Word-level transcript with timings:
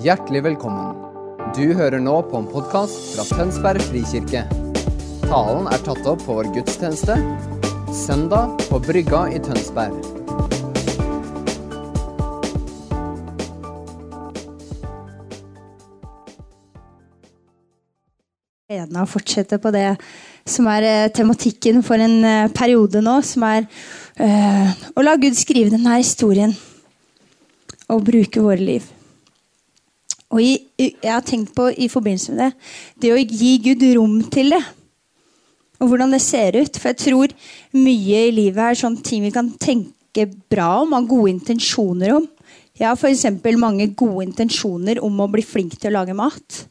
Hjertelig 0.00 0.40
velkommen. 0.46 0.94
Du 1.52 1.74
hører 1.76 2.00
nå 2.00 2.14
på 2.24 2.38
en 2.38 2.46
podkast 2.48 2.94
fra 3.12 3.24
Tønsberg 3.28 3.82
frikirke. 3.84 4.46
Talen 5.26 5.66
er 5.68 5.82
tatt 5.84 6.06
opp 6.08 6.22
på 6.24 6.36
vår 6.38 6.46
gudstjeneste 6.54 7.18
søndag 7.92 8.54
på 8.70 8.78
Brygga 8.86 9.26
i 9.28 9.42
Tønsberg. 9.44 9.98
gleden 18.70 18.96
av 18.96 19.04
å 19.04 19.10
fortsette 19.10 19.58
på 19.58 19.72
det 19.74 19.88
som 20.48 20.68
er 20.70 20.86
eh, 20.86 21.10
tematikken 21.10 21.82
for 21.82 22.00
en 22.00 22.22
eh, 22.24 22.52
periode 22.54 23.02
nå, 23.02 23.16
som 23.26 23.42
er 23.48 23.66
øh, 23.66 24.72
å 24.94 25.04
la 25.04 25.16
Gud 25.18 25.34
skrive 25.36 25.74
denne 25.74 25.98
historien 25.98 26.54
og 27.90 28.06
bruke 28.06 28.46
våre 28.46 28.62
liv. 28.62 28.88
Og 30.30 30.42
jeg 30.42 30.94
har 31.02 31.24
tenkt 31.26 31.54
på 31.56 31.68
i 31.74 31.88
forbindelse 31.90 32.34
med 32.34 32.44
det, 32.44 32.50
det 33.02 33.14
å 33.14 33.22
gi 33.22 33.54
Gud 33.64 33.82
rom 33.96 34.20
til 34.30 34.54
det. 34.54 34.62
Og 35.80 35.90
hvordan 35.90 36.12
det 36.14 36.20
ser 36.22 36.58
ut. 36.60 36.76
For 36.76 36.92
jeg 36.92 37.00
tror 37.02 37.34
mye 37.74 38.26
i 38.28 38.34
livet 38.36 38.62
er 38.62 38.78
sånn 38.78 39.00
ting 39.02 39.24
vi 39.26 39.32
kan 39.34 39.50
tenke 39.58 40.28
bra 40.52 40.82
om, 40.84 40.94
ha 40.94 41.00
gode 41.02 41.32
intensjoner 41.32 42.14
om. 42.18 42.28
Jeg 42.78 42.88
har 42.88 42.96
f.eks. 42.96 43.26
mange 43.60 43.90
gode 43.92 44.28
intensjoner 44.28 45.02
om 45.04 45.18
å 45.20 45.28
bli 45.32 45.42
flink 45.44 45.76
til 45.80 45.90
å 45.90 45.98
lage 45.98 46.16
mat. 46.16 46.64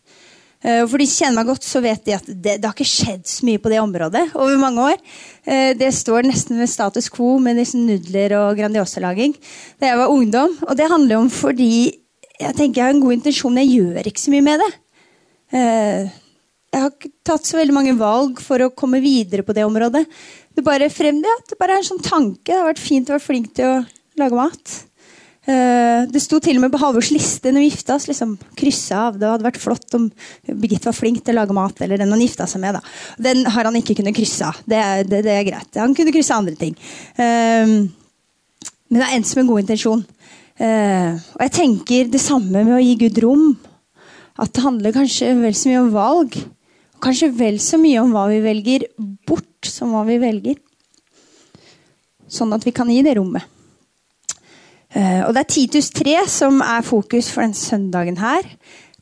Eh, 0.63 0.85
For 0.89 0.97
de 0.99 1.05
kjenner 1.07 1.37
meg 1.39 1.51
godt, 1.51 1.67
så 1.67 1.81
vet 1.83 2.01
de 2.07 2.15
at 2.17 2.25
det, 2.27 2.57
det 2.59 2.65
har 2.65 2.75
ikke 2.75 2.87
skjedd 2.87 3.27
så 3.29 3.45
mye 3.47 3.61
på 3.61 3.71
det 3.71 3.79
området 3.83 4.25
over 4.33 4.57
mange 4.61 4.87
år. 4.93 4.99
Eh, 5.45 5.73
Det 5.77 5.91
står 5.95 6.27
nesten 6.27 6.59
ved 6.59 6.71
status 6.71 7.11
quo 7.13 7.37
med 7.43 7.59
disse 7.59 7.77
nudler 7.77 8.35
og 8.39 8.57
Grandiosa-laging 8.57 9.35
da 9.79 9.91
jeg 9.91 10.01
var 10.01 10.15
ungdom. 10.15 10.57
Og 10.67 10.77
det 10.79 10.89
handler 10.91 11.21
om 11.21 11.29
fordi 11.29 11.99
jeg 12.39 12.55
tenker 12.55 12.79
jeg 12.79 12.85
har 12.87 12.95
en 12.95 13.03
god 13.03 13.17
intensjon, 13.17 13.53
men 13.53 13.65
jeg 13.67 13.81
gjør 13.81 14.09
ikke 14.09 14.23
så 14.23 14.33
mye 14.33 14.45
med 14.45 14.63
det. 14.63 14.71
Eh, 15.59 16.09
Jeg 16.69 16.83
har 16.83 16.91
ikke 16.93 17.09
tatt 17.25 17.47
så 17.49 17.57
veldig 17.57 17.73
mange 17.73 17.95
valg 17.97 18.37
for 18.45 18.61
å 18.61 18.69
komme 18.77 18.99
videre 19.01 19.41
på 19.41 19.55
det 19.57 19.63
området. 19.65 20.03
Det 20.53 20.61
bare, 20.63 20.85
frem, 20.93 21.17
ja, 21.25 21.33
det 21.49 21.57
bare 21.57 21.73
er 21.73 21.81
en 21.81 21.87
sånn 21.87 22.03
tanke. 22.05 22.45
Det 22.45 22.53
har 22.59 22.67
vært 22.67 22.83
fint 22.83 23.09
å 23.09 23.15
være 23.15 23.25
flink 23.25 23.47
til 23.57 23.65
å 23.65 23.79
lage 24.21 24.37
mat. 24.37 24.75
Eh, 25.49 26.05
Det 26.13 26.21
sto 26.21 26.37
til 26.39 26.59
og 26.59 26.61
med 26.61 26.71
på 26.71 26.77
Halvors 26.77 27.09
liste 27.09 27.49
når 27.49 27.63
vi 27.65 27.71
gifta 27.71 27.95
oss. 27.95 28.05
Liksom, 28.05 28.35
av. 28.93 29.17
Det 29.17 29.31
hadde 29.31 29.47
vært 29.47 29.57
flott 29.57 29.97
om 29.97 30.11
Birgitte 30.45 30.91
var 30.91 30.93
flink 30.93 31.23
til 31.25 31.33
å 31.33 31.41
lage 31.41 31.57
mat. 31.57 31.81
Eller 31.81 31.97
den 31.97 32.13
han 32.13 32.21
gifta 32.21 32.45
seg 32.45 32.61
med. 32.61 32.77
Da. 32.77 32.81
Den 33.17 33.45
har 33.49 33.65
han 33.65 33.75
ikke 33.81 33.97
kunnet 33.97 34.13
krysse 34.15 34.45
av. 34.45 34.61
Det, 34.69 35.09
det, 35.09 35.23
det 35.25 35.33
er 35.39 35.49
greit. 35.49 35.73
Han 35.81 35.95
kunne 35.97 36.13
krysse 36.13 36.37
andre 36.37 36.53
ting. 36.55 36.77
Eh, 37.17 37.65
Men 38.89 39.01
det 39.01 39.05
er 39.09 39.17
endt 39.17 39.27
som 39.29 39.41
en 39.41 39.49
god 39.49 39.61
intensjon. 39.65 40.05
Eh, 40.59 41.15
Og 41.15 41.43
jeg 41.45 41.51
tenker 41.55 42.09
det 42.11 42.21
samme 42.21 42.63
med 42.65 42.75
å 42.75 42.83
gi 42.83 42.95
Gud 43.05 43.19
rom. 43.23 43.45
At 44.39 44.53
det 44.55 44.63
handler 44.63 44.95
kanskje 44.95 45.33
vel 45.39 45.55
så 45.55 45.69
mye 45.71 45.83
om 45.83 45.93
valg. 45.93 46.35
Kanskje 46.99 47.31
vel 47.35 47.59
så 47.63 47.79
mye 47.79 48.01
om 48.03 48.11
hva 48.11 48.25
vi 48.31 48.41
velger 48.43 48.87
bort, 49.27 49.63
som 49.63 49.93
hva 49.95 50.03
vi 50.07 50.17
velger. 50.19 50.59
Sånn 52.29 52.51
at 52.53 52.65
vi 52.67 52.73
kan 52.75 52.91
gi 52.91 53.01
det 53.03 53.15
rommet. 53.17 53.43
Eh, 54.95 55.23
Og 55.27 55.33
det 55.33 55.45
er 55.45 55.53
Titus 55.53 55.89
3 55.95 56.27
som 56.27 56.61
er 56.61 56.81
fokus 56.83 57.29
for 57.29 57.41
den 57.45 57.53
søndagen 57.53 58.17
her. 58.19 58.43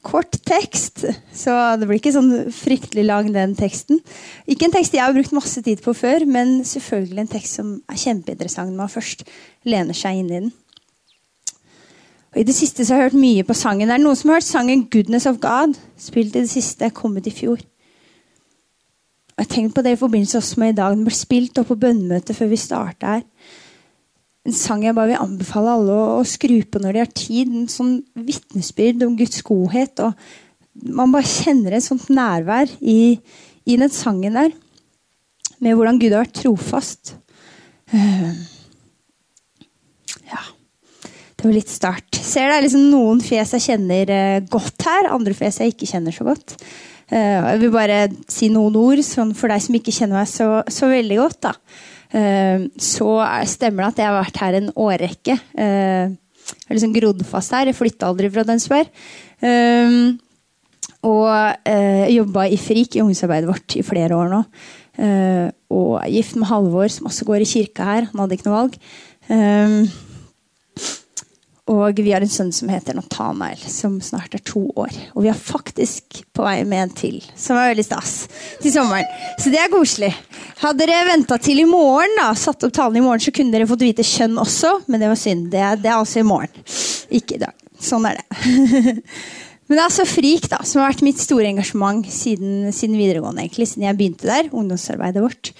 Kort 0.03 0.37
tekst, 0.45 1.03
så 1.33 1.53
det 1.75 1.87
blir 1.87 1.97
ikke 1.99 2.13
sånn 2.13 2.51
fryktelig 2.53 3.03
lang, 3.03 3.31
den 3.33 3.55
teksten. 3.57 3.99
Ikke 4.47 4.67
en 4.69 4.71
tekst 4.71 4.93
jeg 4.93 5.01
har 5.03 5.11
brukt 5.11 5.33
masse 5.35 5.59
tid 5.65 5.81
på 5.83 5.91
før, 5.97 6.23
men 6.25 6.61
selvfølgelig 6.63 7.19
en 7.19 7.31
tekst 7.33 7.57
som 7.59 7.73
er 7.89 7.99
kjempeinteressant 7.99 8.71
når 8.71 8.77
man 8.77 8.93
først 8.93 9.25
lener 9.67 9.97
seg 9.97 10.21
inn 10.21 10.29
i 10.31 10.39
den. 10.45 10.53
Og 12.37 12.43
I 12.43 12.45
det 12.45 12.53
siste 12.53 12.85
så 12.85 12.93
har 12.93 13.01
jeg 13.01 13.09
hørt 13.09 13.21
mye 13.23 13.43
på 13.47 13.57
sangen. 13.57 13.89
Det 13.89 13.95
er 13.97 14.03
noen 14.03 14.15
som 14.19 14.29
har 14.29 14.37
hørt 14.37 14.45
sangen 14.45 14.85
'Goodness 14.85 15.25
of 15.25 15.39
God', 15.41 15.73
spilt 15.97 16.35
i 16.35 16.45
det 16.45 16.49
siste, 16.49 16.93
kommet 16.93 17.27
i 17.27 17.33
fjor. 17.33 17.57
Og 19.33 19.39
Jeg 19.41 19.49
tenkte 19.49 19.73
på 19.75 19.81
det 19.81 19.91
i 19.91 20.03
forbindelse 20.03 20.37
også 20.37 20.59
med 20.59 20.69
i 20.69 20.75
dag. 20.77 20.91
Den 20.91 21.05
ble 21.05 21.13
spilt 21.15 21.57
opp 21.57 21.67
på 21.67 21.81
bønnemøtet 21.81 22.35
før 22.35 22.47
vi 22.47 22.55
starta 22.55 23.05
her 23.07 23.21
en 24.47 24.55
sang 24.55 24.83
jeg 24.85 24.95
bare 24.95 25.11
vil 25.11 25.19
anbefale 25.19 25.73
alle 25.75 25.93
å, 25.93 26.03
å 26.21 26.27
skru 26.27 26.61
på 26.63 26.79
når 26.79 26.95
de 26.95 27.03
har 27.03 27.11
tid. 27.11 27.51
En 27.51 27.67
sånn 27.71 27.97
vitnesbyrd 28.15 29.03
om 29.03 29.17
Guds 29.19 29.43
godhet. 29.45 29.99
og 29.99 30.87
Man 30.95 31.11
bare 31.11 31.27
kjenner 31.27 31.75
et 31.75 31.85
sånt 31.85 32.07
nærvær 32.13 32.71
i, 32.79 33.17
i 33.67 33.79
den 33.79 33.91
sangen 33.91 34.39
der. 34.39 34.53
Med 35.59 35.75
hvordan 35.75 35.99
Gud 35.99 36.13
har 36.13 36.23
vært 36.23 36.37
trofast. 36.39 37.17
Ja. 37.91 38.31
Det 41.37 41.45
var 41.45 41.53
litt 41.53 41.69
start. 41.69 42.17
Ser 42.17 42.49
det 42.49 42.55
er 42.57 42.63
liksom 42.65 42.87
noen 42.89 43.19
fjes 43.21 43.51
jeg 43.53 43.61
kjenner 43.67 44.09
eh, 44.09 44.39
godt 44.49 44.81
her, 44.87 45.09
andre 45.13 45.35
fjes 45.37 45.59
jeg 45.61 45.75
ikke 45.75 45.89
kjenner 45.91 46.15
så 46.15 46.25
godt. 46.25 46.55
Eh, 47.13 47.37
jeg 47.53 47.59
vil 47.61 47.71
bare 47.75 47.99
si 48.31 48.49
noen 48.51 48.75
ord 48.81 49.03
sånn 49.05 49.35
for 49.37 49.53
deg 49.53 49.61
som 49.63 49.77
ikke 49.77 49.93
kjenner 49.93 50.17
meg 50.23 50.31
så, 50.31 50.47
så 50.73 50.89
veldig 50.89 51.19
godt. 51.21 51.37
da. 51.45 51.51
Eh, 52.17 52.65
så 52.81 53.11
er- 53.21 53.45
stemmer 53.51 53.85
det 53.85 53.91
at 53.93 54.01
jeg 54.01 54.09
har 54.09 54.17
vært 54.23 54.41
her 54.41 54.57
en 54.61 54.71
årrekke. 54.73 55.35
Jeg 55.53 56.15
har 56.71 56.75
liksom 56.79 56.95
grodd 56.95 57.21
fast 57.29 57.53
her. 57.53 57.69
Jeg 57.69 57.77
flytta 57.77 58.09
aldri 58.09 58.31
fra 58.33 58.43
Dønsberg. 58.47 58.89
Og 61.07 61.29
eh, 61.69 62.07
jobba 62.15 62.47
i 62.49 62.57
FRIK, 62.59 62.97
i 62.97 63.03
ungdomsarbeidet 63.05 63.49
vårt, 63.51 63.77
i 63.77 63.85
flere 63.85 64.17
år 64.17 64.31
nå. 64.33 64.41
Og 65.77 65.93
er 66.01 66.09
gift 66.09 66.33
med 66.41 66.49
Halvor, 66.49 66.89
som 66.89 67.05
også 67.11 67.27
går 67.29 67.43
i 67.45 67.49
kirka 67.53 67.85
her. 67.85 68.07
Han 68.09 68.23
hadde 68.25 68.39
ikke 68.39 68.49
noe 68.49 68.57
valg. 68.63 68.77
Og 71.67 71.99
vi 71.99 72.13
har 72.13 72.23
en 72.23 72.31
sønn 72.31 72.53
som 72.55 72.69
heter 72.71 72.95
Nathanael, 72.95 73.59
som 73.59 73.97
snart 74.03 74.37
er 74.37 74.43
to 74.47 74.61
år. 74.79 74.93
Og 75.17 75.25
vi 75.25 75.31
er 75.31 75.39
faktisk 75.39 76.21
på 76.35 76.45
vei 76.45 76.61
med 76.63 76.85
en 76.85 76.93
til, 76.95 77.17
som 77.35 77.59
er 77.59 77.73
veldig 77.73 77.83
stas, 77.83 78.13
til 78.61 78.71
sommeren. 78.71 79.09
Så 79.41 79.51
det 79.51 79.59
er 79.59 79.73
koselig. 79.73 80.13
Hadde 80.61 80.87
dere 80.87 81.09
venta 81.09 81.35
til 81.43 81.59
i 81.59 81.67
morgen, 81.67 82.15
da, 82.21 82.29
satt 82.39 82.63
opp 82.63 82.75
talen 82.77 83.01
i 83.01 83.03
morgen, 83.03 83.23
så 83.23 83.33
kunne 83.35 83.51
dere 83.51 83.67
fått 83.67 83.83
vite 83.83 84.05
kjønn 84.07 84.39
også, 84.39 84.77
men 84.87 85.03
det 85.03 85.11
var 85.11 85.19
synd. 85.19 85.49
Det 85.51 85.65
det 85.83 85.91
er 85.91 85.97
altså 85.97 86.23
i 86.23 86.27
morgen, 86.27 86.63
ikke 87.19 87.35
i 87.35 87.43
dag. 87.43 87.67
Sånn 87.83 88.07
er 88.09 88.21
det. 88.21 88.45
Men 89.67 89.75
det 89.75 89.81
er 89.81 89.89
altså 89.89 90.05
FRIK 90.07 90.45
da, 90.47 90.61
som 90.63 90.79
har 90.79 90.93
vært 90.93 91.03
mitt 91.03 91.19
store 91.19 91.49
engasjement 91.49 92.05
siden, 92.07 92.69
siden 92.71 92.95
videregående. 92.95 93.43
egentlig, 93.43 93.67
Siden 93.67 93.83
jeg 93.83 93.97
begynte 93.99 94.29
der. 94.29 94.47
ungdomsarbeidet 94.47 95.23
vårt. 95.25 95.51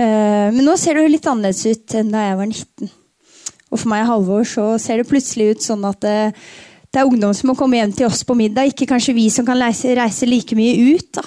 Eh, 0.00 0.48
men 0.48 0.64
nå 0.64 0.72
ser 0.80 0.96
det 0.96 1.04
jo 1.04 1.12
litt 1.12 1.28
annerledes 1.28 1.66
ut 1.68 1.96
enn 2.00 2.14
da 2.14 2.22
jeg 2.30 2.38
var 2.38 2.48
19. 2.48 2.92
Og 3.72 3.80
for 3.80 3.88
meg 3.92 4.04
Halvor 4.08 4.44
så 4.48 4.66
ser 4.80 5.00
det 5.00 5.08
plutselig 5.08 5.56
ut 5.56 5.64
sånn 5.64 5.86
at 5.88 6.00
det, 6.04 6.18
det 6.92 7.00
er 7.00 7.08
ungdom 7.08 7.32
som 7.36 7.50
må 7.50 7.56
komme 7.58 7.80
hjem 7.80 7.94
til 7.96 8.10
oss 8.10 8.20
på 8.28 8.36
middag. 8.36 8.68
Ikke 8.68 8.88
kanskje 8.90 9.16
vi 9.16 9.30
som 9.32 9.48
kan 9.48 9.60
reise, 9.60 9.94
reise 9.96 10.28
like 10.28 10.56
mye 10.58 10.92
ut. 10.92 11.08
da. 11.16 11.24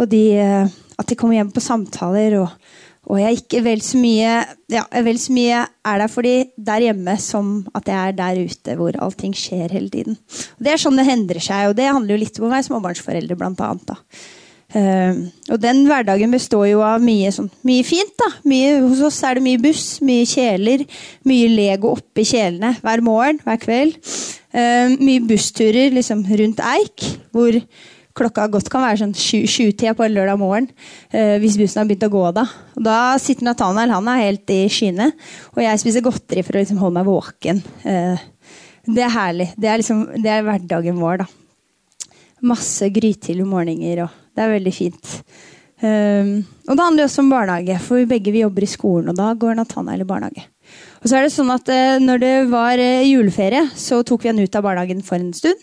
Og 0.00 0.08
de, 0.08 0.24
eh, 0.40 0.76
at 0.96 1.08
de 1.10 1.18
kommer 1.18 1.36
hjem 1.36 1.52
på 1.52 1.64
samtaler. 1.64 2.38
Og, 2.40 2.72
og 3.12 3.20
jeg 3.20 3.42
ikke 3.42 3.60
vel 3.66 3.84
så 3.84 4.00
mye 4.00 4.32
ja, 4.72 4.86
vel 5.04 5.20
så 5.20 5.36
mye 5.36 5.60
er 5.68 6.00
der 6.00 6.10
for 6.10 6.26
de 6.26 6.34
der 6.56 6.88
hjemme 6.88 7.18
som 7.22 7.52
at 7.76 7.92
jeg 7.92 8.00
er 8.00 8.16
der 8.18 8.40
ute 8.48 8.78
hvor 8.80 8.96
allting 9.04 9.36
skjer 9.36 9.76
hele 9.76 9.92
tiden. 9.92 10.16
Og 10.56 10.64
Det 10.64 10.72
er 10.72 10.80
sånn 10.80 10.96
det 10.98 11.06
endrer 11.12 11.44
seg, 11.44 11.68
og 11.70 11.76
det 11.78 11.92
handler 11.92 12.16
jo 12.16 12.22
litt 12.24 12.40
om 12.40 12.48
å 12.48 12.52
være 12.56 12.68
småbarnsforeldre. 12.70 13.38
Blant 13.38 13.62
annet, 13.68 13.92
da. 13.92 14.00
Eh, 14.76 15.18
og 15.48 15.60
den 15.62 15.84
hverdagen 15.88 16.34
består 16.34 16.66
jo 16.68 16.82
av 16.84 17.00
mye, 17.04 17.30
sånn, 17.32 17.48
mye 17.66 17.84
fint. 17.86 18.12
da. 18.20 18.28
Mye, 18.48 18.76
hos 18.84 19.00
oss 19.08 19.22
er 19.24 19.38
det 19.38 19.46
mye 19.46 19.60
buss, 19.62 19.86
mye 20.04 20.26
kjeler, 20.28 20.84
mye 21.28 21.50
Lego 21.52 21.94
oppi 21.96 22.26
kjelene 22.28 22.74
hver 22.82 23.04
morgen, 23.04 23.40
hver 23.46 23.60
kveld. 23.62 23.96
Uh, 24.56 24.92
mye 24.96 25.20
bussturer 25.28 25.92
liksom, 25.92 26.22
rundt 26.40 26.60
Eik, 26.64 27.04
hvor 27.34 27.56
klokka 28.16 28.46
godt 28.48 28.70
kan 28.72 28.80
være 28.80 29.00
sånn 29.02 29.12
sju- 29.20 29.44
sjutida 29.52 29.92
på 29.96 30.08
lørdag 30.08 30.40
morgen. 30.40 30.68
Uh, 31.12 31.36
hvis 31.42 31.58
bussen 31.60 31.82
har 31.82 31.88
begynt 31.88 32.06
å 32.08 32.12
gå 32.12 32.26
da. 32.36 32.46
Og 32.76 32.84
da 32.84 32.98
sitter 33.20 33.48
Nathanael 33.48 33.92
han 33.92 34.12
er 34.12 34.22
helt 34.26 34.52
i 34.52 34.62
skyene, 34.72 35.10
og 35.54 35.64
jeg 35.64 35.84
spiser 35.84 36.04
godteri 36.04 36.44
for 36.44 36.56
å 36.56 36.64
liksom, 36.64 36.80
holde 36.80 37.00
meg 37.00 37.08
våken. 37.08 37.64
Det 38.86 39.02
er 39.02 39.10
herlig. 39.10 39.50
Det 39.56 39.68
er, 39.68 39.80
liksom, 39.80 40.06
det 40.22 40.30
er 40.30 40.44
hverdagen 40.46 41.00
vår, 41.00 41.24
da 41.24 41.32
masse 42.46 42.84
grytidlige 42.92 43.48
morgener, 43.48 44.04
og 44.04 44.25
det 44.36 44.44
er 44.44 44.52
veldig 44.52 44.74
fint. 44.76 45.12
Um, 45.76 46.40
og 46.64 46.72
det 46.72 46.84
handler 46.84 47.04
også 47.04 47.20
om 47.20 47.30
barnehage, 47.32 47.76
for 47.84 48.00
vi 48.00 48.08
begge 48.08 48.32
vi 48.32 48.40
jobber 48.40 48.64
i 48.64 48.70
skolen, 48.70 49.10
og 49.12 49.18
da 49.18 49.32
går 49.36 49.58
Nathanael 49.58 50.04
i 50.04 50.08
barnehage. 50.08 50.46
Og 51.02 51.08
så 51.10 51.18
er 51.18 51.26
det 51.26 51.34
sånn 51.34 51.52
at 51.52 51.68
uh, 51.68 51.98
når 52.02 52.22
det 52.22 52.34
var 52.52 52.80
uh, 52.80 53.04
juleferie, 53.04 53.62
så 53.76 54.00
tok 54.06 54.24
vi 54.24 54.32
han 54.32 54.40
ut 54.40 54.56
av 54.56 54.64
barnehagen 54.64 55.02
for 55.04 55.20
en 55.20 55.34
stund. 55.36 55.60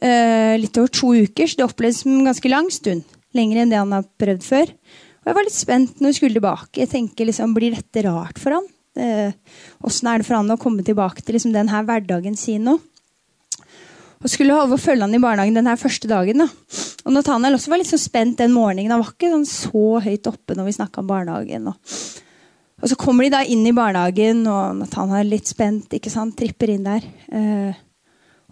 Uh, 0.00 0.56
litt 0.60 0.76
over 0.80 0.92
to 0.92 1.12
uker, 1.12 1.48
så 1.48 1.60
det 1.60 1.66
opplevdes 1.68 2.02
som 2.04 2.14
en 2.14 2.30
ganske 2.30 2.52
lang 2.52 2.70
stund. 2.72 3.16
Lenger 3.36 3.62
enn 3.62 3.72
det 3.72 3.80
han 3.80 3.92
har 3.92 4.08
prøvd 4.20 4.46
før. 4.46 4.72
Og 5.22 5.30
jeg 5.30 5.38
var 5.38 5.46
litt 5.46 5.56
spent 5.56 6.00
når 6.00 6.12
vi 6.12 6.18
skulle 6.18 6.40
tilbake. 6.40 6.80
Jeg 6.80 6.92
tenker 6.92 7.28
liksom, 7.28 7.52
Blir 7.56 7.76
dette 7.76 8.04
rart 8.08 8.40
for 8.42 8.58
han? 8.58 8.70
Åssen 9.86 10.08
er 10.10 10.20
det 10.20 10.26
for 10.26 10.36
han 10.36 10.52
å 10.52 10.58
komme 10.60 10.84
tilbake 10.84 11.22
til 11.24 11.38
liksom, 11.38 11.54
den 11.54 11.70
her 11.72 11.86
hverdagen 11.88 12.34
sin 12.36 12.66
nå? 12.66 12.74
Og 14.20 14.28
skulle 14.28 14.56
holde 14.56 14.76
å 14.76 14.82
følge 14.82 15.06
han 15.06 15.16
i 15.16 15.22
barnehagen 15.22 15.56
denne 15.56 15.78
første 15.80 16.10
dagen. 16.10 16.42
da. 16.44 16.48
Og 17.02 17.14
Nathaniel 17.14 17.56
også 17.56 17.72
var 17.72 17.80
litt 17.80 17.90
så 17.90 17.98
spent 17.98 18.38
den 18.38 18.52
morgenen. 18.54 18.92
Han 18.94 19.02
var 19.02 19.14
ikke 19.14 19.32
sånn 19.32 19.48
så 19.48 19.86
høyt 20.04 20.28
oppe 20.30 20.54
når 20.54 20.68
vi 20.68 20.76
snakka 20.78 21.02
om 21.02 21.08
barnehagen. 21.08 21.70
Og, 21.72 21.94
og 22.82 22.90
så 22.90 22.98
kommer 22.98 23.26
de 23.26 23.32
da 23.34 23.40
inn 23.42 23.64
i 23.66 23.74
barnehagen, 23.74 24.44
og 24.46 24.76
Nathaniel 24.82 25.24
er 25.24 25.32
litt 25.32 25.50
spent. 25.50 25.90
ikke 25.98 26.12
sant, 26.12 26.36
Tripper 26.38 26.74
inn 26.74 26.86
der. 26.86 27.08
Eh, 27.32 27.80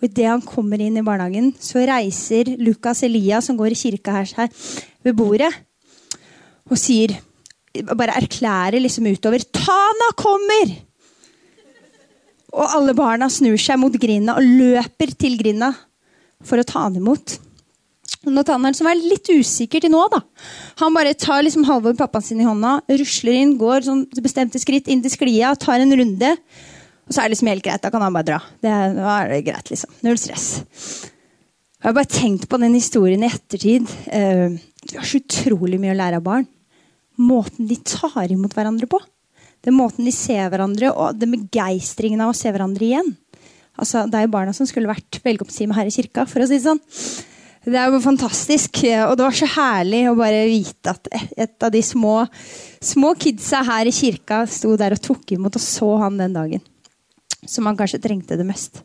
Og 0.00 0.06
idet 0.08 0.30
han 0.30 0.40
kommer 0.40 0.80
inn 0.80 0.96
i 0.96 1.04
barnehagen, 1.04 1.50
så 1.60 1.82
reiser 1.84 2.54
Lukas 2.56 3.02
Elia, 3.04 3.42
som 3.44 3.58
går 3.58 3.74
i 3.74 3.80
kirka 3.82 4.14
her, 4.16 4.28
seg 4.30 4.54
ved 5.04 5.16
bordet, 5.18 5.52
og 6.70 6.78
sier 6.80 7.18
Bare 7.70 8.16
erklærer 8.18 8.82
liksom 8.82 9.06
utover 9.06 9.38
'Tana 9.38 10.08
kommer!' 10.18 10.72
Og 12.50 12.66
alle 12.66 12.94
barna 12.98 13.28
snur 13.30 13.54
seg 13.54 13.78
mot 13.78 13.94
grinda 13.94 14.34
og 14.34 14.42
løper 14.42 15.14
til 15.14 15.38
grinda 15.38 15.70
for 16.42 16.58
å 16.58 16.66
ta 16.66 16.80
han 16.80 16.96
imot. 16.96 17.38
Nathanael, 18.26 18.74
som 18.76 18.88
er 18.90 18.98
litt 19.00 19.30
usikker 19.32 19.80
til 19.84 19.92
nå, 19.94 20.02
da. 20.12 20.20
han 20.82 20.96
bare 20.96 21.14
tar 21.16 21.44
liksom 21.46 21.64
Halvor 21.68 21.94
pappaen 21.96 22.24
sin 22.26 22.42
i 22.42 22.48
hånda, 22.48 22.80
rusler 23.00 23.38
inn, 23.38 23.54
går 23.60 23.86
sånn 23.86 24.02
bestemte 24.20 24.60
skritt 24.60 24.90
inn 24.92 25.00
til 25.04 25.14
sklia, 25.14 25.54
tar 25.56 25.80
en 25.80 25.94
runde. 25.96 26.34
Og 27.08 27.14
så 27.14 27.22
er 27.22 27.28
det 27.28 27.34
liksom 27.34 27.50
helt 27.50 27.64
greit. 27.64 27.82
Da 27.82 27.90
kan 27.90 28.04
han 28.04 28.14
bare 28.14 28.28
dra. 28.28 28.36
Det 28.62 28.70
er, 28.70 28.92
da 28.94 29.14
er 29.16 29.32
det 29.32 29.40
greit, 29.48 29.70
liksom. 29.72 29.94
Null 30.06 30.18
stress. 30.20 30.44
Jeg 31.80 31.88
har 31.88 31.96
bare 31.96 32.12
tenkt 32.12 32.44
på 32.46 32.60
den 32.60 32.76
historien 32.76 33.24
i 33.24 33.30
ettertid. 33.30 33.88
Vi 34.06 34.98
har 34.98 35.08
så 35.08 35.18
utrolig 35.18 35.80
mye 35.80 35.94
å 35.94 35.98
lære 35.98 36.20
av 36.20 36.26
barn. 36.26 36.46
Måten 37.18 37.66
de 37.66 37.80
tar 37.82 38.30
imot 38.30 38.54
hverandre 38.54 38.86
på. 38.90 39.00
Den 39.66 39.76
måten 39.76 40.06
de 40.06 40.12
ser 40.14 40.46
hverandre, 40.52 40.92
og 40.92 41.18
den 41.20 41.34
begeistringen 41.34 42.22
av 42.24 42.30
å 42.30 42.36
se 42.36 42.52
hverandre 42.52 42.86
igjen. 42.86 43.10
Altså, 43.80 44.04
det 44.08 44.20
er 44.20 44.28
jo 44.28 44.32
barna 44.36 44.54
som 44.56 44.68
skulle 44.68 44.88
vært 44.88 45.18
velkomstteamet 45.24 45.76
her 45.80 45.88
i 45.88 45.94
kirka. 45.94 46.28
for 46.28 46.44
å 46.44 46.46
si 46.48 46.60
Det 46.60 46.68
sånn. 46.68 46.80
Det 47.70 47.78
er 47.78 47.92
jo 47.92 48.00
fantastisk. 48.02 48.82
Og 49.06 49.14
det 49.14 49.24
var 49.26 49.36
så 49.36 49.48
herlig 49.54 50.02
å 50.10 50.16
bare 50.18 50.42
vite 50.50 50.90
at 50.90 51.06
et 51.14 51.66
av 51.66 51.70
de 51.70 51.82
små, 51.84 52.24
små 52.82 53.14
kidsa 53.20 53.62
her 53.68 53.86
i 53.86 53.94
kirka 53.94 54.42
sto 54.50 54.74
der 54.80 54.96
og 54.96 55.02
tok 55.04 55.36
imot 55.36 55.58
og 55.58 55.64
så 55.64 55.90
han 56.02 56.18
den 56.18 56.34
dagen 56.36 56.64
som 57.46 57.66
han 57.66 57.76
kanskje 57.78 58.02
trengte 58.04 58.36
det 58.36 58.46
mest. 58.46 58.82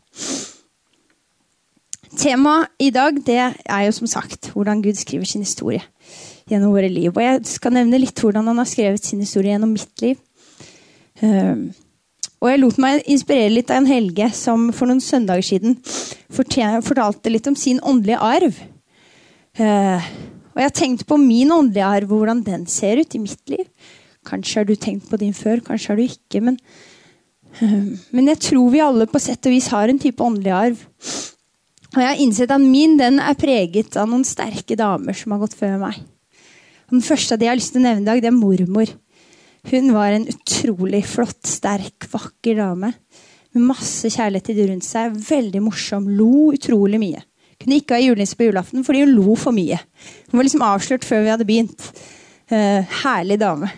Temaet 2.15 2.71
i 2.79 2.91
dag 2.95 3.17
det 3.27 3.41
er 3.43 3.81
jo 3.87 3.95
som 3.97 4.07
sagt 4.07 4.51
hvordan 4.53 4.83
Gud 4.83 4.95
skriver 4.95 5.27
sin 5.27 5.43
historie 5.43 5.83
gjennom 6.47 6.71
våre 6.75 6.89
liv. 6.91 7.11
Og 7.11 7.23
jeg 7.23 7.41
skal 7.49 7.75
nevne 7.75 7.99
litt 7.99 8.21
hvordan 8.21 8.47
han 8.47 8.61
har 8.61 8.69
skrevet 8.69 9.03
sin 9.03 9.23
historie 9.23 9.51
gjennom 9.51 9.73
mitt 9.75 10.05
liv. 10.05 10.21
Um, 11.19 11.73
og 12.43 12.51
jeg 12.51 12.61
lot 12.61 12.79
meg 12.81 13.03
inspirere 13.09 13.51
litt 13.51 13.71
av 13.71 13.81
en 13.81 13.89
Helge 13.89 14.29
som 14.35 14.69
for 14.75 14.87
noen 14.87 15.01
søndager 15.03 15.45
siden 15.45 15.77
fortalte 16.35 17.31
litt 17.31 17.47
om 17.49 17.55
sin 17.57 17.81
åndelige 17.83 18.21
arv. 18.21 18.59
Uh, 19.56 20.02
og 20.56 20.62
jeg 20.62 20.69
har 20.69 20.75
tenkt 20.75 21.06
på 21.07 21.18
min 21.19 21.52
åndelige 21.52 21.88
arv, 22.00 22.12
hvordan 22.12 22.44
den 22.44 22.66
ser 22.72 23.00
ut 23.00 23.16
i 23.16 23.22
mitt 23.24 23.42
liv. 23.52 23.66
Kanskje 24.25 24.62
har 24.62 24.68
du 24.68 24.75
tenkt 24.75 25.10
på 25.10 25.19
din 25.22 25.36
før, 25.36 25.62
kanskje 25.63 25.92
har 25.92 26.00
du 26.00 26.06
ikke. 26.06 26.42
men 26.42 26.60
men 28.16 28.28
jeg 28.34 28.42
tror 28.50 28.72
vi 28.74 28.84
alle 28.84 29.07
på 29.07 29.22
sett 29.24 29.48
og 29.48 29.54
vis 29.56 29.69
har 29.72 29.92
en 29.92 30.02
type 30.02 30.24
åndelig 30.24 30.52
arv. 30.52 30.81
Og 31.96 32.02
jeg 32.02 32.10
har 32.10 32.19
innsett 32.19 32.52
at 32.52 32.63
min 32.63 32.98
den 33.00 33.22
er 33.24 33.38
preget 33.40 33.96
av 34.00 34.10
noen 34.12 34.25
sterke 34.28 34.75
damer 34.75 35.16
som 35.16 35.31
har 35.31 35.40
gått 35.46 35.56
før 35.56 35.78
meg. 35.86 36.02
Den 36.92 37.04
første 37.06 37.36
av 37.36 37.40
de 37.40 37.48
jeg 37.48 37.54
har 37.54 37.60
lyst 37.60 37.74
til 37.74 37.81
å 37.81 37.86
nevne 37.86 38.04
i 38.04 38.10
dag, 38.10 38.22
det 38.22 38.30
er 38.30 38.36
mormor. 38.36 38.92
Hun 39.72 39.94
var 39.96 40.13
en 40.13 40.28
utrolig 40.30 41.02
flott, 41.10 41.40
sterk, 41.48 42.06
vakker 42.12 42.60
dame. 42.60 42.92
Med 43.56 43.69
masse 43.72 44.12
kjærlighet 44.12 44.68
rundt 44.68 44.86
seg. 44.86 45.16
Veldig 45.16 45.63
morsom. 45.63 46.12
Lo 46.19 46.52
utrolig 46.54 47.00
mye. 47.02 47.24
Kunne 47.65 47.79
ikke 47.81 47.97
ha 47.97 48.03
julenissen 48.03 48.38
på 48.38 48.45
julaften 48.45 48.85
fordi 48.85 49.01
hun 49.01 49.15
lo 49.17 49.33
for 49.41 49.56
mye. 49.56 49.79
Hun 50.29 50.38
var 50.38 50.45
liksom 50.45 50.65
avslørt 50.67 51.07
før 51.07 51.23
vi 51.25 51.31
hadde 51.33 51.47
begynt. 51.50 51.88
Uh, 52.53 52.85
herlig 53.01 53.39
dame. 53.41 53.71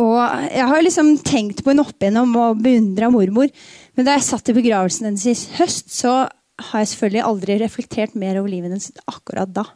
Og 0.00 0.16
jeg 0.48 0.66
har 0.70 0.84
liksom 0.86 1.10
tenkt 1.26 1.60
på 1.60 1.74
henne 1.74 1.84
opp 1.84 1.98
igjennom 2.00 2.32
og 2.40 2.62
beundra 2.64 3.10
mormor. 3.12 3.50
Men 3.92 4.06
da 4.06 4.16
jeg 4.16 4.24
satt 4.24 4.48
i 4.48 4.56
begravelsen 4.56 5.10
hennes 5.10 5.26
i 5.28 5.34
høst, 5.58 5.90
så 5.92 6.22
har 6.70 6.82
jeg 6.82 6.92
selvfølgelig 6.94 7.26
aldri 7.26 7.58
reflektert 7.60 8.16
mer 8.16 8.38
over 8.40 8.52
livet 8.52 8.70
hennes 8.70 8.88
akkurat 9.10 9.52
da. 9.52 9.66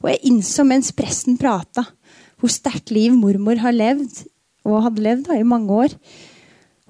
Og 0.00 0.08
jeg 0.08 0.22
innså 0.30 0.64
mens 0.68 0.92
presten 0.96 1.36
prata, 1.40 1.84
hvor 2.40 2.52
sterkt 2.52 2.92
liv 2.94 3.12
mormor 3.16 3.60
har 3.60 3.76
levd, 3.76 4.24
og 4.64 4.86
hadde 4.86 5.04
levd 5.04 5.28
da, 5.28 5.36
i 5.36 5.44
mange 5.48 5.76
år. 5.84 5.98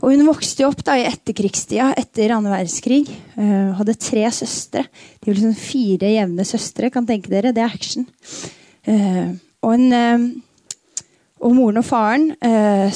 Og 0.02 0.11
hun 0.11 0.26
vokste 0.26 0.67
opp 0.67 0.82
da 0.87 0.96
i 0.99 1.06
etterkrigstida, 1.06 1.93
etter 2.00 2.32
annen 2.35 2.50
verdenskrig. 2.50 3.06
Uh, 3.38 3.70
hadde 3.79 3.94
tre 4.00 4.25
søstre. 4.35 4.82
De 5.20 5.31
var 5.31 5.38
liksom 5.38 5.55
fire 5.58 6.11
jevne 6.11 6.46
søstre. 6.49 6.91
kan 6.91 7.06
tenke 7.06 7.31
dere, 7.31 7.52
Det 7.55 7.62
er 7.62 7.70
action. 7.70 8.08
Uh, 8.88 9.38
og 9.62 9.76
en... 9.76 9.93
Uh, 9.93 10.26
og 11.44 11.52
moren 11.52 11.76
og 11.76 11.85
faren, 11.85 12.31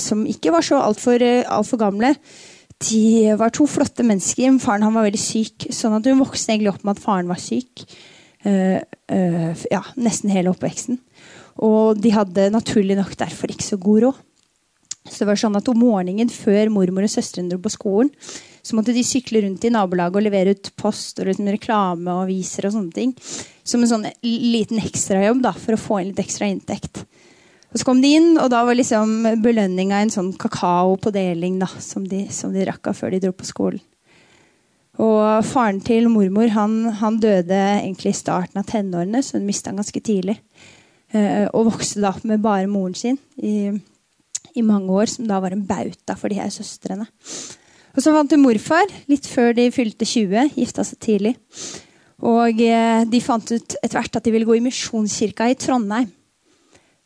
som 0.01 0.23
ikke 0.25 0.49
var 0.55 0.65
så 0.65 0.79
altfor 0.81 1.21
alt 1.21 1.69
for 1.69 1.77
gamle, 1.77 2.15
de 2.81 3.35
var 3.37 3.51
to 3.53 3.67
flotte 3.69 4.07
mennesker. 4.07 4.55
Faren 4.63 4.87
han 4.87 4.95
var 4.95 5.05
veldig 5.05 5.21
syk, 5.21 5.67
sånn 5.75 5.99
at 5.99 6.07
hun 6.09 6.23
vokste 6.23 6.55
egentlig 6.55 6.71
opp 6.71 6.87
med 6.87 6.97
at 6.97 7.03
faren 7.03 7.29
var 7.29 7.43
syk. 7.43 7.83
Ja, 8.41 9.83
nesten 10.01 10.33
hele 10.33 10.55
oppveksten. 10.55 10.97
Og 11.61 12.01
de 12.01 12.15
hadde 12.15 12.49
naturlig 12.55 12.97
nok 12.97 13.13
derfor 13.21 13.53
ikke 13.53 13.69
så 13.69 13.77
god 13.83 14.07
råd. 14.07 14.25
Så 15.09 15.25
det 15.25 15.31
var 15.31 15.41
sånn 15.41 15.59
at 15.59 15.69
Om 15.69 15.81
morgenen 15.81 16.31
før 16.33 16.71
mormor 16.73 17.07
og 17.07 17.13
søstrene 17.13 17.53
dro 17.53 17.59
på 17.65 17.73
skolen, 17.73 18.13
så 18.63 18.77
måtte 18.77 18.93
de 18.93 19.05
sykle 19.07 19.43
rundt 19.45 19.65
i 19.65 19.73
nabolaget 19.73 20.19
og 20.21 20.27
levere 20.27 20.53
ut 20.53 20.71
post 20.77 21.21
og 21.23 21.31
liksom 21.31 21.49
reklame 21.49 22.13
og 22.13 22.27
aviser. 22.27 22.67
og 22.69 22.75
sånne 22.75 22.93
ting. 22.93 23.15
Som 23.65 23.83
en 23.83 23.93
sånn 23.93 24.07
liten 24.23 24.81
ekstrajobb 24.83 25.43
da, 25.43 25.53
for 25.53 25.75
å 25.75 25.81
få 25.81 26.01
inn 26.01 26.11
litt 26.13 26.25
ekstra 26.25 26.49
inntekt. 26.51 27.05
Og 27.73 27.79
Så 27.79 27.85
kom 27.85 28.01
de 28.01 28.15
inn, 28.17 28.39
og 28.41 28.49
da 28.51 28.65
var 28.65 28.77
liksom 28.77 29.43
belønninga 29.45 30.01
en 30.01 30.13
sånn 30.13 30.33
kakao 30.41 30.97
på 30.97 31.13
deling 31.13 31.59
da, 31.61 31.69
som 31.81 32.07
de, 32.09 32.27
som 32.33 32.53
de 32.53 32.65
rakk 32.65 32.89
av 32.89 32.97
før 32.97 33.13
de 33.13 33.21
dro 33.27 33.33
på 33.37 33.49
skolen. 33.49 33.81
Og 34.99 35.45
faren 35.47 35.79
til 35.85 36.09
mormor 36.11 36.51
han, 36.57 36.81
han 36.99 37.21
døde 37.23 37.55
egentlig 37.55 38.15
i 38.15 38.19
starten 38.19 38.59
av 38.59 38.67
tenårene, 38.67 39.23
så 39.23 39.39
hun 39.39 39.47
mista 39.47 39.71
han 39.71 39.79
ganske 39.79 40.01
tidlig. 40.03 40.41
Uh, 41.15 41.47
og 41.55 41.71
vokste 41.71 42.03
da 42.03 42.11
opp 42.11 42.25
med 42.29 42.43
bare 42.45 42.67
moren 42.69 42.97
sin 42.99 43.17
i, 43.41 43.71
i, 44.59 44.67
mange 44.67 44.93
år, 44.93 45.11
som 45.11 45.29
da 45.29 45.41
var 45.43 45.55
en 45.55 45.65
bauta 45.67 46.17
for 46.19 46.33
de 46.33 46.41
her 46.41 46.51
søstrene. 46.53 47.07
Og 47.95 48.05
så 48.05 48.13
fant 48.15 48.35
hun 48.35 48.45
morfar 48.45 48.91
litt 49.11 49.27
før 49.27 49.55
de 49.57 49.69
fylte 49.75 50.07
20, 50.07 50.55
gifta 50.59 50.85
seg 50.87 51.01
tidlig. 51.03 51.35
Og 52.19 52.61
uh, 52.63 53.03
de 53.09 53.21
fant 53.23 53.55
ut 53.55 53.77
etter 53.79 53.97
hvert 53.97 54.19
at 54.19 54.27
de 54.27 54.35
ville 54.35 54.49
gå 54.49 54.59
i 54.59 54.65
Misjonskirka 54.65 55.49
i 55.51 55.59
Trondheim. 55.59 56.11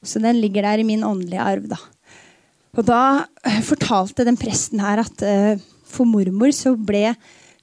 Så 0.02 0.18
den 0.18 0.40
ligger 0.42 0.66
der 0.66 0.82
i 0.82 0.86
min 0.86 1.04
åndelige 1.06 1.44
arv. 1.44 1.68
da. 1.70 1.78
Og 2.72 2.86
da 2.88 3.02
eh, 3.46 3.60
fortalte 3.62 4.24
den 4.26 4.38
presten 4.40 4.80
her 4.82 5.04
at 5.04 5.22
uh, 5.22 5.60
for 5.86 6.08
mormor 6.08 6.50
så 6.56 6.74
ble 6.74 7.12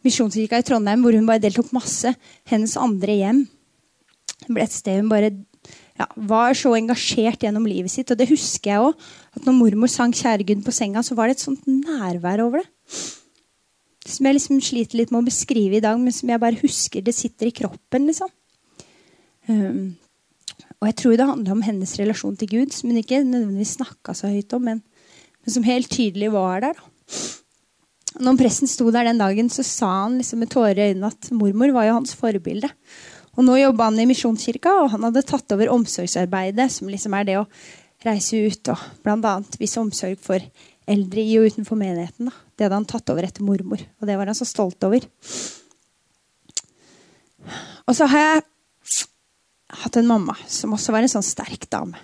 Misjonskirka 0.06 0.62
i 0.62 0.66
Trondheim, 0.66 1.02
hvor 1.04 1.18
hun 1.18 1.28
bare 1.28 1.44
deltok 1.44 1.74
masse, 1.76 2.14
hennes 2.48 2.78
andre 2.80 3.18
hjem. 3.18 3.42
Det 4.46 4.54
ble 4.54 4.64
et 4.64 4.76
sted 4.76 5.02
hun 5.02 5.10
bare 5.12 5.34
ja, 6.00 6.08
var 6.16 6.56
så 6.56 6.72
engasjert 6.78 7.44
gjennom 7.44 7.68
livet 7.68 7.92
sitt. 7.92 8.10
Og 8.12 8.20
det 8.20 8.30
husker 8.32 8.72
jeg 8.72 8.90
òg. 8.90 9.08
At 9.36 9.46
når 9.46 9.58
mormor 9.58 9.92
sang 9.92 10.14
'Kjære 10.16 10.48
Gud' 10.48 10.66
på 10.66 10.76
senga, 10.76 11.04
så 11.04 11.16
var 11.16 11.28
det 11.28 11.38
et 11.38 11.46
sånt 11.46 11.66
nærvær 11.68 12.46
over 12.46 12.64
det. 12.64 12.70
Som 14.10 14.26
jeg 14.26 14.36
liksom 14.36 14.62
sliter 14.64 14.98
litt 14.98 15.12
med 15.12 15.22
å 15.22 15.28
beskrive 15.28 15.78
i 15.78 15.84
dag, 15.84 16.00
men 16.00 16.16
som 16.16 16.30
jeg 16.30 16.40
bare 16.40 16.62
husker 16.64 17.04
det 17.04 17.14
sitter 17.14 17.48
i 17.48 17.56
kroppen. 17.56 18.08
liksom. 18.08 18.30
Um, 19.50 19.98
og 20.80 20.88
jeg 20.88 20.96
tror 20.96 21.18
det 21.18 21.28
handla 21.28 21.52
om 21.52 21.66
hennes 21.66 21.98
relasjon 22.00 22.38
til 22.40 22.48
Gud, 22.48 22.72
som 22.72 22.90
hun 22.90 23.02
ikke 23.02 23.24
nødvendigvis 23.26 23.76
snakka 23.80 24.16
så 24.16 24.32
høyt 24.32 24.54
om, 24.56 24.64
men, 24.64 24.82
men, 25.44 25.54
som 25.54 25.68
helt 25.68 25.90
tydelig 25.92 26.32
var 26.32 26.64
der. 26.64 26.80
Da. 26.80 28.24
Når 28.24 28.40
presten 28.40 28.68
sto 28.68 28.88
der 28.92 29.10
den 29.10 29.20
dagen, 29.20 29.50
så 29.52 29.64
sa 29.68 29.90
han 30.06 30.18
liksom 30.18 30.40
med 30.40 30.52
tårer 30.54 30.80
i 30.80 30.88
øynene 30.94 31.12
at 31.12 31.32
mormor 31.36 31.74
var 31.76 31.90
jo 31.90 31.98
hans 32.00 32.16
forbilde. 32.16 32.72
Og 33.40 33.46
nå 33.48 33.56
jobba 33.56 33.88
han 33.88 34.00
i 34.04 34.08
Misjonskirka, 34.10 34.74
og 34.82 34.90
han 34.92 35.06
hadde 35.08 35.24
tatt 35.24 35.56
over 35.56 35.72
omsorgsarbeidet, 35.72 36.66
som 36.76 36.90
liksom 36.92 37.14
er 37.16 37.28
det 37.30 37.38
å 37.40 37.46
reise 38.04 38.36
ut 38.44 38.72
og 38.74 38.84
bl.a. 39.06 39.38
vise 39.60 39.80
omsorg 39.80 40.20
for 40.20 40.44
eldre 40.90 41.24
i 41.24 41.38
og 41.40 41.48
utenfor 41.48 41.80
menigheten. 41.80 42.28
Da. 42.28 42.36
Det 42.52 42.68
hadde 42.68 42.80
han 42.82 42.90
tatt 42.90 43.14
over 43.14 43.24
etter 43.24 43.46
mormor, 43.48 43.80
og 43.80 44.10
det 44.10 44.18
var 44.20 44.28
han 44.28 44.36
så 44.36 44.48
stolt 44.48 44.84
over. 44.84 45.08
Og 47.88 47.96
så 47.96 48.10
har 48.12 48.26
jeg 48.26 48.44
hatt 49.86 50.02
en 50.02 50.12
mamma 50.12 50.36
som 50.50 50.76
også 50.76 50.92
var 50.92 51.08
en 51.08 51.16
sånn 51.16 51.26
sterk 51.26 51.70
dame. 51.72 51.96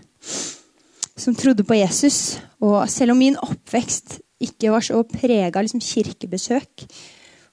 Som 1.19 1.35
trodde 1.35 1.67
på 1.67 1.75
Jesus. 1.75 2.37
Og 2.63 2.79
selv 2.91 3.11
om 3.11 3.19
min 3.19 3.35
oppvekst 3.43 4.21
ikke 4.45 4.71
var 4.71 4.87
så 4.87 5.03
prega 5.07 5.59
av 5.59 5.67
liksom 5.67 5.83
kirkebesøk, 5.83 6.87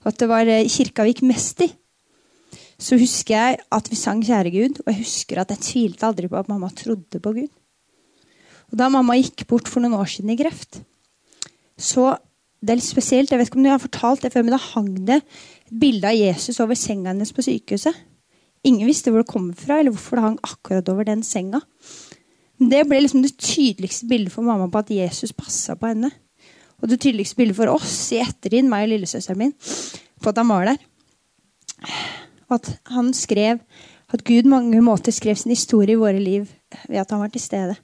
og 0.03 0.11
at 0.11 0.19
det 0.19 0.31
var 0.31 0.49
eh, 0.51 0.67
kirka 0.71 1.05
vi 1.07 1.13
gikk 1.15 1.27
mest 1.27 1.63
i, 1.63 1.69
så 2.83 2.99
husker 2.99 3.37
jeg 3.37 3.59
at 3.71 3.91
vi 3.91 3.97
sang 3.97 4.23
'Kjære 4.23 4.51
Gud', 4.51 4.81
og 4.83 4.89
jeg 4.91 5.03
husker 5.05 5.41
at 5.41 5.51
jeg 5.55 5.59
tvilte 5.63 6.07
aldri 6.07 6.29
på 6.29 6.39
at 6.39 6.49
mamma 6.51 6.69
trodde 6.75 7.21
på 7.21 7.33
Gud. 7.33 7.51
Og 8.73 8.79
Da 8.79 8.89
mamma 8.89 9.15
gikk 9.15 9.47
bort 9.47 9.69
for 9.69 9.81
noen 9.81 9.95
år 9.95 10.09
siden 10.09 10.31
i 10.33 10.37
kreft, 10.37 10.81
så 11.79 12.17
det 12.63 12.71
er 12.71 12.79
litt 12.79 12.87
spesielt, 12.87 13.31
jeg 13.31 13.39
vet 13.39 13.51
ikke 13.51 13.59
om 13.59 13.67
jeg 13.67 13.75
har 13.75 13.83
fortalt 13.83 14.23
det 14.23 14.33
før, 14.33 14.45
men 14.47 14.55
da 14.55 14.63
hang 14.63 14.91
det 15.07 15.19
et 15.19 15.79
bilde 15.83 16.07
av 16.07 16.15
Jesus 16.15 16.61
over 16.63 16.79
senga 16.79 17.11
hennes 17.11 17.33
på 17.35 17.43
sykehuset. 17.43 17.95
Ingen 18.65 18.87
visste 18.87 19.11
hvor 19.11 19.25
det 19.25 19.33
kom 19.33 19.51
fra, 19.59 19.81
eller 19.81 19.91
hvorfor 19.91 20.17
det 20.17 20.27
hang 20.29 20.39
akkurat 20.47 20.89
over 20.89 21.05
den 21.09 21.25
senga. 21.27 21.61
Men 22.59 22.71
det 22.71 22.85
ble 22.87 23.01
liksom 23.03 23.25
det 23.25 23.35
tydeligste 23.35 24.07
bildet 24.07 24.31
for 24.31 24.47
mamma 24.47 24.71
på 24.71 24.79
at 24.79 24.95
Jesus 24.95 25.35
passa 25.35 25.75
på 25.75 25.91
henne. 25.91 26.13
Og 26.79 26.89
det 26.89 27.01
tydeligste 27.03 27.37
bildet 27.41 27.59
for 27.59 27.75
oss 27.75 28.13
i 28.15 28.23
ettertid, 28.23 28.63
meg 28.71 28.87
og 28.87 28.95
lillesøsteren 28.95 29.43
min, 29.43 29.55
på 30.23 30.31
at 30.31 30.39
han 30.39 30.51
var 30.55 30.71
der. 30.71 30.79
At 32.53 32.69
han 32.93 33.13
skrev 33.17 33.63
at 34.13 34.25
Gud 34.29 34.49
mange 34.51 34.81
måter 34.85 35.15
skrev 35.15 35.39
sin 35.41 35.55
historie 35.55 35.97
i 35.97 36.01
våre 36.01 36.21
liv 36.21 36.51
ved 36.89 37.01
at 37.01 37.15
han 37.15 37.23
var 37.23 37.33
til 37.33 37.43
stede. 37.45 37.79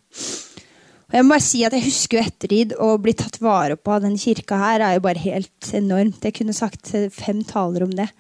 Og 1.09 1.17
jeg 1.17 1.25
må 1.25 1.33
bare 1.33 1.45
si 1.45 1.63
at 1.65 1.73
jeg 1.73 1.87
husker 1.87 2.19
jo 2.19 2.25
ettertid 2.29 2.75
å 2.85 2.91
bli 3.01 3.15
tatt 3.17 3.39
vare 3.41 3.79
på 3.81 3.95
av 3.95 4.05
den 4.05 4.19
kirka 4.21 4.59
her 4.61 4.85
er 4.85 4.99
jo 4.99 5.05
bare 5.07 5.23
helt 5.23 5.71
enormt. 5.77 6.21
Jeg 6.21 6.37
kunne 6.37 6.57
sagt 6.57 6.93
fem 7.17 7.41
taler 7.49 7.87
om 7.87 7.95
det. 7.97 8.11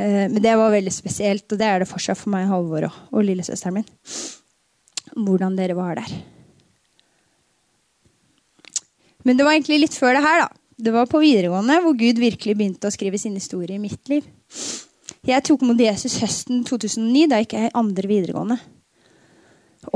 Eh, 0.00 0.24
men 0.32 0.40
det 0.42 0.54
var 0.56 0.72
veldig 0.72 0.92
spesielt, 0.94 1.44
og 1.52 1.60
det 1.60 1.68
er 1.68 1.82
det 1.84 1.90
fortsatt 1.90 2.18
for 2.18 2.32
meg, 2.32 2.48
Halvor 2.48 2.88
og, 2.88 3.02
og 3.12 3.26
lillesøsteren 3.28 3.76
min. 3.76 3.90
Hvordan 5.14 5.58
dere 5.58 5.76
var 5.76 6.00
der. 6.00 6.16
Men 9.24 9.36
det 9.36 9.44
var 9.44 9.56
egentlig 9.56 9.82
litt 9.84 9.96
før 9.96 10.16
det 10.16 10.24
her, 10.24 10.46
da. 10.46 10.48
Det 10.84 10.96
var 10.96 11.06
på 11.06 11.20
videregående 11.22 11.76
hvor 11.84 11.94
Gud 11.96 12.18
virkelig 12.18 12.56
begynte 12.56 12.88
å 12.88 12.94
skrive 12.94 13.20
sin 13.20 13.36
historie 13.36 13.76
i 13.76 13.82
mitt 13.82 14.10
liv. 14.10 14.24
Jeg 15.24 15.44
tok 15.46 15.62
mot 15.64 15.78
Jesus 15.80 16.18
høsten 16.20 16.64
2009, 16.68 17.26
da 17.32 17.40
gikk 17.40 17.56
jeg 17.56 17.70
i 17.70 17.76
andre 17.80 18.08
videregående. 18.10 18.58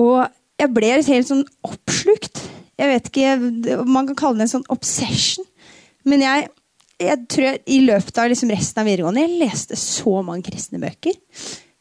Og 0.01 0.23
jeg 0.59 0.73
ble 0.75 0.93
helt 0.97 1.29
sånn 1.29 1.45
oppslukt. 1.67 2.41
Jeg 2.79 2.93
vet 2.93 3.11
ikke, 3.11 3.85
Man 3.85 4.09
kan 4.09 4.19
kalle 4.19 4.41
det 4.41 4.49
en 4.49 4.55
sånn 4.57 4.71
obsession. 4.73 5.47
Men 6.09 6.25
jeg, 6.25 6.49
jeg 7.03 7.25
tror 7.29 7.59
i 7.69 7.81
løpet 7.85 8.21
av 8.21 8.31
liksom 8.33 8.53
resten 8.55 8.83
av 8.83 8.89
videregående 8.89 9.25
jeg 9.27 9.41
leste 9.43 9.79
så 9.81 10.21
mange 10.25 10.49
kristne 10.49 10.81
bøker. 10.83 11.19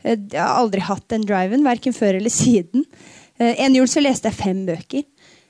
Jeg 0.04 0.28
har 0.36 0.60
aldri 0.60 0.84
hatt 0.84 1.08
den 1.12 1.26
driven, 1.28 1.66
verken 1.66 1.96
før 1.96 2.20
eller 2.20 2.34
siden. 2.34 2.86
Eh, 3.40 3.56
en 3.64 3.76
jul 3.76 3.88
så 3.90 4.04
leste 4.04 4.30
jeg 4.30 4.40
fem 4.40 4.66
bøker. 4.68 5.08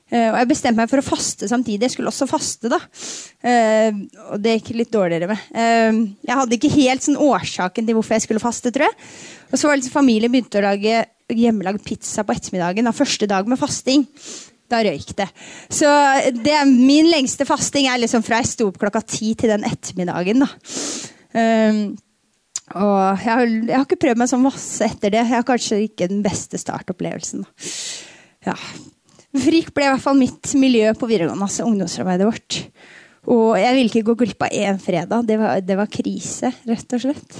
Uh, 0.08 0.30
og 0.32 0.38
jeg 0.40 0.48
bestemte 0.54 0.80
meg 0.80 0.92
for 0.92 1.02
å 1.02 1.06
faste 1.06 1.50
samtidig. 1.52 1.90
Jeg 1.90 1.98
skulle 1.98 2.12
også 2.14 2.30
faste, 2.30 2.72
da. 2.72 2.80
Uh, 3.44 4.00
og 4.32 4.40
det 4.44 4.58
gikk 4.58 4.72
litt 4.80 4.94
dårligere 4.94 5.28
med. 5.34 5.42
Uh, 5.52 6.00
jeg 6.24 6.40
hadde 6.42 6.58
ikke 6.58 6.76
helt 6.78 7.04
sånn 7.04 7.20
årsaken 7.28 7.88
til 7.88 7.98
hvorfor 7.98 8.16
jeg 8.16 8.28
skulle 8.28 8.44
faste, 8.44 8.72
tror 8.72 8.88
jeg. 8.88 8.98
Og 9.52 9.60
så 9.60 9.68
var 9.68 9.76
det 9.76 9.84
liksom 9.84 9.98
familien 9.98 10.32
begynte 10.32 10.62
å 10.62 10.66
lage 10.70 11.04
hjemmelagd 11.28 11.84
pizza 11.84 12.24
på 12.24 12.38
ettermiddagen. 12.38 12.88
Da, 12.88 12.96
første 12.96 13.28
dag 13.28 13.52
med 13.52 13.60
fasting. 13.60 14.08
Da 14.72 14.82
røyk 14.84 15.14
det. 15.20 15.28
Så 15.72 15.92
det 16.36 16.58
min 16.72 17.08
lengste 17.12 17.48
fasting 17.48 17.88
er 17.92 18.00
liksom 18.00 18.24
fra 18.24 18.42
jeg 18.42 18.52
sto 18.52 18.72
opp 18.72 18.80
klokka 18.80 19.04
ti 19.04 19.34
til 19.40 19.52
den 19.52 19.68
ettermiddagen. 19.68 20.44
da. 20.44 20.50
og 22.76 23.24
jeg 23.24 23.32
har, 23.32 23.48
jeg 23.48 23.76
har, 23.76 23.86
ikke 23.86 24.04
prøvd 24.04 24.20
meg 24.20 24.32
sånn 24.32 24.44
masse 24.44 24.88
etter 24.88 25.12
det. 25.12 25.24
Jeg 25.24 25.36
har 25.36 25.48
kanskje 25.48 25.86
ikke 25.88 26.12
den 26.12 26.24
beste 26.24 26.60
startopplevelsen. 26.60 27.44
da. 27.48 27.72
Ja, 28.52 28.56
Frik 29.36 29.74
ble 29.76 29.88
i 29.88 29.92
hvert 29.92 30.04
fall 30.04 30.18
mitt 30.20 30.54
miljø 30.58 30.94
på 30.98 31.10
videregående, 31.10 31.44
altså 31.44 31.68
ungdomsarbeidet 31.68 32.30
vårt. 32.30 32.62
Og 33.28 33.58
jeg 33.60 33.76
ville 33.76 33.92
ikke 33.92 34.08
gå 34.08 34.16
glipp 34.22 34.48
av 34.48 34.56
én 34.56 34.80
fredag. 34.80 35.28
Det 35.28 35.38
var, 35.42 35.60
det 35.60 35.76
var, 35.76 35.92
krise, 35.92 36.54
rett 36.70 36.96
og 36.96 37.04
slett. 37.04 37.40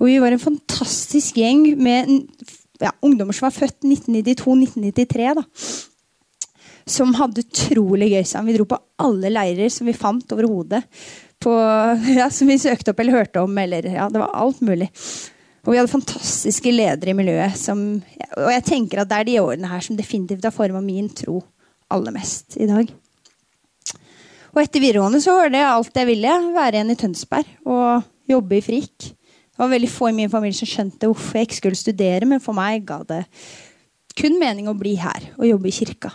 Og 0.00 0.08
vi 0.10 0.18
var 0.22 0.34
en 0.34 0.42
fantastisk 0.42 1.38
gjeng 1.38 1.68
med 1.78 2.10
ja, 2.82 2.90
ungdommer 3.04 3.36
som 3.36 3.46
var 3.46 3.54
født 3.54 3.86
1992-1993. 3.86 5.28
da. 5.38 5.44
Som 6.90 7.14
hadde 7.16 7.44
utrolig 7.46 8.10
gøy 8.10 8.26
sammen. 8.26 8.50
Vi 8.50 8.58
dro 8.58 8.66
på 8.74 8.80
alle 9.06 9.30
leirer 9.30 9.70
som 9.72 9.86
vi 9.88 9.96
fant 9.96 10.34
overhodet. 10.34 10.82
Ja, 11.44 12.30
som 12.32 12.48
vi 12.48 12.54
søkte 12.56 12.94
opp 12.94 13.00
eller 13.02 13.18
hørte 13.18 13.42
om. 13.44 13.58
Eller, 13.60 13.84
ja, 13.92 14.06
det 14.08 14.16
var 14.16 14.30
alt 14.32 14.62
mulig. 14.64 14.86
Og 15.64 15.72
vi 15.72 15.78
hadde 15.80 15.92
fantastiske 15.92 16.72
ledere 16.74 17.14
i 17.14 17.16
miljøet. 17.16 17.56
Som, 17.56 17.84
og 18.36 18.50
jeg 18.52 18.64
tenker 18.68 19.00
at 19.00 19.10
det 19.10 19.20
er 19.20 19.28
de 19.30 19.40
årene 19.40 19.70
her 19.70 19.84
som 19.84 19.96
definitivt 19.96 20.44
har 20.44 20.54
forma 20.54 20.82
min 20.84 21.08
tro 21.08 21.40
aller 21.92 22.14
mest 22.14 22.58
i 22.60 22.68
dag. 22.68 22.90
Og 24.54 24.60
etter 24.62 24.82
videregående 24.82 25.22
så 25.24 25.34
var 25.34 25.50
det 25.50 25.64
alt 25.66 25.96
jeg 25.98 26.10
ville. 26.12 26.34
Være 26.54 26.78
igjen 26.78 26.92
i 26.92 26.98
Tønsberg 27.00 27.54
og 27.64 28.04
jobbe 28.30 28.58
i 28.58 28.64
FRIK. 28.64 29.08
Det 29.54 29.62
var 29.62 29.70
veldig 29.70 29.90
få 29.90 30.10
i 30.10 30.16
min 30.16 30.30
familie 30.30 30.58
som 30.58 30.68
skjønte 30.68 31.08
hvorfor 31.08 31.38
jeg 31.38 31.48
ikke 31.48 31.60
skulle 31.60 31.78
studere, 31.78 32.26
men 32.26 32.42
for 32.42 32.56
meg 32.56 32.84
ga 32.86 33.00
det 33.06 33.22
kun 34.18 34.36
mening 34.38 34.68
å 34.70 34.76
bli 34.78 34.94
her 34.98 35.30
og 35.34 35.46
jobbe 35.48 35.70
i 35.70 35.74
kirka. 35.74 36.12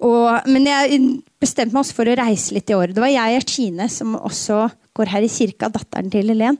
Og, 0.00 0.46
men 0.48 0.66
jeg 0.66 1.00
bestemte 1.42 1.74
meg 1.74 1.82
også 1.82 1.96
for 1.96 2.08
å 2.08 2.16
reise 2.18 2.54
litt 2.56 2.70
i 2.70 2.76
året. 2.76 2.94
Det 2.96 3.02
var 3.02 3.12
jeg 3.12 3.40
og 3.40 3.46
Tine 3.50 3.88
som 3.92 4.14
også 4.16 4.62
går 4.96 5.12
her 5.12 5.26
i 5.26 5.30
kirka, 5.32 5.68
datteren 5.72 6.10
til 6.12 6.32
Helen 6.32 6.58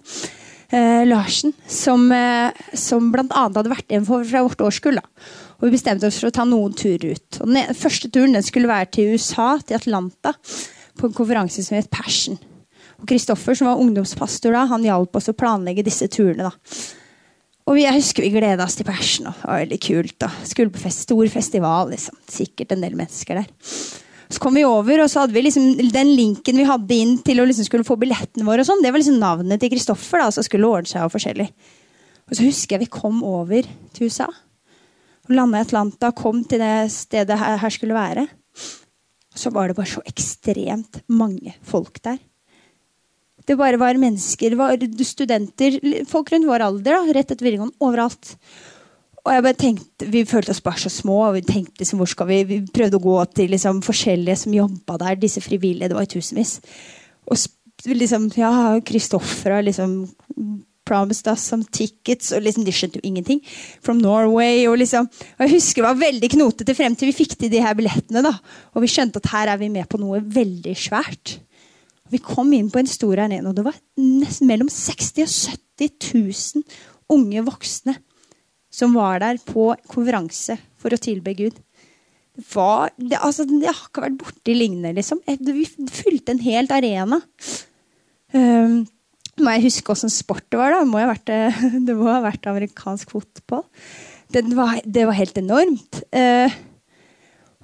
eh, 0.73 1.05
Larsen, 1.09 1.53
som, 1.67 2.07
eh, 2.13 2.51
som 2.75 3.11
bl.a. 3.13 3.27
hadde 3.47 3.73
vært 3.73 3.95
en 3.97 4.07
fra 4.07 4.45
vårt 4.47 4.65
årskull. 4.67 5.01
Og 5.61 5.67
vi 5.67 5.75
bestemte 5.75 6.09
oss 6.09 6.21
for 6.21 6.31
å 6.31 6.35
ta 6.35 6.47
noen 6.49 6.77
turer 6.77 7.17
ut. 7.17 7.41
Og 7.43 7.51
den 7.51 7.75
første 7.77 8.11
turen 8.13 8.37
den 8.37 8.47
skulle 8.47 8.71
være 8.71 8.91
til 8.97 9.17
USA, 9.17 9.53
til 9.61 9.77
Atlanta, 9.77 10.35
på 10.97 11.09
en 11.09 11.17
konferanse 11.17 11.65
som 11.65 11.77
het 11.77 11.91
Passion. 11.93 12.39
Og 13.01 13.09
Kristoffer, 13.09 13.57
som 13.57 13.69
var 13.71 13.81
ungdomspastor 13.81 14.57
da, 14.57 14.67
han 14.69 14.85
hjalp 14.85 15.17
oss 15.17 15.31
å 15.33 15.37
planlegge 15.37 15.85
disse 15.87 16.09
turene. 16.13 16.51
da. 16.51 16.81
Og 17.71 17.79
jeg 17.79 17.95
husker 17.95 18.25
vi 18.25 18.33
gleda 18.35 18.65
oss 18.65 18.77
til 18.79 18.89
Passion. 18.89 19.29
Og 19.31 19.37
det 19.37 19.49
var 19.49 19.63
veldig 19.63 19.81
kult. 19.85 20.27
Og 20.27 20.47
Skulle 20.49 20.75
på 20.75 20.83
fest, 20.83 21.07
stor 21.07 21.29
festival. 21.29 21.91
liksom. 21.93 22.17
Sikkert 22.29 22.73
en 22.73 22.81
del 22.83 22.97
mennesker 22.99 23.41
der. 23.41 23.47
Så 24.31 24.39
kom 24.39 24.55
vi 24.55 24.63
over, 24.63 25.03
og 25.03 25.11
så 25.11 25.25
hadde 25.25 25.35
vi 25.35 25.43
liksom 25.43 25.91
den 25.91 26.13
linken 26.15 26.61
vi 26.61 26.69
hadde 26.69 26.95
inn 26.97 27.17
til 27.27 27.43
å 27.43 27.47
liksom 27.49 27.67
skulle 27.67 27.87
få 27.87 27.97
billettene 27.99 28.47
våre. 28.47 28.63
og 28.63 28.69
sånn, 28.69 28.83
Det 28.83 28.93
var 28.93 29.03
liksom 29.03 29.19
navnet 29.19 29.59
til 29.61 29.73
Kristoffer, 29.73 30.23
som 30.31 30.47
skulle 30.47 30.71
ordne 30.71 30.87
seg 30.87 31.03
og 31.03 31.11
forskjellig. 31.11 31.49
Og 32.31 32.37
så 32.39 32.47
husker 32.47 32.77
jeg 32.77 32.87
vi 32.87 32.95
kom 32.95 33.25
over 33.27 33.67
til 33.93 34.07
USA. 34.07 34.29
og 35.27 35.35
Landa 35.35 35.59
i 35.59 35.67
Atlanta, 35.67 36.13
kom 36.13 36.45
til 36.45 36.63
det 36.63 36.91
stedet 36.95 37.39
her 37.39 37.71
skulle 37.71 37.95
være. 37.95 38.29
Så 39.35 39.51
var 39.51 39.69
det 39.69 39.77
bare 39.77 39.91
så 39.91 40.03
ekstremt 40.07 41.03
mange 41.09 41.55
folk 41.63 42.01
der. 42.03 42.19
Det 43.47 43.57
bare 43.59 43.79
var 43.81 43.99
mennesker, 43.99 44.55
var 44.55 44.79
studenter, 45.03 45.79
folk 46.07 46.31
rundt 46.31 46.47
vår 46.47 46.63
alder, 46.63 46.93
da, 46.93 47.15
rett 47.17 47.33
etter 47.33 47.47
videregående, 47.47 47.75
overalt. 47.83 48.37
Og 49.25 49.35
jeg 49.35 49.45
bare 49.45 49.59
tenkte, 49.59 50.07
Vi 50.11 50.25
følte 50.25 50.51
oss 50.55 50.63
bare 50.65 50.81
så 50.81 50.91
små. 50.93 51.29
og 51.29 51.35
Vi 51.35 51.43
tenkte 51.43 51.83
liksom, 51.83 51.99
hvor 52.01 52.09
skal 52.09 52.27
vi, 52.31 52.43
vi 52.45 52.61
prøvde 52.67 52.97
å 52.97 53.05
gå 53.05 53.19
til 53.35 53.51
liksom, 53.51 53.83
forskjellige 53.83 54.37
som 54.37 54.55
jobba 54.57 54.97
der. 54.99 55.21
Disse 55.21 55.41
frivillige. 55.41 55.89
Det 55.89 55.97
var 55.99 56.09
tusenvis. 56.09 56.61
Og 57.29 57.37
liksom, 57.87 58.31
ja, 58.37 58.81
Kristoffer 58.81 59.59
har 59.59 59.63
liksom 59.63 60.09
promised 60.91 61.29
us 61.29 61.41
some 61.41 61.65
tickets. 61.71 62.33
og 62.33 62.43
liksom, 62.43 62.65
De 62.65 62.73
skjønte 62.73 62.99
jo 62.99 63.07
ingenting. 63.07 63.43
From 63.83 63.99
Norway. 63.99 64.67
og 64.67 64.79
liksom, 64.79 65.07
og 65.07 65.41
Jeg 65.47 65.55
husker 65.55 65.83
det 65.83 65.89
var 65.89 66.07
veldig 66.07 66.31
knotete 66.31 66.75
frem 66.75 66.97
til 66.97 67.13
vi 67.13 67.19
fikk 67.21 67.37
til 67.39 67.51
de 67.51 67.61
her 67.61 67.75
billettene. 67.75 68.23
da, 68.23 68.33
Og 68.75 68.83
vi 68.83 68.89
skjønte 68.89 69.17
at 69.17 69.31
her 69.31 69.49
er 69.49 69.59
vi 69.59 69.69
med 69.69 69.89
på 69.89 70.01
noe 70.01 70.21
veldig 70.21 70.77
svært. 70.77 71.39
Vi 72.11 72.19
kom 72.19 72.53
inn 72.53 72.71
på 72.71 72.81
en 72.81 72.87
stor 72.91 73.21
arena, 73.23 73.51
og 73.51 73.55
det 73.55 73.65
var 73.65 73.77
nesten 73.97 74.49
mellom 74.49 74.69
60 74.69 75.23
og 75.23 75.29
70 75.79 76.15
000 76.15 76.65
unge 77.11 77.45
voksne 77.47 77.95
som 78.71 78.95
var 78.95 79.21
der 79.23 79.41
på 79.43 79.73
konferanse 79.91 80.57
for 80.81 80.95
å 80.95 81.01
tilbe 81.01 81.35
Gud. 81.39 81.59
Det, 82.41 82.45
det, 83.03 83.19
altså, 83.19 83.45
det 83.49 83.67
har 83.67 83.83
ikke 83.89 84.05
vært 84.07 84.21
borti 84.21 84.55
lignende, 84.57 84.95
liksom. 84.97 85.21
Vi 85.27 85.67
fylte 85.91 86.35
en 86.35 86.43
helt 86.45 86.73
arena. 86.73 87.19
Um, 88.33 88.85
må 89.41 89.57
jeg 89.57 89.67
huske 89.67 89.93
åssen 89.93 90.13
sport 90.13 90.47
det 90.53 90.61
var, 90.61 90.77
da. 90.77 90.87
Må 90.89 91.03
vært, 91.11 91.35
det 91.87 91.99
må 91.99 92.09
ha 92.09 92.21
vært 92.25 92.49
amerikansk 92.49 93.13
fotball. 93.17 93.67
Var, 94.31 94.83
det 94.87 95.07
var 95.09 95.19
helt 95.19 95.41
enormt. 95.43 96.03
Uh, 96.15 96.55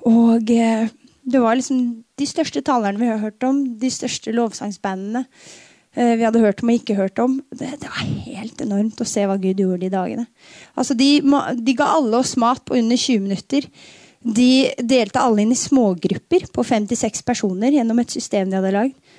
og 0.07 0.51
uh, 0.51 0.91
det 1.27 1.43
var 1.43 1.59
liksom 1.59 1.87
de 2.17 2.27
største 2.29 2.63
talerne 2.67 3.01
vi 3.01 3.09
har 3.11 3.23
hørt 3.23 3.47
om, 3.47 3.63
de 3.79 3.91
største 3.93 4.35
lovsangsbandene. 4.35 5.27
Eh, 5.97 6.15
vi 6.21 6.27
hadde 6.27 6.43
hørt 6.43 6.61
om 6.63 6.71
og 6.71 6.77
ikke 6.77 6.99
hørt 6.99 7.21
om. 7.23 7.39
Det, 7.51 7.71
det, 7.81 7.89
var 7.89 8.09
helt 8.27 8.61
enormt 8.61 9.01
å 9.01 9.09
se 9.09 9.25
hva 9.25 9.39
Gud 9.41 9.63
gjorde 9.63 9.87
de 9.87 9.93
dagene. 9.93 10.27
Altså, 10.77 10.97
de, 10.99 11.23
de, 11.25 11.77
ga 11.77 11.89
alle 11.97 12.21
oss 12.21 12.35
mat 12.41 12.61
på 12.69 12.77
under 12.77 13.01
20 13.01 13.25
minutter. 13.25 13.69
De 14.27 14.51
delte 14.83 15.23
alle 15.23 15.45
inn 15.45 15.55
i 15.55 15.59
smågrupper 15.59 16.49
på 16.53 16.67
56 16.67 17.25
personer 17.25 17.79
gjennom 17.79 18.03
et 18.03 18.13
system 18.13 18.51
de 18.51 18.59
hadde 18.59 18.75
lagd. 18.75 19.17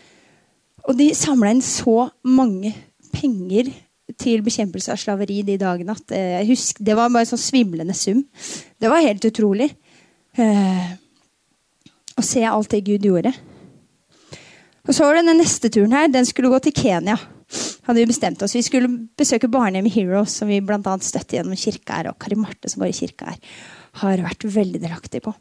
Og 0.88 0.96
de 1.00 1.10
samla 1.18 1.52
inn 1.56 1.66
så 1.66 2.12
mange 2.28 2.76
penger 3.16 3.74
til 4.22 4.44
bekjempelse 4.46 4.94
av 4.94 5.02
slaveri 5.02 5.42
de 5.46 5.58
dagene 5.60 5.96
at 5.98 6.14
eh, 6.16 6.38
jeg 6.38 6.50
husker, 6.54 6.86
det 6.86 6.96
var 6.96 7.10
bare 7.12 7.26
en 7.26 7.34
sånn 7.34 7.42
svimlende 7.42 7.96
sum. 7.98 8.22
Det 8.80 8.92
var 8.92 9.04
helt 9.04 9.26
utrolig. 9.28 9.72
Eh, 10.38 10.88
å 12.18 12.24
se 12.26 12.46
alt 12.46 12.72
det 12.74 12.86
Gud 12.86 13.06
gjorde. 13.10 13.34
Og 14.88 14.96
så 14.96 15.04
var 15.04 15.18
det 15.18 15.28
Den 15.28 15.42
neste 15.42 15.70
turen 15.70 15.92
her, 15.92 16.08
den 16.08 16.26
skulle 16.26 16.50
gå 16.50 16.60
til 16.64 16.76
Kenya. 16.76 17.18
hadde 17.84 18.00
Vi 18.00 18.06
bestemt 18.06 18.42
oss. 18.42 18.56
Vi 18.56 18.64
skulle 18.64 19.08
besøke 19.18 19.48
barnehjemmet 19.48 19.94
Heroes, 19.94 20.32
som 20.32 20.48
vi 20.48 20.60
annet 20.60 21.04
støtter 21.04 21.38
gjennom 21.38 21.56
kirka 21.56 22.00
her. 22.00 22.10
Og 22.12 22.20
Kari 22.20 22.36
Marte, 22.36 22.70
som 22.70 22.82
går 22.82 22.92
i 22.92 23.00
kirka 23.00 23.26
her, 23.26 23.38
har 24.02 24.24
vært 24.24 24.44
veldig 24.44 24.82
delaktig 24.82 25.22
på. 25.24 25.34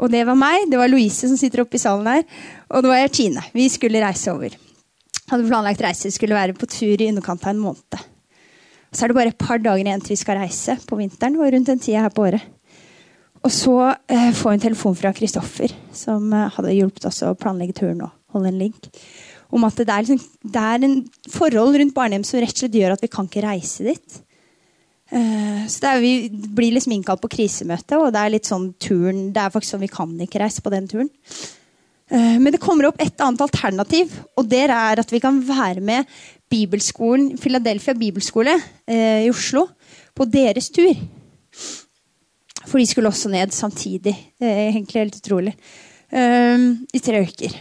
Og 0.00 0.10
det 0.10 0.24
var 0.24 0.38
meg, 0.38 0.70
det 0.70 0.78
var 0.80 0.88
Louise 0.88 1.28
som 1.28 1.36
sitter 1.36 1.64
oppe 1.64 1.76
i 1.76 1.82
salen 1.82 2.06
her, 2.08 2.22
og 2.70 2.82
det 2.82 2.90
var 2.92 3.00
jeg 3.02 3.12
Tine. 3.12 3.42
Vi 3.52 3.66
skulle 3.68 4.00
reise 4.00 4.32
over. 4.32 4.54
Hadde 5.30 5.48
planlagt 5.48 5.82
reise, 5.84 6.08
vi 6.08 6.14
skulle 6.14 6.38
være 6.38 6.56
på 6.56 6.68
tur 6.70 6.94
i 6.94 7.10
underkant 7.10 7.44
av 7.44 7.52
en 7.52 7.60
måned. 7.60 8.06
Så 8.90 9.04
er 9.04 9.10
det 9.10 9.18
bare 9.18 9.34
et 9.34 9.38
par 9.38 9.60
dager 9.62 9.84
igjen 9.84 10.00
til 10.02 10.16
vi 10.16 10.22
skal 10.22 10.40
reise 10.40 10.78
på 10.88 10.98
vinteren 10.98 11.36
og 11.38 11.52
rundt 11.52 11.68
den 11.68 11.82
tida 11.82 12.06
her 12.06 12.14
på 12.14 12.24
året. 12.30 12.46
Og 13.44 13.52
så 13.54 13.76
eh, 14.10 14.32
får 14.36 14.50
vi 14.50 14.56
en 14.56 14.64
telefon 14.66 14.96
fra 14.98 15.12
Kristoffer, 15.16 15.72
som 15.96 16.32
eh, 16.36 16.48
hadde 16.56 16.74
hjulpet 16.74 17.06
oss 17.08 17.22
å 17.24 17.36
planlegge 17.38 17.78
turen. 17.78 18.02
Også 18.04 18.19
holde 18.34 18.52
en 18.52 18.62
link. 18.62 18.90
om 19.50 19.64
at 19.66 19.78
det 19.80 19.90
er, 19.90 20.06
liksom, 20.06 20.20
det 20.46 20.62
er 20.62 20.84
en 20.86 20.96
forhold 21.28 21.78
rundt 21.80 21.94
barnehjem 21.94 22.24
som 22.26 22.38
rett 22.38 22.54
og 22.54 22.62
slett 22.62 22.76
gjør 22.78 22.94
at 22.94 23.00
vi 23.02 23.10
kan 23.10 23.26
ikke 23.26 23.42
reise 23.42 23.86
dit. 23.88 24.20
Uh, 25.10 25.66
så 25.66 25.90
er, 25.90 26.02
Vi 26.04 26.30
blir 26.30 26.76
liksom 26.76 26.94
innkalt 26.94 27.22
på 27.22 27.32
krisemøte, 27.32 27.98
og 27.98 28.12
det 28.14 28.20
er 28.20 28.34
litt 28.36 28.46
sånn 28.46 28.68
turen, 28.78 29.30
det 29.34 29.42
er 29.42 29.50
faktisk 29.50 29.74
sånn 29.74 29.82
vi 29.82 29.90
kan 29.90 30.12
ikke 30.22 30.42
reise 30.42 30.62
på 30.62 30.70
den 30.70 30.86
turen. 30.90 31.10
Uh, 32.10 32.38
men 32.38 32.52
det 32.54 32.62
kommer 32.62 32.86
opp 32.86 33.02
et 33.02 33.18
annet 33.22 33.42
alternativ, 33.42 34.14
og 34.38 34.46
det 34.50 34.68
er 34.68 35.02
at 35.02 35.14
vi 35.14 35.22
kan 35.22 35.40
være 35.46 35.82
med 35.82 36.06
bibelskolen, 36.50 37.32
Philadelphia 37.42 37.94
bibelskole 37.98 38.54
uh, 38.54 39.18
i 39.26 39.30
Oslo 39.32 39.66
på 40.14 40.28
deres 40.30 40.70
tur. 40.70 40.94
For 42.60 42.78
de 42.78 42.86
skulle 42.86 43.10
også 43.10 43.32
ned 43.32 43.50
samtidig. 43.56 44.14
Det 44.38 44.46
er 44.46 44.68
egentlig 44.68 45.00
helt 45.00 45.16
utrolig. 45.16 45.54
I 46.12 47.00
tre 47.02 47.22
uker. 47.24 47.54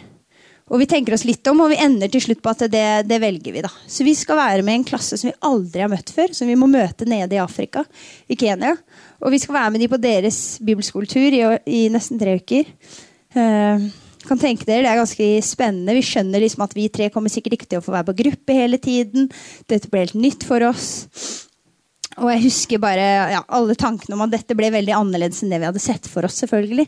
Og 0.69 0.77
vi 0.81 0.87
tenker 0.89 1.15
oss 1.15 1.25
litt 1.25 1.45
om, 1.49 1.63
og 1.63 1.71
vi 1.71 1.79
ender 1.81 2.11
til 2.13 2.21
slutt 2.21 2.41
på 2.45 2.51
at 2.51 2.67
det, 2.69 2.85
det, 3.09 3.17
velger 3.21 3.55
vi. 3.55 3.63
da. 3.65 3.71
Så 3.89 4.05
vi 4.05 4.13
skal 4.17 4.37
være 4.37 4.65
med 4.65 4.75
i 4.75 4.79
en 4.81 4.89
klasse 4.91 5.17
som 5.17 5.31
vi 5.31 5.37
aldri 5.49 5.81
har 5.81 5.89
møtt 5.91 6.13
før, 6.13 6.33
som 6.37 6.49
vi 6.49 6.57
må 6.59 6.69
møte 6.69 7.07
nede 7.09 7.37
i 7.37 7.41
Afrika, 7.41 7.83
i 8.29 8.37
Kenya. 8.37 8.75
Og 9.23 9.33
vi 9.33 9.41
skal 9.41 9.57
være 9.57 9.73
med 9.73 9.83
de 9.83 9.89
på 9.89 10.01
deres 10.01 10.59
bibelskoletur 10.61 11.39
i, 11.39 11.41
i 11.65 11.81
nesten 11.91 12.21
tre 12.21 12.37
uker. 12.37 12.69
Uh, 13.33 13.89
kan 14.29 14.41
tenke 14.41 14.67
dere, 14.67 14.83
Det 14.83 14.91
er 14.91 15.01
ganske 15.01 15.27
spennende. 15.45 15.95
Vi 15.97 16.05
skjønner 16.05 16.43
liksom 16.43 16.65
at 16.65 16.75
vi 16.77 16.89
tre 16.93 17.09
kommer 17.13 17.33
sikkert 17.33 17.57
ikke 17.57 17.69
til 17.71 17.81
å 17.81 17.85
få 17.85 17.95
være 17.95 18.11
på 18.11 18.17
gruppe 18.21 18.57
hele 18.57 18.77
tiden. 18.81 19.29
Dette 19.69 19.89
ble 19.89 20.03
helt 20.05 20.19
nytt 20.19 20.45
for 20.45 20.65
oss. 20.67 21.07
Og 22.19 22.27
jeg 22.33 22.43
husker 22.43 22.81
bare 22.83 23.07
ja, 23.31 23.41
alle 23.47 23.77
tankene 23.79 24.17
om 24.17 24.25
at 24.25 24.35
dette 24.35 24.57
ble 24.57 24.69
veldig 24.75 24.93
annerledes 24.97 25.41
enn 25.41 25.53
det 25.53 25.61
vi 25.63 25.69
hadde 25.69 25.81
sett 25.81 26.09
for 26.11 26.27
oss. 26.27 26.41
selvfølgelig. 26.43 26.85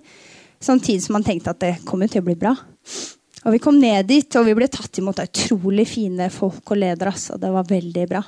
Samtidig 0.61 1.01
som 1.05 1.17
man 1.17 1.25
tenkte 1.25 1.55
at 1.55 1.63
det 1.63 1.73
kommer 1.87 2.11
til 2.11 2.21
å 2.21 2.27
bli 2.27 2.37
bra. 2.37 2.53
Og 3.45 3.55
Vi 3.55 3.61
kom 3.63 3.79
ned 3.81 4.05
dit, 4.09 4.35
og 4.37 4.45
vi 4.45 4.57
ble 4.57 4.67
tatt 4.69 4.99
imot 5.01 5.21
av 5.21 5.29
utrolig 5.31 5.87
fine 5.89 6.29
folk 6.33 6.61
og 6.73 6.77
ledere. 6.77 7.13
Altså. 7.13 7.39
Det 7.41 7.49
var 7.53 7.69
veldig 7.69 8.05
bra. 8.11 8.21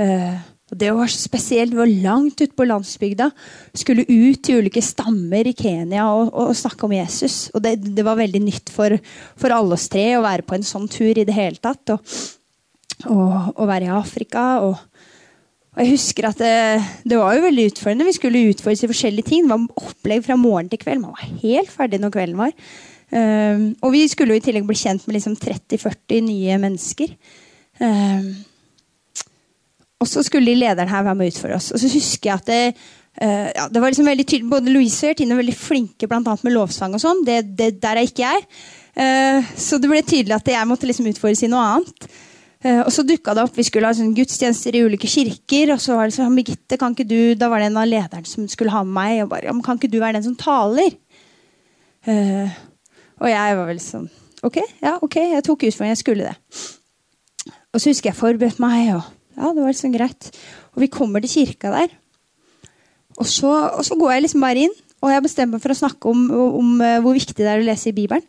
Uh, 0.00 0.40
og 0.70 0.78
Det 0.78 0.90
var 0.94 1.12
spesielt. 1.12 1.74
Vi 1.74 1.80
var 1.80 1.92
langt 2.06 2.40
ute 2.40 2.56
på 2.56 2.66
landsbygda. 2.68 3.28
Skulle 3.76 4.06
ut 4.08 4.40
til 4.46 4.62
ulike 4.62 4.82
stammer 4.84 5.50
i 5.50 5.56
Kenya 5.56 6.06
og, 6.08 6.30
og, 6.30 6.52
og 6.52 6.56
snakke 6.56 6.86
om 6.86 6.94
Jesus. 6.94 7.50
Og 7.52 7.64
det, 7.64 7.76
det 7.84 8.06
var 8.06 8.20
veldig 8.20 8.42
nytt 8.44 8.72
for, 8.72 8.96
for, 9.36 9.52
alle 9.52 9.76
oss 9.76 9.88
tre 9.92 10.12
å 10.16 10.24
være 10.24 10.46
på 10.46 10.56
en 10.56 10.66
sånn 10.66 10.88
tur 10.88 11.18
i 11.18 11.26
det 11.26 11.36
hele 11.36 11.60
tatt. 11.60 11.90
Og, 11.90 12.14
og 13.10 13.64
være 13.66 13.90
i 13.90 13.96
Afrika. 13.98 14.52
og 14.66 14.78
og 15.70 15.84
jeg 15.84 15.92
husker 15.92 16.26
at 16.26 16.40
det, 16.42 16.54
det, 17.06 17.14
var 17.14 17.36
jo 17.36 17.44
veldig 17.44 17.64
utfordrende. 17.70 18.06
Vi 18.08 18.16
skulle 18.16 18.40
utfordres 18.50 18.80
i 18.82 18.88
forskjellige 18.90 19.28
ting. 19.28 19.44
Det 19.46 19.54
var 19.54 19.84
opplegg 19.86 20.24
fra 20.26 20.36
morgen 20.36 20.66
til 20.68 20.80
kveld. 20.82 21.04
Man 21.04 21.14
var 21.14 21.28
helt 21.44 21.70
ferdig 21.70 22.00
når 22.02 22.10
kvelden 22.16 22.40
var. 22.40 22.56
Um, 23.10 23.72
og 23.82 23.90
vi 23.94 24.04
skulle 24.10 24.36
jo 24.36 24.38
i 24.38 24.44
tillegg 24.44 24.66
bli 24.68 24.78
kjent 24.78 25.06
med 25.08 25.16
liksom 25.16 25.34
30-40 25.40 26.22
nye 26.28 26.58
mennesker. 26.62 27.10
Um, 27.82 28.30
og 30.00 30.08
så 30.08 30.22
skulle 30.24 30.54
lederen 30.56 30.90
her 30.90 31.04
være 31.04 31.18
med 31.18 31.34
å 31.34 31.42
for 31.42 31.56
oss. 31.56 31.72
Og 31.74 31.82
så 31.82 31.90
husker 31.90 32.30
jeg 32.30 32.38
at 32.38 32.50
det, 32.50 32.62
uh, 33.20 33.48
ja, 33.50 33.66
det 33.68 33.82
var 33.82 33.92
liksom 33.92 34.08
veldig 34.08 34.26
tydelig, 34.26 34.50
Både 34.52 34.72
Louise 34.72 35.02
og 35.02 35.12
Jertine 35.12 35.34
er 35.34 35.42
veldig 35.42 35.58
flinke 35.58 36.08
blant 36.10 36.30
annet 36.30 36.46
med 36.46 36.54
lovsang. 36.54 36.94
og 36.94 37.02
sånn. 37.02 37.24
Det, 37.26 37.42
det, 37.58 37.72
der 37.82 37.98
er 37.98 38.06
ikke 38.06 38.28
jeg. 38.28 38.46
Uh, 38.94 39.52
så 39.58 39.80
det 39.82 39.90
ble 39.90 40.02
tydelig 40.06 40.38
at 40.38 40.54
jeg 40.54 40.70
måtte 40.70 40.88
liksom 40.88 41.10
utfordres 41.10 41.44
i 41.46 41.50
noe 41.50 41.66
annet. 41.74 42.10
Uh, 42.60 42.82
og 42.84 42.90
så 42.94 43.02
dukka 43.08 43.34
det 43.34 43.42
opp, 43.46 43.54
Vi 43.56 43.64
skulle 43.64 43.88
ha 43.88 43.96
sånn 43.96 44.14
gudstjenester 44.14 44.76
i 44.76 44.84
ulike 44.86 45.08
kirker. 45.10 45.74
og 45.74 45.82
så 45.82 45.98
var 45.98 46.06
det 46.06 46.14
sånn, 46.14 46.34
Birgitte, 46.38 46.78
kan 46.78 46.94
ikke 46.94 47.08
du, 47.08 47.34
Da 47.34 47.50
var 47.50 47.58
det 47.58 47.72
en 47.72 47.82
av 47.82 47.90
lederne 47.90 48.28
som 48.28 48.46
skulle 48.52 48.70
ha 48.70 48.84
med 48.84 48.94
meg. 48.94 49.22
og 49.24 49.30
bare, 49.34 49.60
Kan 49.66 49.80
ikke 49.80 49.90
du 49.90 49.98
være 49.98 50.20
den 50.20 50.28
som 50.30 50.36
taler? 50.38 50.94
Uh, 52.06 52.48
og 53.20 53.28
jeg 53.30 53.56
var 53.60 53.70
vel 53.70 53.82
sånn 53.84 54.08
Ok, 54.40 54.56
ja, 54.80 54.94
ok, 55.04 55.16
jeg 55.34 55.44
tok 55.44 55.66
utfordringen. 55.68 55.92
Jeg 55.92 56.00
skulle 56.00 56.30
det. 56.30 57.50
Og 57.76 57.82
så 57.82 57.90
husker 57.90 58.08
jeg 58.08 58.16
forberedte 58.16 58.62
meg, 58.64 58.86
og 58.96 59.02
ja, 59.36 59.50
det 59.52 59.60
var 59.60 59.74
liksom 59.74 59.92
greit. 59.92 60.30
Og 60.72 60.80
vi 60.80 60.88
kommer 60.88 61.20
til 61.20 61.34
kirka 61.34 61.74
der. 61.74 61.92
Og 63.20 63.28
så, 63.28 63.50
og 63.68 63.84
så 63.84 63.98
går 64.00 64.14
jeg 64.14 64.24
liksom 64.24 64.46
bare 64.46 64.62
inn, 64.64 64.72
og 65.04 65.12
jeg 65.12 65.24
bestemmer 65.26 65.58
meg 65.58 65.64
for 65.66 65.74
å 65.74 65.76
snakke 65.76 66.08
om, 66.08 66.22
om, 66.32 66.56
om 66.62 67.04
hvor 67.04 67.18
viktig 67.18 67.36
det 67.36 67.50
er 67.52 67.60
å 67.60 67.66
lese 67.68 67.92
i 67.92 67.96
Bibelen. 67.98 68.24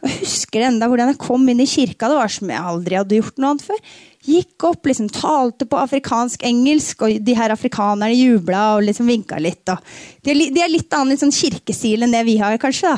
Og 0.00 0.08
jeg 0.08 0.20
husker 0.22 0.68
enda 0.68 0.86
hvordan 0.88 1.10
jeg 1.12 1.20
kom 1.26 1.50
inn 1.50 1.60
i 1.60 1.68
kirka. 1.68 2.08
Det 2.08 2.20
var 2.20 2.32
som 2.32 2.54
jeg 2.54 2.68
aldri 2.70 3.00
hadde 3.00 3.18
gjort 3.18 3.42
noe 3.42 3.50
annet 3.52 3.66
før. 3.66 3.82
Gikk 4.20 4.66
opp, 4.68 4.84
liksom 4.84 5.06
talte 5.08 5.64
på 5.64 5.78
afrikansk-engelsk, 5.80 7.06
og 7.06 7.22
de 7.24 7.34
her 7.38 7.54
afrikanerne 7.54 8.12
jubla 8.12 8.74
og 8.76 8.82
liksom 8.84 9.08
vinka 9.08 9.38
litt. 9.40 9.62
De 9.64 10.34
er, 10.34 10.40
de, 10.52 10.60
er, 10.60 10.68
litt 10.68 10.92
annen 10.92 11.16
sånn 11.16 11.32
kirkestil 11.32 12.04
enn 12.04 12.12
det 12.12 12.20
vi 12.28 12.34
har, 12.42 12.58
kanskje. 12.60 12.92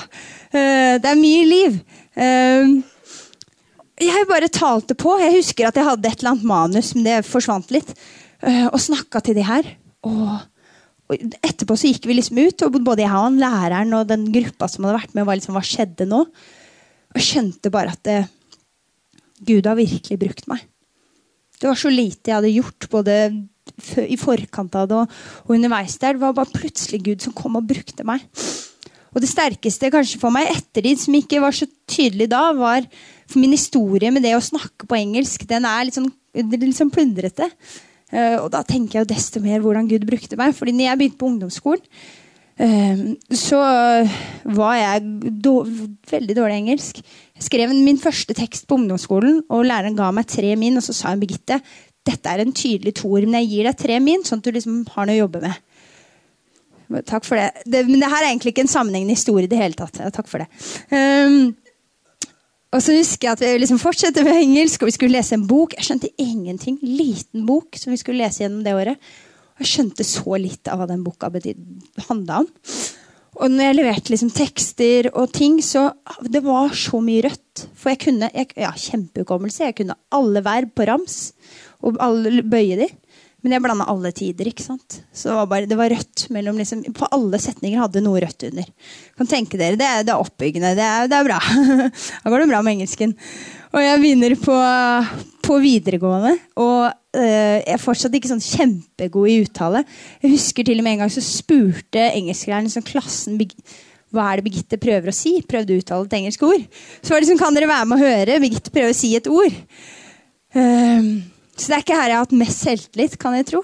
Uh, 0.50 0.98
det 0.98 1.06
er 1.06 1.20
mye 1.20 1.44
liv. 1.46 1.76
Uh, 2.18 2.80
jeg 4.02 4.26
bare 4.26 4.50
talte 4.50 4.96
på. 4.98 5.14
Jeg 5.22 5.36
husker 5.36 5.68
at 5.68 5.78
jeg 5.78 5.86
hadde 5.86 6.10
et 6.10 6.24
eller 6.24 6.32
annet 6.32 6.48
manus, 6.50 6.90
men 6.96 7.06
det 7.06 7.20
forsvant 7.28 7.70
litt. 7.70 7.94
Uh, 8.42 8.66
og 8.72 8.80
snakka 8.82 9.22
til 9.22 9.38
de 9.38 9.46
her. 9.46 9.70
Og, 10.10 10.34
og, 11.06 11.24
etterpå 11.38 11.78
så 11.78 11.92
gikk 11.92 12.10
vi 12.10 12.18
liksom 12.18 12.42
ut, 12.42 12.66
og 12.66 12.80
både 12.82 13.06
jeg 13.06 13.14
og 13.14 13.38
læreren 13.38 13.94
og 14.00 14.10
den 14.10 14.26
gruppa 14.34 14.66
som 14.66 14.90
hadde 14.90 14.98
vært 14.98 15.14
med, 15.14 15.28
var 15.30 15.38
liksom, 15.38 15.54
hva 15.54 15.62
skjedde 15.70 16.10
nå? 16.10 16.24
Og 17.14 17.22
skjønte 17.30 17.70
bare 17.70 17.94
at 17.94 18.12
Gud 19.46 19.70
har 19.70 19.78
virkelig 19.78 20.18
brukt 20.18 20.50
meg. 20.50 20.66
Det 21.62 21.70
var 21.70 21.78
så 21.78 21.92
lite 21.92 22.32
jeg 22.32 22.38
hadde 22.40 22.56
gjort, 22.56 22.88
både 22.90 23.16
i 24.10 24.18
forkant 24.18 24.74
av 24.78 24.88
det 24.90 24.98
og, 24.98 25.16
underveis 25.54 25.94
der. 26.02 26.16
Det 26.16 26.24
var 26.24 26.34
bare 26.36 26.54
plutselig 26.54 27.02
Gud 27.06 27.22
som 27.22 27.34
kom 27.36 27.58
og 27.60 27.68
brukte 27.70 28.06
meg. 28.06 28.24
Og 29.12 29.20
det 29.20 29.28
sterkeste 29.28 29.92
kanskje 29.92 30.18
for 30.20 30.34
meg 30.34 30.50
ettertid, 30.50 31.00
som 31.02 31.16
ikke 31.16 31.42
var 31.44 31.54
så 31.54 31.68
tydelig 31.90 32.30
da, 32.32 32.46
var 32.56 32.86
for 33.28 33.38
min 33.42 33.52
historie 33.54 34.10
med 34.12 34.24
det 34.24 34.34
å 34.36 34.44
snakke 34.44 34.88
på 34.88 34.98
engelsk. 34.98 35.44
Den 35.48 35.68
er 35.68 35.86
litt 35.86 35.98
sånn, 35.98 36.08
litt 36.34 36.78
sånn 36.78 36.92
plundrete. 36.92 37.50
Uh, 38.12 38.42
og 38.42 38.48
da 38.52 38.60
tenker 38.66 38.98
jeg 38.98 39.04
jo 39.06 39.12
desto 39.12 39.40
mer 39.44 39.62
hvordan 39.64 39.88
Gud 39.88 40.08
brukte 40.08 40.36
meg. 40.40 40.56
fordi 40.56 40.74
når 40.76 40.88
jeg 40.88 41.00
begynte 41.00 41.20
på 41.20 41.30
ungdomsskolen, 41.30 41.84
så 42.52 43.60
var 44.56 44.74
jeg 44.76 45.06
veldig 46.12 46.34
dårlig 46.36 46.58
engelsk. 46.60 47.00
Jeg 47.38 47.46
skrev 47.46 47.72
min 47.74 47.98
første 47.98 48.36
tekst 48.36 48.68
på 48.68 48.76
ungdomsskolen, 48.76 49.40
og 49.50 49.64
læreren 49.66 49.96
ga 49.98 50.10
meg 50.14 50.28
tre 50.30 50.52
min. 50.60 50.76
Og 50.78 50.84
så 50.84 50.94
sa 50.94 51.14
hun 51.14 51.22
Birgitte 51.22 51.58
dette 52.06 52.30
er 52.30 52.42
en 52.42 52.54
tydelig 52.54 52.96
toer, 52.98 53.26
men 53.28 53.38
jeg 53.40 53.50
gir 53.52 53.68
deg 53.68 53.78
tre 53.78 53.98
min, 54.02 54.24
sånn 54.26 54.40
at 54.42 54.46
du 54.46 54.56
liksom 54.56 54.80
har 54.94 55.06
noe 55.06 55.14
å 55.14 55.22
jobbe 55.22 55.42
med. 55.44 55.60
Takk 57.08 57.24
for 57.24 57.38
det. 57.38 57.64
det. 57.64 57.84
Men 57.88 58.02
det 58.02 58.10
her 58.10 58.24
er 58.24 58.30
egentlig 58.32 58.52
ikke 58.52 58.64
en 58.66 58.72
sammenhengende 58.72 59.16
historie 59.16 59.46
i 59.46 59.50
det 59.50 59.60
hele 59.60 59.78
tatt. 59.78 60.00
Ja, 60.02 60.10
takk 60.12 60.28
for 60.28 60.42
det. 60.42 60.48
Um, 60.90 61.54
og 62.72 62.82
så 62.82 62.96
husker 62.96 63.28
jeg 63.28 63.36
at 63.36 63.44
vi 63.44 63.52
liksom 63.62 63.80
fortsetter 63.80 64.26
med 64.26 64.40
engelsk, 64.40 64.82
og 64.82 64.90
vi 64.90 64.96
skulle 64.96 65.14
lese 65.14 65.36
en 65.38 65.46
bok. 65.48 65.76
Jeg 65.78 65.88
skjønte 65.88 66.10
ingenting. 66.20 66.80
Liten 66.82 67.46
bok 67.48 67.78
som 67.80 67.94
vi 67.94 68.00
skulle 68.00 68.24
lese 68.24 68.44
gjennom 68.44 68.64
det 68.66 68.74
året. 68.76 69.12
Og 69.62 69.68
jeg 69.68 69.76
skjønte 69.76 70.06
så 70.06 70.38
litt 70.42 70.66
av 70.66 70.80
hva 70.80 70.88
den 70.90 71.04
boka 71.06 71.30
handla 72.08 72.42
om. 72.42 72.48
Og 73.40 73.48
når 73.48 73.68
jeg 73.68 73.76
leverte 73.78 74.12
liksom 74.12 74.32
tekster 74.34 75.08
og 75.14 75.30
ting, 75.32 75.60
så 75.62 75.86
det 76.26 76.42
var 76.44 76.74
så 76.76 76.98
mye 77.04 77.22
rødt. 77.28 77.62
For 77.78 77.92
jeg 77.94 78.00
kunne 78.02 78.28
jeg, 78.34 78.50
ja, 78.58 78.72
kjempehukommelse. 78.74 79.68
Jeg 79.70 79.78
kunne 79.78 79.96
alle 80.12 80.42
verb 80.44 80.74
på 80.74 80.88
rams 80.90 81.20
og 81.80 82.00
alle 82.02 82.42
bøye 82.42 82.80
de. 82.82 82.90
Men 83.42 83.56
jeg 83.56 83.64
blanda 83.64 83.86
alle 83.90 84.12
tider. 84.14 84.50
ikke 84.50 84.66
sant? 84.66 85.00
Så 85.14 85.30
Det 85.30 85.38
var, 85.38 85.46
bare, 85.50 85.70
det 85.70 85.78
var 85.78 85.90
rødt 85.90 86.26
mellom 86.34 86.58
liksom, 86.58 86.84
På 86.94 87.08
alle 87.14 87.40
setninger 87.42 87.80
hadde 87.80 88.02
noe 88.04 88.20
rødt 88.22 88.48
under. 88.50 88.68
Kan 89.18 89.30
tenke 89.30 89.58
dere, 89.58 89.78
Det 89.78 89.86
er, 89.86 90.02
det 90.02 90.14
er 90.14 90.22
oppbyggende. 90.22 90.74
Det 90.78 90.86
er, 90.86 91.08
det 91.10 91.18
er 91.18 91.26
bra. 91.30 91.40
da 92.22 92.30
går 92.34 92.44
det 92.44 92.50
bra 92.52 92.62
med 92.62 92.76
engelsken. 92.76 93.14
Og 93.72 93.82
jeg 93.82 94.02
begynner 94.02 94.36
på, 94.38 94.58
på 95.42 95.58
videregående, 95.62 96.36
og 96.62 96.84
øh, 96.88 97.56
jeg 97.58 97.74
er 97.74 97.80
fortsatt 97.82 98.14
ikke 98.16 98.30
sånn 98.30 98.44
kjempegod 98.44 99.30
i 99.30 99.40
uttale. 99.44 99.82
Jeg 100.22 100.36
husker 100.36 100.66
til 100.66 100.80
og 100.80 100.86
med 100.86 100.96
en 100.96 101.04
gang 101.04 101.12
så 101.14 101.24
spurte 101.24 102.04
engelsklæreren 102.12 102.68
liksom, 102.68 102.86
klassen 102.86 103.40
hva 104.12 104.28
er 104.28 104.38
det 104.38 104.46
Birgitte 104.46 104.78
prøver 104.80 105.08
å 105.08 105.16
si. 105.16 105.38
Prøvde 105.48 105.74
å 105.74 105.80
uttale 105.80 106.08
et 106.08 106.16
engelsk 106.18 106.42
ord. 106.44 106.64
Så 107.00 107.12
var 107.12 107.20
det 107.20 107.26
liksom, 107.26 107.40
kan 107.40 107.56
dere 107.56 107.70
være 107.70 107.88
med 107.88 107.96
å 107.96 108.10
høre? 108.10 108.40
Birgitte 108.44 108.74
prøver 108.74 108.92
å 108.92 108.98
si 108.98 109.14
et 109.16 109.30
ord. 109.32 109.56
Um, 110.52 111.08
så 111.56 111.70
det 111.70 111.76
er 111.78 111.84
ikke 111.84 111.96
her 111.96 112.10
jeg 112.10 112.18
har 112.18 112.26
hatt 112.26 112.36
mest 112.36 112.66
selvtillit, 112.66 113.18
kan 113.20 113.36
jeg 113.38 113.48
tro. 113.48 113.62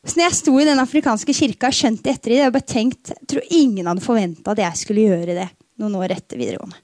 Så 0.00 0.16
når 0.16 0.26
jeg 0.26 0.38
sto 0.40 0.54
i 0.58 0.66
den 0.66 0.80
afrikanske 0.82 1.34
kirka, 1.36 1.70
skjønte 1.74 2.10
etter 2.10 2.32
det, 2.32 2.40
jeg 2.40 2.54
bare 2.54 2.72
tenkt, 2.72 3.12
jeg 3.12 3.30
tror 3.30 3.54
ingen 3.54 3.90
hadde 3.90 4.04
forventa 4.04 4.54
at 4.54 4.62
jeg 4.64 4.82
skulle 4.82 5.06
gjøre 5.10 5.36
det 5.36 5.48
noen 5.80 5.98
år 6.00 6.16
etter 6.16 6.40
videregående. 6.40 6.78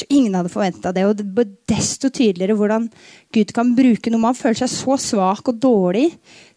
Tror 0.00 0.16
ingen 0.16 0.36
hadde 0.38 0.52
forventa 0.52 0.92
det. 0.96 1.04
Og 1.08 1.16
det 1.18 1.26
ble 1.34 1.46
desto 1.68 2.08
tydeligere 2.08 2.56
hvordan 2.56 2.88
Gud 3.34 3.52
kan 3.56 3.74
bruke 3.76 4.12
noe 4.12 4.22
man 4.22 4.38
føler 4.38 4.62
seg 4.62 4.72
så 4.72 4.96
svak 5.00 5.50
og 5.52 5.58
dårlig, 5.60 6.08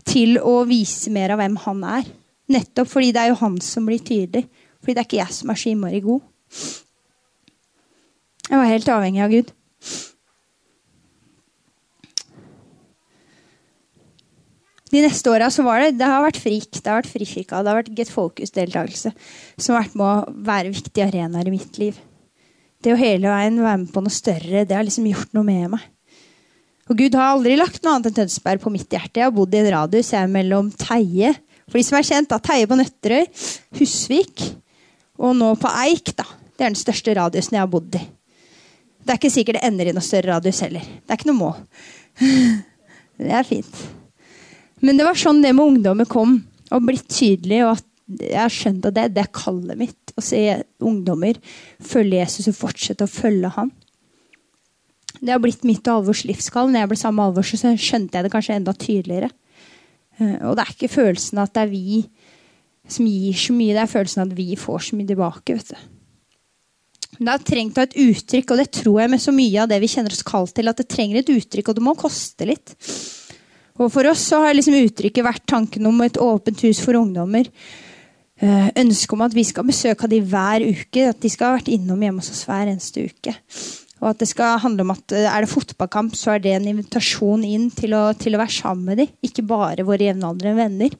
til 0.08 0.38
å 0.40 0.62
vise 0.68 1.12
mer 1.16 1.34
av 1.36 1.40
hvem 1.40 1.58
han 1.64 1.84
er. 2.00 2.08
Nettopp 2.52 2.90
fordi 2.92 3.12
det 3.16 3.22
er 3.22 3.32
jo 3.32 3.40
han 3.40 3.60
som 3.64 3.88
blir 3.88 4.04
tydelig. 4.04 4.46
Fordi 4.84 4.96
det 4.96 5.04
er 5.04 5.10
ikke 5.10 5.22
jeg 5.22 5.36
som 5.36 5.52
er 5.52 5.60
så 5.60 5.72
innmari 5.72 6.02
god. 6.04 6.24
Jeg 8.50 8.60
var 8.60 8.72
helt 8.72 8.96
avhengig 8.96 9.24
av 9.24 9.36
Gud. 9.36 9.54
de 14.94 15.02
neste 15.02 15.32
åra 15.32 15.50
så 15.50 15.64
var 15.66 15.82
det 15.82 15.96
det 15.98 16.06
har 16.06 16.22
vært 16.22 16.38
FRIK, 16.38 16.78
det 16.78 16.86
har 16.86 17.00
vært 17.00 17.10
Frikirka, 17.10 17.64
det 17.64 17.72
har 17.72 17.80
vært 17.80 17.94
Get 17.98 18.12
Focus-deltakelse 18.14 19.10
som 19.58 19.74
har 19.74 19.88
vært 19.88 19.96
med 19.98 20.06
å 20.06 20.34
være 20.46 20.74
viktige 20.76 21.08
arenaer 21.08 21.50
i 21.50 21.54
mitt 21.56 21.80
liv. 21.82 21.98
Det 22.84 22.92
å 22.92 23.00
hele 23.00 23.32
veien 23.32 23.62
være 23.64 23.80
med 23.86 23.92
på 23.94 24.04
noe 24.04 24.14
større, 24.14 24.66
det 24.68 24.76
har 24.76 24.84
liksom 24.84 25.06
gjort 25.08 25.32
noe 25.36 25.48
med 25.48 25.70
meg. 25.78 25.84
Og 26.92 27.00
Gud 27.00 27.16
har 27.16 27.32
aldri 27.32 27.56
lagt 27.56 27.80
noe 27.84 27.96
annet 27.96 28.10
enn 28.10 28.18
Tønsberg 28.18 28.60
på 28.60 28.72
mitt 28.74 28.92
hjerte. 28.92 29.22
Jeg 29.22 29.30
har 29.30 29.36
bodd 29.36 29.54
i 29.56 29.62
en 29.62 29.70
radius 29.72 30.12
jeg 30.12 30.20
er 30.20 30.32
mellom 30.32 30.68
Teie 30.76 31.32
For 31.70 31.80
de 31.80 31.84
som 31.88 31.96
er 31.96 32.04
kjent, 32.04 32.28
da, 32.28 32.42
Teie 32.44 32.68
på 32.68 32.76
Nøtterøy, 32.76 33.30
Husvik 33.80 34.44
og 35.24 35.38
nå 35.40 35.54
på 35.62 35.72
Eik. 35.86 36.12
da. 36.18 36.26
Det 36.54 36.66
er 36.66 36.74
den 36.74 36.78
største 36.78 37.16
radiusen 37.16 37.56
jeg 37.56 37.64
har 37.64 37.72
bodd 37.72 37.96
i. 37.96 38.02
Det 39.04 39.14
er 39.14 39.20
ikke 39.20 39.32
sikkert 39.32 39.62
det 39.62 39.70
ender 39.70 39.90
i 39.90 39.96
noe 39.96 40.04
større 40.04 40.36
radius 40.36 40.60
heller. 40.66 40.84
Det 40.84 41.12
er 41.16 41.22
ikke 41.22 41.32
noe 41.32 41.40
mål. 41.40 41.58
Det 43.24 43.30
er 43.32 43.46
fint. 43.48 43.82
Men 44.84 44.98
det 44.98 45.06
var 45.06 45.16
sånn 45.16 45.40
det 45.44 45.54
med 45.56 45.70
ungdommer 45.70 46.08
kom, 46.10 46.40
og 46.74 46.84
blitt 46.84 47.06
tydelig. 47.08 47.62
og 47.64 47.78
at 47.78 47.86
jeg 48.22 48.40
har 48.40 48.54
skjønt 48.54 48.86
at 48.90 48.98
det, 48.98 49.08
det 49.16 49.24
er 49.24 49.32
kallet 49.36 49.80
mitt. 49.80 50.14
Å 50.18 50.24
se 50.24 50.42
ungdommer 50.84 51.40
følge 51.84 52.20
Jesus 52.22 52.52
og 52.52 52.60
fortsette 52.60 53.08
å 53.08 53.12
følge 53.12 53.54
han. 53.56 53.72
Det 55.24 55.32
har 55.32 55.42
blitt 55.42 55.66
mitt 55.68 55.86
og 55.88 56.02
Alvors 56.02 56.26
livskall. 56.28 56.72
Når 56.72 56.84
jeg 56.84 56.92
ble 56.92 57.00
sammen 57.00 57.22
med 57.22 57.30
Alvor, 57.30 57.48
så 57.48 57.74
skjønte 57.80 58.20
jeg 58.20 58.26
det 58.26 58.34
kanskje 58.34 58.60
enda 58.60 58.76
tydeligere. 58.76 59.32
Eh, 60.20 60.38
og 60.44 60.58
det 60.58 60.66
er 60.66 60.76
ikke 60.76 60.92
følelsen 60.98 61.42
at 61.44 61.54
det 61.56 61.66
er 61.66 61.74
vi 61.74 62.04
som 62.90 63.08
gir 63.08 63.36
så 63.40 63.56
mye, 63.56 63.72
det 63.72 63.84
er 63.86 63.92
følelsen 63.92 64.26
at 64.26 64.34
vi 64.36 64.58
får 64.60 64.90
så 64.90 64.98
mye 65.00 65.08
tilbake. 65.08 65.56
vet 65.56 65.72
du. 65.72 65.90
Det 67.14 67.30
har 67.30 67.44
trengt 67.46 67.78
et 67.78 67.96
uttrykk, 68.04 68.52
og 68.52 68.60
det 68.60 68.72
tror 68.74 69.00
jeg 69.04 69.12
med 69.14 69.22
så 69.22 69.34
mye 69.36 69.64
av 69.64 69.70
det 69.70 69.80
vi 69.84 69.90
kjenner 69.92 70.16
oss 70.16 70.26
kalt 70.26 70.56
til, 70.58 70.68
at 70.68 70.80
det 70.82 70.90
trenger 70.92 71.22
et 71.22 71.32
uttrykk, 71.32 71.70
og 71.70 71.78
det 71.78 71.86
må 71.86 71.94
koste 71.96 72.48
litt. 72.50 72.74
Og 73.80 73.90
For 73.94 74.06
oss 74.10 74.26
så 74.30 74.42
har 74.44 74.58
liksom 74.58 74.76
uttrykket 74.82 75.26
vært 75.26 75.46
tanken 75.50 75.88
om 75.90 76.02
et 76.06 76.20
åpent 76.22 76.66
hus 76.66 76.82
for 76.84 76.98
ungdommer. 77.00 77.48
Eh, 78.44 78.70
ønsket 78.82 79.16
om 79.16 79.22
at 79.24 79.36
vi 79.38 79.46
skal 79.48 79.64
besøke 79.64 80.10
dem 80.12 80.26
hver 80.28 80.66
uke, 80.66 81.06
at 81.14 81.20
de 81.24 81.30
skal 81.32 81.48
ha 81.48 81.58
vært 81.62 81.70
innom 81.72 82.02
hjemme 82.04 82.20
hos 82.20 82.34
oss 82.34 82.44
hver 82.50 82.68
eneste 82.68 83.06
uke. 83.08 83.32
Og 84.04 84.10
at 84.10 84.20
det 84.20 84.28
skal 84.34 84.58
handle 84.60 84.84
om 84.84 84.92
at 84.92 85.14
eh, 85.16 85.30
Er 85.32 85.46
det 85.46 85.52
fotballkamp, 85.54 86.18
så 86.20 86.34
er 86.34 86.42
det 86.44 86.58
en 86.58 86.68
invitasjon 86.74 87.46
inn 87.48 87.70
til 87.72 87.96
å, 87.96 88.10
til 88.20 88.36
å 88.36 88.42
være 88.42 88.52
sammen 88.52 88.90
med 88.90 89.00
dem. 89.00 89.14
Ikke 89.24 89.46
bare 89.48 89.86
våre 89.88 90.10
jevnaldrende 90.10 90.60
venner. 90.60 90.98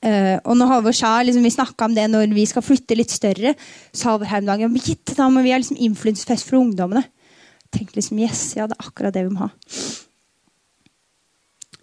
Uh, 0.00 0.38
og 0.48 0.54
når 0.56 0.70
Halvor 0.70 0.94
sa, 0.96 1.08
liksom, 1.20 1.44
Vi 1.44 1.50
snakka 1.52 1.84
om 1.84 1.92
det 1.92 2.06
når 2.08 2.30
vi 2.32 2.46
skal 2.48 2.64
flytte 2.64 2.96
litt 2.96 3.10
større. 3.12 3.52
sa 3.92 4.14
Halvor 4.14 4.30
her 4.30 4.40
om 4.40 4.46
dagen 4.48 4.78
gitt, 4.78 5.12
da 5.18 5.26
vi 5.28 5.50
ha 5.52 5.58
liksom 5.60 5.76
influensfest 5.76 6.46
for 6.46 6.60
ungdommene. 6.62 7.02
tenkte 7.74 7.98
liksom, 7.98 8.22
yes, 8.22 8.54
ja, 8.56 8.64
det 8.70 8.78
er 8.78 8.86
akkurat 8.86 9.12
det 9.12 9.26
vi 9.26 9.34
må 9.34 9.44
ha. 9.44 9.50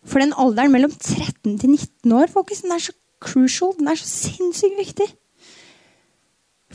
For 0.08 0.24
den 0.24 0.34
alderen 0.34 0.74
mellom 0.74 0.96
13 0.96 1.60
til 1.60 1.70
19 1.76 2.16
år 2.16 2.32
folkens, 2.32 2.64
den 2.64 2.74
er 2.74 2.82
så 2.88 2.96
crucial. 3.24 3.74
Den 3.78 3.90
er 3.92 4.00
så 4.00 4.08
sinnssykt 4.08 4.78
viktig. 4.80 5.08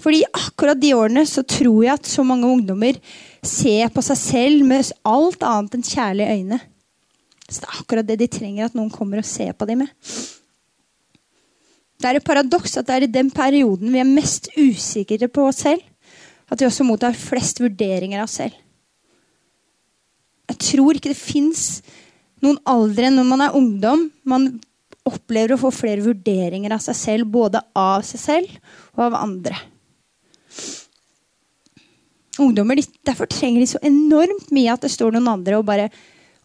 Fordi 0.03 0.23
akkurat 0.35 0.81
de 0.81 0.95
årene 0.97 1.25
så 1.29 1.45
tror 1.47 1.83
jeg 1.85 1.95
at 1.95 2.09
så 2.09 2.25
mange 2.27 2.49
ungdommer 2.49 2.99
ser 3.45 3.91
på 3.93 4.03
seg 4.05 4.19
selv 4.19 4.67
med 4.67 4.91
alt 5.07 5.45
annet 5.47 5.77
enn 5.79 5.87
kjærlige 5.87 6.37
øyne. 6.39 6.61
Så 7.47 7.61
det 7.61 7.69
er 7.69 7.81
akkurat 7.83 8.09
det 8.09 8.19
de 8.23 8.31
trenger 8.33 8.67
at 8.67 8.79
noen 8.79 8.91
kommer 8.91 9.21
og 9.21 9.29
ser 9.29 9.53
på 9.53 9.69
dem 9.69 9.85
med. 9.85 9.93
Det 12.03 12.11
er 12.11 12.19
et 12.19 12.27
paradoks 12.27 12.75
at 12.81 12.89
det 12.89 12.95
er 12.97 13.07
i 13.07 13.15
den 13.15 13.31
perioden 13.31 13.93
vi 13.93 14.01
er 14.03 14.09
mest 14.09 14.49
usikre 14.57 15.29
på 15.31 15.45
oss 15.47 15.63
selv, 15.63 15.83
at 16.51 16.59
vi 16.59 16.67
også 16.67 16.87
mottar 16.87 17.15
flest 17.17 17.63
vurderinger 17.63 18.23
av 18.23 18.27
oss 18.27 18.41
selv. 18.41 18.57
Jeg 20.51 20.59
tror 20.73 20.99
ikke 20.99 21.13
det 21.13 21.21
fins 21.21 21.81
noen 22.43 22.59
aldre 22.69 23.13
når 23.13 23.29
man 23.29 23.45
er 23.45 23.57
ungdom. 23.57 24.09
Man 24.29 24.49
opplever 25.13 25.55
å 25.55 25.61
få 25.61 25.73
flere 25.75 26.05
vurderinger 26.05 26.75
av 26.75 26.83
seg 26.85 26.99
selv, 26.99 27.31
både 27.33 27.63
av 27.79 28.05
seg 28.07 28.23
selv 28.23 28.57
og 28.97 29.05
av 29.09 29.19
andre. 29.21 29.59
Ungdommer, 32.41 32.81
Derfor 33.05 33.29
trenger 33.29 33.61
de 33.61 33.69
så 33.69 33.81
enormt 33.85 34.51
mye 34.55 34.73
at 34.73 34.85
det 34.85 34.93
står 34.95 35.13
noen 35.13 35.31
andre 35.35 35.59
og 35.61 35.67
bare 35.69 35.91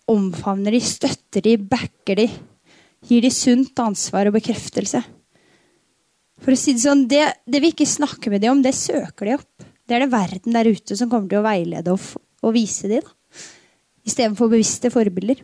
omfavner 0.07 0.75
de, 0.75 0.81
støtter 0.83 1.43
de, 1.43 1.55
backer 1.59 2.19
de, 2.19 2.27
gir 3.07 3.23
de 3.23 3.31
sunt 3.31 3.79
ansvar 3.79 4.29
og 4.29 4.37
bekreftelse. 4.37 5.01
For 6.43 6.53
å 6.53 6.59
si 6.59 6.75
Det 6.75 6.83
sånn, 6.83 7.07
det, 7.09 7.23
det 7.49 7.61
vi 7.63 7.71
ikke 7.73 7.87
snakker 7.87 8.33
med 8.33 8.43
dem 8.43 8.57
om, 8.57 8.63
det 8.63 8.75
søker 8.77 9.27
de 9.27 9.37
opp. 9.39 9.67
Det 9.87 9.95
er 9.95 10.03
det 10.03 10.11
verden 10.11 10.55
der 10.55 10.69
ute 10.69 10.97
som 10.99 11.09
kommer 11.09 11.31
til 11.31 11.39
å 11.39 11.45
veilede 11.47 11.93
og, 11.95 12.03
og 12.43 12.55
vise 12.55 12.91
dem. 12.91 13.05
Istedenfor 14.07 14.51
bevisste 14.51 14.91
forbilder. 14.91 15.41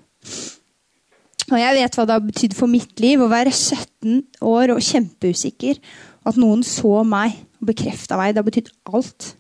Og 1.53 1.61
jeg 1.61 1.77
vet 1.77 1.97
hva 1.97 2.05
det 2.07 2.15
har 2.17 2.25
betydd 2.25 2.57
for 2.57 2.71
mitt 2.71 2.99
liv 3.03 3.21
å 3.21 3.29
være 3.31 3.53
17 3.53 4.21
år 4.49 4.73
og 4.73 4.83
kjempeusikker. 4.83 5.79
At 6.25 6.39
noen 6.39 6.63
så 6.65 7.01
meg 7.07 7.35
og 7.61 7.69
bekrefta 7.69 8.17
meg. 8.19 8.33
Det 8.33 8.41
har 8.41 8.49
betydd 8.49 8.71
alt. 8.91 9.33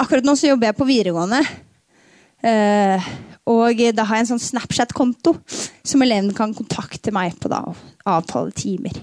Akkurat 0.00 0.26
nå 0.26 0.36
så 0.38 0.52
jobber 0.52 0.70
jeg 0.70 0.78
på 0.78 0.88
videregående. 0.88 1.42
Uh, 2.42 3.12
og 3.52 3.80
da 3.94 4.04
har 4.06 4.18
jeg 4.18 4.26
en 4.26 4.32
sånn 4.34 4.44
Snapchat-konto 4.50 5.34
som 5.86 6.04
elevene 6.04 6.34
kan 6.36 6.54
kontakte 6.54 7.14
meg 7.14 7.34
på 7.42 7.50
da, 7.50 7.64
og 7.70 8.06
avtale 8.06 8.54
timer 8.54 9.00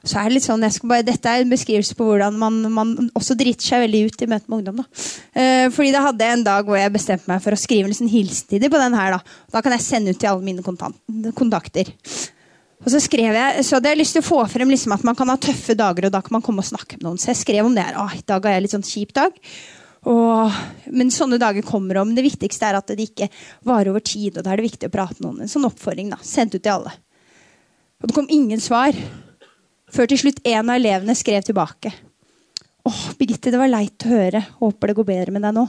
så 0.00 0.16
er 0.16 0.28
det 0.28 0.38
litt 0.38 0.46
sånn, 0.46 0.64
bare, 0.88 1.04
Dette 1.04 1.28
er 1.28 1.42
en 1.42 1.52
beskrivelse 1.52 1.96
på 1.96 2.06
hvordan 2.06 2.36
man, 2.40 2.60
man, 2.72 2.92
også 3.18 3.36
driter 3.38 3.66
seg 3.66 3.84
veldig 3.84 4.00
ut 4.08 4.22
i 4.24 4.28
møte 4.30 4.48
med 4.48 4.58
ungdom. 4.60 4.80
Da. 4.80 5.06
Eh, 5.36 5.66
fordi 5.74 5.92
da 5.92 6.04
hadde 6.06 6.24
jeg 6.24 6.38
en 6.38 6.44
dag 6.46 6.68
hvor 6.68 6.80
jeg 6.80 6.94
bestemte 6.94 7.28
meg 7.28 7.42
for 7.44 7.56
å 7.56 7.60
skrive 7.60 7.84
en 7.84 7.92
liksom 7.92 8.08
hilsentider 8.12 8.72
på 8.72 8.80
den 8.80 8.96
her. 8.96 9.18
Da. 9.18 9.40
da 9.56 9.62
kan 9.64 9.76
jeg 9.76 9.84
sende 9.84 10.14
ut 10.14 10.20
til 10.20 10.30
alle 10.32 10.46
mine 10.46 11.32
kontakter. 11.36 11.92
Og 12.80 12.88
så 12.94 13.00
skrev 13.04 13.36
jeg, 13.36 13.64
så 13.66 13.76
hadde 13.76 13.92
jeg 13.92 14.00
lyst 14.00 14.16
til 14.16 14.24
å 14.24 14.28
få 14.30 14.40
frem 14.48 14.72
liksom 14.72 14.94
at 14.96 15.04
man 15.04 15.18
kan 15.18 15.28
ha 15.28 15.36
tøffe 15.36 15.76
dager, 15.76 16.08
og 16.08 16.14
da 16.14 16.22
kan 16.24 16.38
man 16.38 16.44
komme 16.44 16.64
og 16.64 16.70
snakke 16.70 16.96
med 16.96 17.04
noen. 17.04 17.20
Så 17.20 17.34
jeg 17.34 17.42
skrev 17.42 17.68
om 17.68 17.76
det 17.76 17.84
her. 17.84 18.00
Åh, 18.00 18.16
I 18.16 18.24
dag 18.24 18.48
har 18.48 18.56
jeg 18.56 18.64
litt 18.64 18.76
sånn 18.76 18.88
kjip 18.88 19.12
dag. 19.18 19.36
Og, 20.08 20.60
men 20.96 21.12
sånne 21.12 21.36
dager 21.40 21.66
kommer 21.66 22.00
om. 22.00 22.14
Det 22.16 22.24
viktigste 22.24 22.70
er 22.70 22.78
at 22.78 22.88
det 22.88 23.10
ikke 23.10 23.28
varer 23.68 23.92
over 23.92 24.00
tid. 24.00 24.38
og 24.38 24.46
da 24.46 24.54
er 24.54 24.62
det 24.62 24.70
viktig 24.70 24.88
å 24.88 24.94
prate 24.94 25.20
med 25.20 25.26
noen. 25.28 25.42
En 25.44 25.52
sånn 25.52 25.68
oppfordring 25.68 26.08
da, 26.14 26.16
sendt 26.24 26.56
ut 26.56 26.62
til 26.64 26.72
alle. 26.72 26.94
Og 28.00 28.08
det 28.08 28.16
kom 28.16 28.30
ingen 28.32 28.64
svar. 28.64 28.96
Før 29.90 30.10
til 30.10 30.20
slutt 30.22 30.40
en 30.46 30.70
av 30.70 30.76
elevene 30.78 31.16
skrev 31.18 31.44
tilbake. 31.46 31.92
Åh, 32.88 33.02
Birgitte, 33.18 33.52
det 33.52 33.60
var 33.60 33.70
leit 33.70 34.06
å 34.06 34.12
høre. 34.12 34.42
Håper 34.60 34.90
det 34.90 34.96
går 34.98 35.08
bedre 35.08 35.34
med 35.34 35.44
deg 35.44 35.56
nå. 35.56 35.66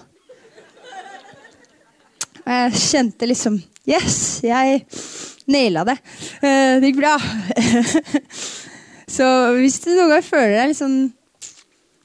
Og 2.41 2.53
jeg 2.55 2.81
kjente 2.81 3.29
liksom 3.29 3.59
Yes, 3.89 4.43
jeg 4.45 4.83
naila 5.49 5.81
det. 5.87 5.95
Eh, 6.37 6.77
det 6.81 6.91
gikk 6.91 6.99
bra. 7.01 7.15
så 9.15 9.25
hvis 9.57 9.79
du 9.81 9.89
noen 9.95 10.13
gang 10.13 10.23
føler 10.25 10.53
deg 10.59 10.71
litt 10.71 10.79
sånn 10.79 10.99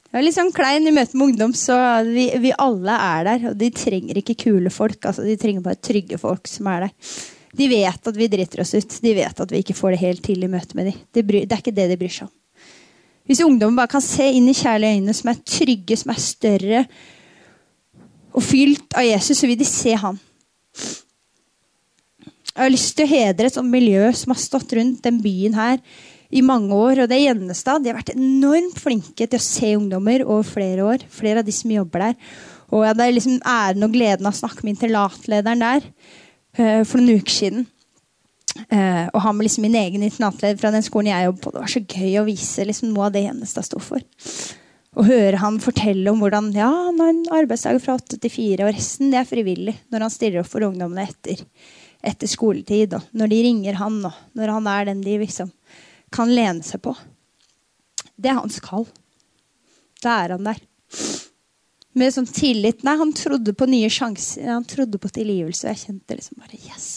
jeg 0.07 0.21
er 0.21 0.23
litt 0.23 0.37
sånn 0.37 0.53
klein 0.55 0.87
i 0.87 0.91
møte 0.95 1.17
med 1.19 1.27
ungdom, 1.27 1.51
så 1.53 1.75
vi, 2.07 2.29
vi 2.41 2.53
alle 2.57 2.93
er 2.95 3.25
der. 3.27 3.43
Og 3.51 3.57
de 3.59 3.67
trenger 3.75 4.17
ikke 4.17 4.37
kule 4.47 4.71
folk. 4.73 4.97
Altså, 5.03 5.25
de 5.27 5.35
trenger 5.37 5.65
bare 5.65 5.77
trygge 5.83 6.17
folk 6.17 6.47
som 6.49 6.69
er 6.71 6.87
der. 6.87 7.11
De 7.57 7.67
vet 7.71 8.09
at 8.11 8.17
vi 8.17 8.29
driter 8.29 8.61
oss 8.61 8.75
ut. 8.77 8.97
De 9.01 9.13
vet 9.17 9.43
at 9.43 9.53
vi 9.53 9.61
ikke 9.63 9.75
får 9.77 9.95
det 9.95 10.03
helt 10.03 10.23
til 10.25 10.43
i 10.45 10.51
møte 10.51 10.77
med 10.77 10.91
dem. 10.91 10.99
Det, 11.11 11.23
det 11.25 11.47
er 11.47 11.61
ikke 11.61 11.75
det 11.75 11.89
de 11.91 11.99
bryr 11.99 12.13
seg 12.13 12.29
om. 12.29 12.33
Hvis 13.27 13.43
ungdommen 13.43 13.75
bare 13.75 13.91
kan 13.91 14.03
se 14.03 14.23
inn 14.37 14.47
i 14.47 14.55
kjærlige 14.55 15.01
øyne 15.01 15.15
som 15.15 15.31
er 15.33 15.41
trygge, 15.43 15.97
som 15.99 16.13
er 16.13 16.21
større 16.23 16.83
og 18.37 18.43
fylt 18.45 18.93
av 18.95 19.03
Jesus, 19.07 19.41
så 19.41 19.49
vil 19.49 19.59
de 19.59 19.67
se 19.67 19.95
han. 19.97 20.19
Jeg 22.53 22.61
har 22.63 22.73
lyst 22.73 22.95
til 22.97 23.05
å 23.05 23.11
hedre 23.11 23.49
et 23.49 23.57
sånt 23.57 23.69
miljø 23.69 24.05
som 24.17 24.31
har 24.33 24.39
stått 24.41 24.71
rundt 24.77 25.03
den 25.05 25.19
byen 25.21 25.57
her 25.57 25.81
i 26.33 26.41
mange 26.45 26.73
år. 26.73 27.03
Og 27.03 27.09
det 27.09 27.17
er 27.17 27.25
Gjennestad. 27.27 27.83
De 27.83 27.91
har 27.91 27.99
vært 27.99 28.15
enormt 28.15 28.79
flinke 28.81 29.27
til 29.27 29.37
å 29.37 29.43
se 29.43 29.73
ungdommer 29.77 30.23
over 30.25 30.47
flere 30.47 30.87
år. 30.87 31.03
Flere 31.13 31.43
av 31.43 31.47
de 31.47 31.53
som 31.55 31.73
jobber 31.73 32.07
der. 32.07 32.15
Og 32.71 32.83
jeg 32.83 32.91
hadde 32.93 33.09
liksom 33.13 33.37
æren 33.47 33.87
og 33.87 33.93
gleden 33.93 34.27
av 34.27 34.35
å 34.35 34.39
snakke 34.41 34.65
med 34.65 34.75
internatlederen 34.75 35.63
der. 35.63 35.85
Eh, 36.57 36.83
for 36.87 37.01
noen 37.01 37.21
uker 37.21 37.33
siden. 37.33 37.67
Uh, 38.71 39.05
og 39.13 39.19
han 39.21 39.35
med 39.37 39.45
liksom 39.45 39.67
min 39.67 39.75
egen 39.77 40.01
internatleder 40.01 40.57
fra 40.57 40.71
den 40.73 40.81
skolen 40.81 41.11
jeg 41.11 41.27
jobber 41.27 41.43
på. 41.43 41.51
Det 41.53 41.61
var 41.61 41.69
så 41.69 41.81
gøy 41.83 42.15
å 42.17 42.23
vise 42.25 42.63
liksom 42.65 42.89
noe 42.89 43.05
av 43.05 43.13
det 43.13 43.21
Gjennestad 43.27 43.67
sto 43.67 43.81
for. 43.83 44.01
Å 44.97 45.05
høre 45.05 45.37
han 45.37 45.59
fortelle 45.61 46.09
om 46.09 46.23
hvordan 46.23 46.47
ja, 46.55 46.69
han 46.87 46.97
har 47.03 47.11
en 47.11 47.19
arbeidsdag 47.37 47.77
fra 47.83 47.99
åtte 47.99 48.17
til 48.17 48.33
fire, 48.33 48.65
og 48.65 48.73
resten 48.73 49.11
det 49.13 49.19
er 49.21 49.29
frivillig. 49.29 49.75
Når 49.93 50.07
han 50.07 50.13
stiller 50.15 50.41
opp 50.41 50.49
for 50.49 50.65
ungdommene 50.65 51.05
etter, 51.05 51.43
etter 52.01 52.31
skoletid, 52.31 52.95
og 52.97 53.13
når 53.13 53.29
de 53.35 53.43
ringer 53.45 53.77
han, 53.77 53.99
og 54.09 54.39
når 54.39 54.55
han 54.55 54.71
er 54.73 54.89
den 54.89 55.05
de 55.05 55.19
liksom 55.21 55.53
kan 56.17 56.33
lene 56.33 56.65
seg 56.65 56.81
på. 56.81 56.95
Det 58.17 58.31
er 58.31 58.39
hans 58.39 58.57
kall. 58.65 58.87
Da 60.01 60.17
er 60.23 60.33
han 60.33 60.49
der 60.49 60.65
med 61.97 62.13
sånn 62.13 62.29
tillit. 62.29 62.83
Nei, 62.85 62.95
han 62.99 63.13
trodde 63.15 63.53
på 63.57 63.67
nye 63.69 63.89
sjanser. 63.91 64.47
Han 64.51 64.65
trodde 64.67 64.99
på 65.01 65.11
tilgivelse. 65.13 65.65
Og 65.65 65.73
jeg 65.73 65.83
kjente 65.83 66.17
liksom 66.17 66.41
bare 66.41 66.59
Yes! 66.61 66.87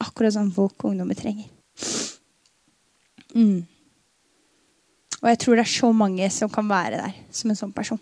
Akkurat 0.00 0.32
sånn 0.36 0.52
folk 0.54 0.80
og 0.84 0.94
ungdommer 0.94 1.18
trenger. 1.18 1.50
Mm. 3.36 3.66
Og 5.20 5.28
jeg 5.28 5.40
tror 5.42 5.58
det 5.58 5.66
er 5.66 5.74
så 5.74 5.90
mange 5.92 6.30
som 6.32 6.48
kan 6.52 6.68
være 6.68 7.02
der 7.02 7.18
som 7.36 7.52
en 7.52 7.58
sånn 7.58 7.74
person. 7.76 8.00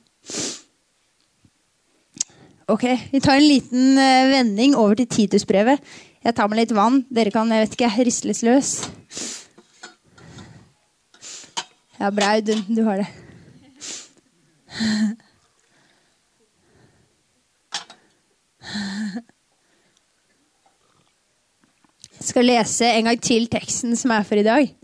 Ok, 2.68 2.84
Vi 3.10 3.20
tar 3.24 3.38
en 3.38 3.48
liten 3.48 3.96
uh, 3.96 4.28
vending 4.30 4.76
over 4.76 4.94
til 5.00 5.08
Titusbrevet. 5.08 5.80
Jeg 6.22 6.36
tar 6.36 6.50
med 6.50 6.60
litt 6.60 6.74
vann. 6.76 7.00
Dere 7.10 7.32
kan 7.32 7.50
jeg 7.50 7.64
vet 7.64 7.76
ikke, 7.78 8.04
risles 8.06 8.42
løs. 8.44 8.72
Ja, 11.98 12.12
Braud, 12.14 12.52
du 12.68 12.82
har 12.86 13.02
det. 13.02 13.08
Jeg 22.18 22.26
skal 22.32 22.44
lese 22.44 22.88
en 22.98 23.04
gang 23.08 23.22
til 23.22 23.46
teksten 23.46 23.96
som 23.96 24.10
er 24.10 24.26
for 24.26 24.34
i 24.40 24.46
dag. 24.46 24.74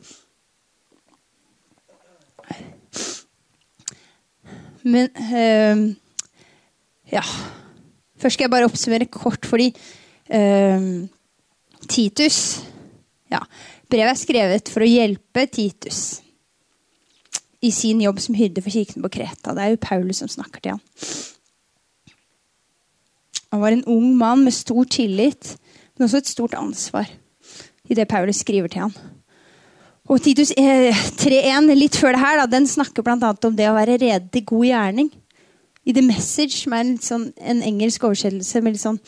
Men 4.84 5.08
øh, 5.34 5.94
Ja. 7.12 7.22
Først 8.18 8.34
skal 8.34 8.44
jeg 8.44 8.50
bare 8.50 8.64
oppsummere 8.64 9.06
kort, 9.06 9.46
fordi 9.46 9.74
øh, 10.34 11.08
Titus 11.88 12.62
ja, 13.30 13.38
Brevet 13.90 14.10
er 14.10 14.18
skrevet 14.18 14.70
for 14.72 14.84
å 14.84 14.88
hjelpe 14.88 15.44
Titus 15.52 16.22
i 17.64 17.70
sin 17.72 18.00
jobb 18.02 18.20
som 18.20 18.36
hyrde 18.36 18.62
for 18.64 18.72
kirken 18.72 19.04
på 19.04 19.12
Kreta. 19.18 19.54
Det 19.56 19.62
er 19.62 19.74
jo 19.74 19.80
Paulus 19.80 20.22
som 20.22 20.28
snakker 20.28 20.60
til 20.64 20.74
han. 20.76 20.82
Han 23.54 23.60
var 23.62 23.70
en 23.70 23.84
ung 23.86 24.16
mann 24.18 24.40
med 24.42 24.50
stor 24.50 24.82
tillit, 24.90 25.52
men 25.94 26.08
også 26.08 26.18
et 26.18 26.30
stort 26.32 26.54
ansvar 26.58 27.06
i 27.86 27.94
det 27.94 28.08
Paulus 28.10 28.40
skriver 28.42 28.66
til 28.66 28.80
ham. 28.82 28.94
Og 30.10 30.18
Titus 30.24 30.50
3.1, 30.58 31.68
litt 31.78 31.94
før 31.94 32.16
det 32.16 32.22
her, 32.24 32.40
da, 32.40 32.48
den 32.50 32.66
snakker 32.66 33.04
bl.a. 33.06 33.14
om 33.14 33.54
det 33.54 33.68
å 33.70 33.76
være 33.76 34.00
rede 34.02 34.26
til 34.34 34.42
god 34.48 34.64
gjerning. 34.66 35.10
I 35.86 35.94
The 35.94 36.02
Message, 36.02 36.64
som 36.64 36.74
er 36.74 36.82
en, 36.82 36.96
sånn, 36.98 37.28
en 37.38 37.60
engelsk 37.62 38.02
oversettelse 38.08 38.62
med 38.64 38.74
litt 38.74 38.82
sånn 38.82 38.98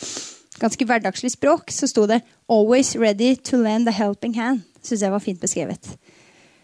ganske 0.62 0.86
hverdagslig 0.86 1.32
språk, 1.34 1.74
så 1.74 1.90
sto 1.90 2.06
det 2.06 2.20
'Always 2.46 2.94
ready 2.94 3.34
to 3.34 3.58
lend 3.58 3.88
a 3.88 3.96
helping 3.98 4.36
hand'. 4.38 4.62
Syns 4.78 5.02
jeg 5.02 5.10
var 5.10 5.24
fint 5.26 5.40
beskrevet. 5.40 5.90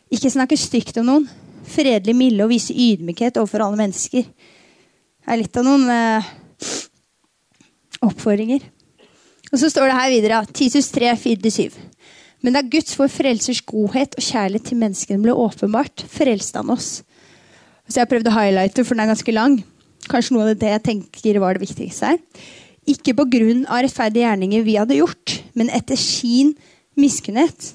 Ikke 0.07 0.31
snakke 0.31 0.57
stygt 0.57 1.03
om 1.03 1.07
noen. 1.07 1.29
Fredelig 1.67 2.15
milde 2.15 2.45
og 2.45 2.55
vise 2.55 2.71
ydmykhet 2.71 3.43
overfor 3.43 3.67
alle 3.67 3.77
mennesker. 3.77 4.23
Det 4.23 5.27
er 5.27 5.37
litt 5.43 5.57
av 5.57 5.65
noen 5.65 5.91
eh, 5.91 6.33
oppfordringer. 8.05 8.65
Og 9.53 9.61
så 9.61 9.69
står 9.71 9.91
det 9.91 9.99
her 9.99 10.13
videre 10.13 10.45
Titus 10.57 10.89
3, 10.95 11.13
4-7. 11.21 11.77
Men 12.43 12.57
da 12.57 12.63
Guds 12.67 12.97
vår 12.99 13.11
frelsers 13.13 13.61
godhet 13.67 14.17
og 14.19 14.25
kjærlighet 14.25 14.71
til 14.71 14.81
menneskene 14.81 15.23
ble 15.23 15.35
åpenbart, 15.37 16.03
frelste 16.11 16.59
han 16.59 16.73
oss. 16.75 17.03
Så 17.87 18.01
jeg 18.01 18.07
har 18.07 18.11
prøvd 18.11 18.31
å 18.31 18.35
highlighte, 18.35 18.85
for 18.87 18.97
den 18.97 19.05
er 19.05 19.13
ganske 19.13 19.35
lang. 19.35 19.61
Kanskje 20.11 20.35
noe 20.35 20.49
av 20.49 20.59
det 20.59 20.73
jeg 20.73 20.85
tenker 20.89 21.39
var 21.43 21.55
det 21.55 21.67
viktigste 21.67 22.13
her. 22.13 22.19
Ikke 22.91 23.15
på 23.15 23.29
grunn 23.31 23.63
av 23.69 23.85
rettferdige 23.85 24.27
gjerninger 24.27 24.65
vi 24.67 24.79
hadde 24.81 24.99
gjort, 24.99 25.37
men 25.55 25.71
etter 25.71 25.99
sin 26.01 26.57
miskunnhet. 26.99 27.71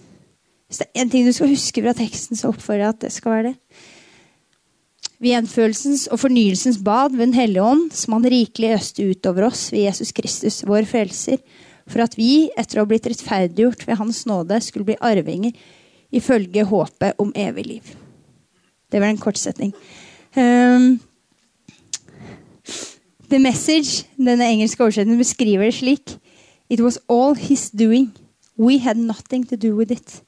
Hvis 0.67 0.81
det 0.81 0.89
er 0.89 1.05
én 1.05 1.11
ting 1.11 1.23
du 1.23 1.31
skal 1.31 1.53
huske 1.53 1.83
fra 1.83 1.93
teksten, 1.95 2.35
så 2.35 2.51
oppfordrer 2.51 2.83
jeg 2.83 2.95
at 2.95 3.03
det 3.05 3.13
skal 3.15 3.35
være 3.37 3.45
det. 3.51 3.55
Ved 5.17 5.33
gjenfølelsens 5.33 6.05
og 6.13 6.19
fornyelsens 6.21 6.77
bad 6.85 7.15
ved 7.15 7.25
Den 7.25 7.33
hellige 7.33 7.63
ånd, 7.63 7.89
som 7.91 8.13
han 8.13 8.29
rikelig 8.29 8.75
øste 8.75 9.07
utover 9.09 9.47
oss 9.47 9.71
ved 9.73 9.87
Jesus 9.87 10.11
Kristus, 10.13 10.61
vår 10.67 10.85
frelser, 10.85 11.41
for 11.87 12.03
at 12.03 12.17
vi, 12.19 12.49
etter 12.57 12.77
å 12.77 12.83
ha 12.83 12.89
blitt 12.89 13.07
rettferdiggjort 13.09 13.87
ved 13.87 13.97
Hans 13.97 14.25
nåde, 14.29 14.59
skulle 14.61 14.85
bli 14.85 14.97
arvinger 15.01 15.55
ifølge 16.13 16.67
håpet 16.67 17.17
om 17.17 17.31
evig 17.35 17.65
liv. 17.65 17.95
Det 18.91 19.01
var 19.01 19.09
en 19.09 19.19
kort 19.19 19.39
setning. 19.41 19.73
Um, 20.35 20.99
The 23.27 23.39
Message, 23.39 24.05
denne 24.15 24.45
engelske 24.53 24.83
oversettelsen, 24.83 25.17
beskriver 25.19 25.65
det 25.65 25.79
slik. 25.79 26.13
It 26.69 26.83
was 26.83 26.99
all 27.09 27.33
his 27.35 27.71
doing. 27.71 28.11
We 28.57 28.77
had 28.77 28.97
nothing 28.97 29.47
to 29.49 29.55
do 29.55 29.75
with 29.75 29.91
it. 29.91 30.21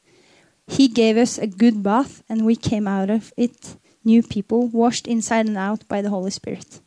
He 0.68 0.88
gave 0.88 1.22
us 1.22 1.38
a 1.38 1.48
good 1.48 1.84
bath, 1.84 2.24
and 2.30 2.42
we 2.46 2.56
came 2.56 2.88
out 2.88 3.10
of 3.10 3.32
it 3.38 3.78
new 4.06 4.22
people, 4.24 4.70
washed 4.74 5.08
inside 5.08 5.50
and 5.50 5.58
out 5.58 5.88
by 5.88 6.02
the 6.02 6.10
Holy 6.10 6.32
Spirit. 6.32 6.82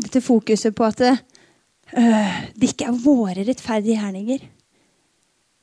Dette 0.00 0.20
fokuset 0.24 0.74
på 0.74 0.84
at 0.84 1.00
øh, 1.00 1.16
det 2.56 2.72
ikke 2.72 2.88
er 2.88 3.00
våre 3.04 3.44
rettferdige 3.44 3.98
gjerninger. 3.98 4.38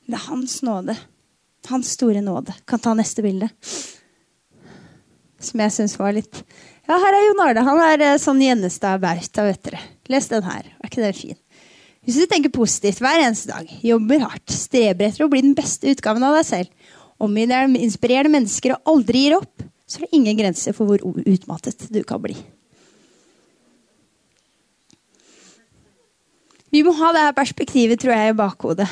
Det 0.08 0.14
er 0.14 0.26
Hans 0.30 0.62
nåde. 0.64 0.96
Hans 1.68 1.88
store 1.98 2.22
nåde. 2.22 2.54
Kan 2.68 2.80
ta 2.80 2.94
neste 2.94 3.22
bilde. 3.26 3.50
Som 5.40 5.60
jeg 5.60 5.74
syns 5.74 5.98
var 6.00 6.16
litt 6.16 6.44
Ja, 6.88 6.96
her 6.96 7.14
er 7.14 7.26
Jon 7.26 7.42
Arne. 7.44 7.64
Han 7.68 7.82
er 7.84 8.04
eh, 8.06 8.20
sånn 8.22 8.40
Gjennestad-bauta, 8.40 9.44
vet 9.44 9.66
dere. 9.66 9.82
Les 10.08 10.30
den 10.32 10.46
her. 10.46 10.70
Er 10.80 10.88
ikke 10.88 11.04
den 11.04 11.18
fin? 11.18 11.40
Hvis 12.08 12.22
du 12.22 12.30
tenker 12.32 12.54
positivt 12.56 13.02
hver 13.04 13.20
eneste 13.20 13.52
dag, 13.52 13.68
jobber 13.84 14.24
hardt, 14.24 14.54
streber 14.56 15.10
etter 15.10 15.26
å 15.26 15.28
bli 15.28 15.42
den 15.44 15.58
beste 15.58 15.92
utgaven 15.92 16.24
av 16.24 16.38
deg 16.38 16.48
selv, 16.48 16.77
omgir 17.24 17.50
deg 17.50 17.78
inspirerende 17.80 18.36
mennesker 18.38 18.76
og 18.76 18.94
aldri 18.94 19.26
gir 19.26 19.38
opp, 19.40 19.66
så 19.88 20.00
er 20.00 20.06
det 20.06 20.20
ingen 20.20 20.38
grenser 20.38 20.76
for 20.76 20.90
hvor 20.90 21.02
utmattet 21.02 21.88
du 21.94 22.02
kan 22.08 22.22
bli. 22.22 22.36
Vi 26.74 26.84
må 26.84 26.92
ha 27.00 27.14
det 27.16 27.24
her 27.24 27.38
perspektivet 27.38 28.02
tror 28.02 28.14
jeg, 28.14 28.34
i 28.34 28.38
bakhodet. 28.38 28.88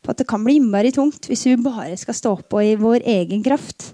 På 0.00 0.12
at 0.12 0.20
det 0.20 0.28
kan 0.30 0.44
bli 0.46 0.56
innmari 0.60 0.92
tungt 0.94 1.26
hvis 1.28 1.44
vi 1.48 1.58
bare 1.60 1.96
skal 1.98 2.16
stå 2.16 2.36
på 2.48 2.62
i 2.62 2.76
vår 2.78 3.02
egen 3.02 3.42
kraft. 3.44 3.90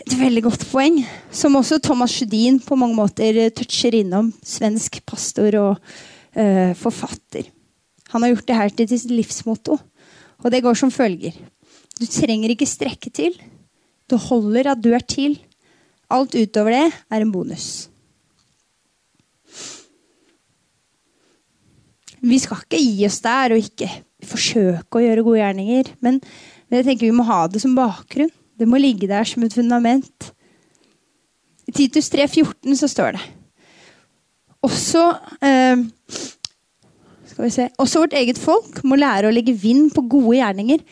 Et 0.00 0.14
veldig 0.16 0.44
godt 0.46 0.62
poeng, 0.70 1.02
som 1.34 1.58
også 1.58 1.82
Thomas 1.82 2.14
Sjødin 2.14 2.62
på 2.64 2.78
mange 2.80 2.96
måter 2.96 3.50
toucher 3.52 3.98
innom. 3.98 4.30
Svensk 4.40 5.02
pastor 5.04 5.58
og 5.60 5.74
uh, 6.38 6.72
forfatter. 6.78 7.50
Han 8.14 8.24
har 8.24 8.32
gjort 8.32 8.48
det 8.48 8.56
her 8.56 8.72
til 8.72 8.88
sitt 8.88 9.12
livsmotto, 9.12 9.76
og 10.42 10.48
det 10.52 10.62
går 10.64 10.78
som 10.78 10.92
følger. 10.92 11.36
Du 12.02 12.08
trenger 12.10 12.50
ikke 12.50 12.66
strekke 12.66 13.12
til. 13.14 13.36
Det 14.10 14.18
holder 14.26 14.72
at 14.72 14.80
du 14.82 14.90
er 14.90 15.04
til. 15.06 15.36
Alt 16.10 16.34
utover 16.34 16.74
det 16.74 16.86
er 16.90 17.22
en 17.22 17.30
bonus. 17.32 17.86
Vi 22.22 22.38
skal 22.42 22.62
ikke 22.62 22.80
gi 22.82 23.06
oss 23.06 23.20
der 23.22 23.54
og 23.54 23.62
ikke 23.62 23.88
forsøke 24.26 24.98
å 24.98 25.02
gjøre 25.02 25.24
gode 25.26 25.40
gjerninger. 25.40 25.92
Men, 26.02 26.18
jeg 26.72 26.86
tenker 26.86 27.06
vi 27.06 27.14
må 27.14 27.26
ha 27.28 27.44
det 27.50 27.62
som 27.62 27.76
bakgrunn. 27.78 28.30
Det 28.58 28.66
må 28.68 28.78
ligge 28.82 29.10
der 29.10 29.26
som 29.26 29.42
et 29.46 29.54
fundament. 29.54 30.32
I 31.70 31.74
Titus 31.74 32.10
3,14 32.10 32.74
så 32.78 32.90
står 32.90 33.16
det 33.16 33.22
også 34.62 35.02
eh, 35.46 35.82
Også 37.80 38.02
vårt 38.02 38.14
eget 38.18 38.38
folk 38.38 38.82
må 38.86 38.98
lære 38.98 39.30
å 39.30 39.34
legge 39.34 39.54
vind 39.58 39.90
på 39.94 40.04
gode 40.10 40.36
gjerninger 40.36 40.82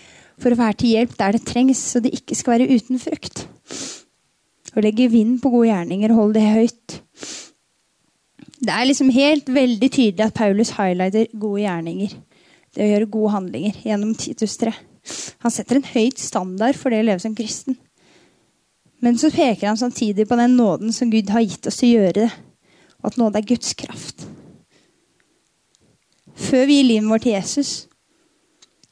for 0.41 0.53
å 0.53 0.61
være 0.61 0.79
til 0.81 0.95
hjelp 0.97 1.17
der 1.19 1.37
det 1.37 1.45
trengs, 1.49 1.83
så 1.93 2.01
det 2.03 2.15
ikke 2.17 2.37
skal 2.39 2.57
være 2.57 2.71
uten 2.73 3.01
frukt. 3.03 3.45
Å 4.75 4.83
legge 4.85 5.11
vind 5.11 5.41
på 5.43 5.51
gode 5.53 5.69
gjerninger 5.71 6.13
og 6.13 6.21
holde 6.23 6.41
det 6.41 6.55
høyt. 6.55 6.97
Det 8.61 8.73
er 8.75 8.87
liksom 8.87 9.11
helt 9.15 9.49
veldig 9.49 9.89
tydelig 9.89 10.27
at 10.27 10.37
Paulus 10.37 10.75
highlighter 10.77 11.31
gode 11.33 11.65
gjerninger. 11.65 12.17
Det 12.71 12.85
å 12.85 12.91
gjøre 12.93 13.13
gode 13.13 13.35
handlinger 13.35 13.79
gjennom 13.83 14.15
Titus 14.15 14.57
3. 14.61 14.75
Han 15.43 15.55
setter 15.55 15.81
en 15.81 15.89
høyt 15.91 16.21
standard 16.21 16.79
for 16.79 16.93
det 16.93 17.01
å 17.03 17.09
leve 17.09 17.25
som 17.25 17.35
kristen. 17.35 17.79
Men 19.01 19.17
så 19.19 19.31
peker 19.33 19.71
han 19.71 19.81
samtidig 19.81 20.29
på 20.29 20.37
den 20.37 20.59
nåden 20.61 20.93
som 20.93 21.11
Gud 21.11 21.33
har 21.33 21.41
gitt 21.41 21.67
oss 21.67 21.81
til 21.81 21.95
å 21.95 22.03
gjøre 22.03 22.17
det. 22.21 22.31
Og 23.01 23.09
at 23.09 23.17
nåde 23.17 23.41
er 23.41 23.49
Guds 23.49 23.73
kraft. 23.81 24.27
Før 26.37 26.67
vi 26.69 26.81
gir 26.81 26.89
livet 26.89 27.09
vårt 27.09 27.25
til 27.25 27.33
Jesus, 27.33 27.71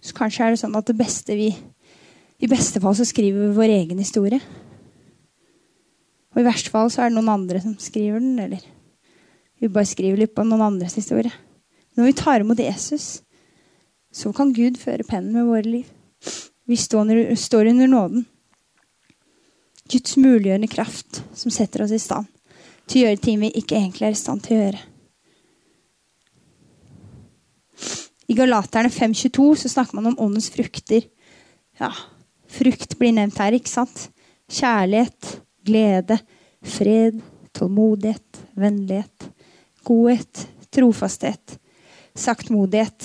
så 0.02 0.14
kanskje 0.16 0.46
er 0.46 0.54
det 0.54 0.61
sånn 0.62 0.78
at 0.78 0.88
det 0.88 0.96
beste 0.98 1.37
vi 1.38 1.50
I 2.38 2.46
beste 2.50 2.78
fall 2.78 2.94
så 2.94 3.06
skriver 3.08 3.48
vi 3.48 3.56
vår 3.56 3.72
egen 3.80 3.98
historie. 3.98 4.38
Og 6.30 6.38
i 6.38 6.46
verste 6.46 6.70
fall 6.70 6.90
så 6.94 7.02
er 7.02 7.11
det 7.11 7.16
noen 7.16 7.32
andre 7.32 7.58
som 7.64 7.74
skriver 7.82 8.22
den, 8.22 8.37
eller 8.38 8.62
vi 9.58 9.70
bare 9.74 9.88
skriver 9.90 10.20
litt 10.20 10.37
på 10.37 10.44
noen 10.46 10.62
andres 10.68 10.94
historie. 10.94 11.32
Når 11.98 12.06
vi 12.06 12.14
tar 12.14 12.44
imot 12.44 12.61
Jesus, 12.62 13.24
så 14.14 14.30
kan 14.32 14.54
Gud 14.54 14.78
føre 14.78 15.02
pennen 15.02 15.34
med 15.34 15.48
våre 15.48 15.66
liv. 15.66 15.88
Vi 16.68 16.76
står, 16.76 17.66
under 17.66 17.87
nåden. 17.87 18.26
Guds 19.90 20.16
muliggjørende 20.16 20.68
kraft 20.68 21.22
som 21.34 21.50
setter 21.50 21.82
oss 21.82 21.94
i 21.96 21.98
stand 21.98 22.28
til 22.88 23.00
å 23.00 23.06
gjøre 23.08 23.22
ting 23.24 23.40
vi 23.40 23.50
ikke 23.56 23.80
egentlig 23.80 24.06
er 24.06 24.14
i 24.14 24.20
stand 24.20 24.44
til 24.44 24.58
å 24.58 24.62
gjøre. 24.62 24.82
I 28.28 28.36
Galaterne 28.36 28.90
5.22 28.92 29.48
så 29.64 29.72
snakker 29.72 29.96
man 29.96 30.10
om 30.10 30.18
åndens 30.20 30.50
frukter. 30.52 31.06
Ja, 31.80 31.92
Frukt 32.48 32.96
blir 32.98 33.12
nevnt 33.12 33.38
her, 33.42 33.54
ikke 33.56 33.70
sant? 33.70 34.08
Kjærlighet, 34.48 35.34
glede, 35.68 36.16
fred, 36.64 37.20
tålmodighet, 37.56 38.42
vennlighet, 38.58 39.28
godhet, 39.86 40.46
trofasthet, 40.72 41.58
saktmodighet, 42.18 43.04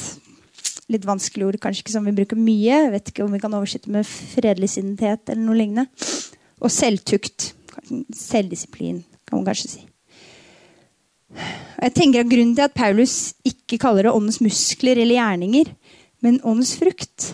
litt 0.92 1.08
vanskelige 1.08 1.52
ord, 1.52 1.60
kanskje 1.64 1.84
ikke 1.84 1.96
som 1.96 2.08
vi 2.08 2.16
bruker 2.16 2.40
mye. 2.40 2.86
Jeg 2.86 2.94
vet 2.96 3.12
ikke 3.12 3.28
om 3.28 3.36
vi 3.36 3.42
kan 3.44 3.56
oversette 3.58 3.92
med 3.92 4.08
fredelig 4.08 4.74
sindighet 4.78 5.28
eller 5.28 5.44
noe 5.44 5.60
lignende. 5.60 5.88
Og 6.64 6.72
selvtukt. 6.72 7.52
Selvdisiplin, 8.16 9.02
kan 9.28 9.42
man 9.42 9.48
kanskje 9.50 9.74
si. 9.74 9.82
Jeg 11.84 11.94
tenker 11.98 12.24
at 12.24 12.30
Grunnen 12.32 12.56
til 12.56 12.66
at 12.66 12.76
Paulus 12.76 13.34
ikke 13.48 13.80
kaller 13.82 14.08
det 14.08 14.14
åndens 14.16 14.40
muskler 14.44 15.00
eller 15.02 15.18
gjerninger, 15.18 15.72
men 16.24 16.40
åndens 16.48 16.76
frukt, 16.80 17.34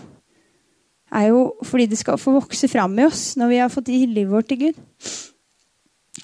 er 1.10 1.32
jo 1.32 1.40
fordi 1.66 1.88
det 1.90 1.98
skal 2.00 2.20
få 2.22 2.36
vokse 2.36 2.70
fram 2.70 2.94
i 3.00 3.06
oss 3.08 3.32
når 3.40 3.50
vi 3.50 3.62
har 3.62 3.72
fått 3.74 3.90
gitt 3.90 4.12
livet 4.14 4.34
vårt 4.34 4.50
til 4.52 4.60
Gud. 4.62 4.82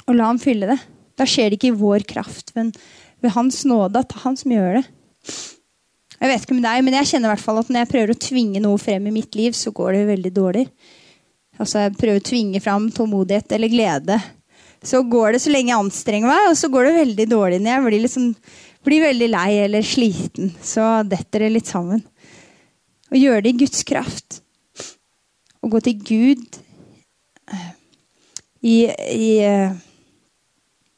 Og 0.06 0.14
la 0.14 0.30
ham 0.30 0.42
fylle 0.42 0.70
det. 0.70 0.78
Da 1.18 1.26
skjer 1.30 1.50
det 1.50 1.60
ikke 1.60 1.72
i 1.72 1.80
vår 1.80 2.06
kraft, 2.08 2.52
men 2.58 2.72
ved 3.24 3.34
Hans 3.34 3.64
nåde 3.66 4.04
at 4.04 4.14
Han 4.24 4.38
som 4.38 4.54
gjør 4.54 4.80
det. 4.80 4.86
Jeg 6.16 6.32
vet 6.32 6.46
ikke 6.46 6.58
med 6.58 6.66
deg, 6.66 6.84
men 6.86 6.96
jeg 7.00 7.10
kjenner 7.10 7.30
i 7.30 7.34
hvert 7.34 7.44
fall 7.44 7.60
at 7.60 7.70
når 7.70 7.82
jeg 7.82 7.92
prøver 7.92 8.14
å 8.14 8.24
tvinge 8.28 8.62
noe 8.64 8.80
frem 8.82 9.10
i 9.10 9.14
mitt 9.16 9.36
liv, 9.38 9.56
så 9.58 9.74
går 9.76 9.96
det 9.96 10.06
veldig 10.12 10.32
dårlig. 10.36 10.66
Altså 11.60 11.86
Jeg 11.86 11.96
prøver 12.00 12.22
å 12.22 12.28
tvinge 12.30 12.62
fram 12.64 12.88
tålmodighet 12.94 13.56
eller 13.56 13.72
glede. 13.72 14.20
Så 14.84 15.02
går 15.10 15.36
det 15.36 15.42
så 15.44 15.54
lenge 15.54 15.72
jeg 15.72 15.82
anstrenger 15.82 16.30
meg, 16.30 16.50
og 16.50 16.58
så 16.60 16.70
går 16.74 16.90
det 16.90 16.98
veldig 17.00 17.28
dårlig 17.32 17.62
når 17.62 17.72
jeg 17.72 17.86
blir, 17.86 18.04
liksom, 18.06 18.28
blir 18.86 19.06
veldig 19.06 19.30
lei 19.32 19.50
eller 19.64 19.86
sliten. 19.86 20.52
Så 20.64 20.84
detter 21.10 21.46
det 21.46 21.54
litt 21.56 21.72
sammen. 21.72 22.04
Å 23.14 23.18
gjøre 23.20 23.46
det 23.46 23.56
i 23.56 23.60
Guds 23.64 23.86
kraft. 23.88 24.42
Å 25.64 25.72
gå 25.72 25.82
til 25.86 25.98
Gud 26.06 26.60
i, 28.66 28.78
i 28.90 29.32
eh, 29.46 29.74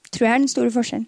Tror 0.08 0.24
jeg 0.24 0.34
er 0.34 0.40
den 0.40 0.50
store 0.50 0.72
forskjellen. 0.72 1.08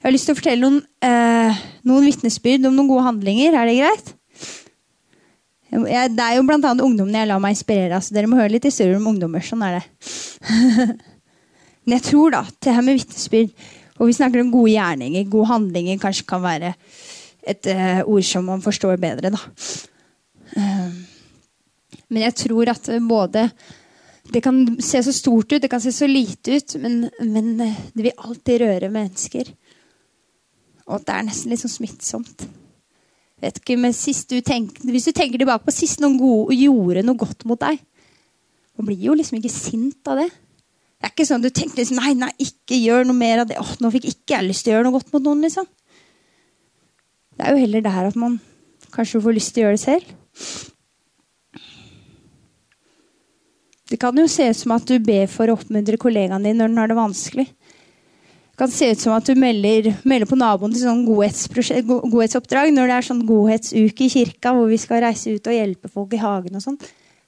Jeg 0.00 0.08
har 0.08 0.12
lyst 0.14 0.26
til 0.28 0.34
å 0.34 0.38
fortelle 0.38 0.64
noen, 0.64 0.80
eh, 1.04 1.60
noen 1.86 2.06
vitnesbyrd 2.08 2.66
om 2.66 2.74
noen 2.74 2.88
gode 2.90 3.04
handlinger. 3.06 3.54
Er 3.54 3.68
det 3.68 3.76
greit? 3.78 4.10
Jeg, 5.70 6.12
det 6.16 6.24
er 6.24 6.36
jo 6.36 6.46
annet 6.50 6.82
ungdommene 6.82 7.22
jeg 7.22 7.30
lar 7.30 7.42
meg 7.42 7.54
inspirere 7.54 7.98
av, 7.98 8.02
så 8.02 8.14
dere 8.14 8.30
må 8.30 8.38
høre 8.40 8.50
litt 8.56 8.66
historier 8.66 8.98
om 8.98 9.06
ungdommer. 9.12 9.44
Sånn 9.44 9.62
er 9.62 9.78
det. 9.78 9.84
Men 11.84 11.96
jeg 11.96 12.06
tror 12.08 12.34
da, 12.34 12.42
det 12.58 12.74
her 12.74 12.84
med 12.84 12.98
vitnesbyrd 12.98 13.52
Og 14.00 14.08
vi 14.08 14.16
snakker 14.16 14.42
om 14.42 14.50
gode 14.52 14.72
gjerninger. 14.74 15.28
Gode 15.32 15.50
handlinger 15.50 16.00
kanskje 16.02 16.26
kan 16.28 16.42
være 16.44 16.74
et 17.50 17.66
uh, 17.72 18.02
ord 18.04 18.26
som 18.26 18.44
man 18.44 18.60
forstår 18.64 18.98
bedre, 19.00 19.30
da. 19.32 19.40
Uh, 20.56 20.98
men 22.10 22.24
jeg 22.26 22.34
tror 22.42 22.68
at 22.72 22.88
både 23.06 23.46
Det 24.34 24.42
kan 24.44 24.58
se 24.82 25.00
så 25.02 25.12
stort 25.14 25.52
ut, 25.52 25.62
det 25.62 25.70
kan 25.70 25.80
se 25.80 25.92
så 25.94 26.06
lite 26.06 26.58
ut, 26.58 26.74
men, 26.82 27.08
men 27.20 27.56
det 27.56 28.04
vil 28.04 28.18
alltid 28.18 28.60
røre 28.62 28.90
mennesker. 28.92 29.48
Og 30.90 31.02
det 31.06 31.14
er 31.14 31.26
nesten 31.26 31.50
litt 31.50 31.62
sånn 31.62 31.72
smittsomt. 31.72 32.44
Vet 33.40 33.60
ikke, 33.62 33.78
men 33.80 33.94
du 33.94 34.36
tenk, 34.44 34.78
Hvis 34.84 35.08
du 35.08 35.12
tenker 35.16 35.40
tilbake 35.40 35.64
på 35.64 35.72
sist 35.74 36.00
noen 36.02 36.18
gode, 36.20 36.56
gjorde 36.56 37.04
noe 37.06 37.16
godt 37.16 37.46
mot 37.48 37.60
deg 37.60 37.80
Man 38.76 38.88
blir 38.88 39.00
jo 39.00 39.16
liksom 39.16 39.38
ikke 39.38 39.52
sint 39.52 40.08
av 40.08 40.20
det. 40.20 40.28
Det 41.00 41.08
er 41.08 41.12
ikke 41.14 41.28
sånn 41.28 41.44
du 41.44 41.48
tenker 41.48 41.80
liksom, 41.80 42.00
nei, 42.00 42.12
nei, 42.16 42.30
ikke 42.40 42.76
gjør 42.76 43.06
noe 43.08 43.16
mer 43.16 43.42
av 43.42 43.48
det. 43.48 43.56
Åh, 43.60 43.74
nå 43.80 43.90
fikk 43.92 44.06
ikke 44.10 44.36
jeg 44.36 44.46
lyst 44.46 44.64
til 44.64 44.72
å 44.72 44.74
gjøre 44.76 44.86
noe 44.86 44.96
godt 44.98 45.12
mot 45.14 45.24
noen. 45.24 45.44
liksom. 45.44 45.68
Det 47.36 47.46
er 47.46 47.56
jo 47.56 47.62
heller 47.62 47.84
det 47.84 47.92
her 47.92 48.08
at 48.08 48.18
man 48.20 48.36
kanskje 48.92 49.22
får 49.24 49.36
lyst 49.36 49.54
til 49.56 49.62
å 49.62 49.66
gjøre 49.66 49.78
det 49.78 49.84
selv. 49.84 50.10
Det 53.90 53.98
kan 54.00 54.16
jo 54.20 54.26
se 54.30 54.48
ut 54.48 54.60
som 54.60 54.74
at 54.76 54.86
du 54.86 54.96
ber 55.02 55.24
for 55.32 55.48
å 55.48 55.56
oppmuntre 55.56 55.98
kollegaen 56.00 56.44
din 56.44 56.60
når 56.60 56.68
den 56.70 56.80
har 56.82 56.92
det 56.92 56.98
vanskelig 57.00 57.46
kan 58.60 58.68
se 58.68 58.90
ut 58.92 59.00
som 59.00 59.14
at 59.16 59.24
du 59.24 59.38
melder, 59.40 59.94
melder 60.04 60.28
på 60.28 60.36
naboen 60.36 60.74
til 60.74 60.82
sånn 60.84 61.06
godhetsoppdrag 61.08 62.74
når 62.74 62.90
det 62.90 62.96
er 62.98 63.06
sånn 63.06 63.22
godhetsuke 63.28 64.04
i 64.04 64.12
kirka 64.12 64.52
hvor 64.52 64.68
vi 64.68 64.76
skal 64.80 65.00
reise 65.06 65.32
ut 65.32 65.48
og 65.48 65.56
hjelpe 65.56 65.88
folk 65.88 66.12
i 66.12 66.20
hagen. 66.20 66.58
og 66.58 66.64
sånn, 66.66 66.76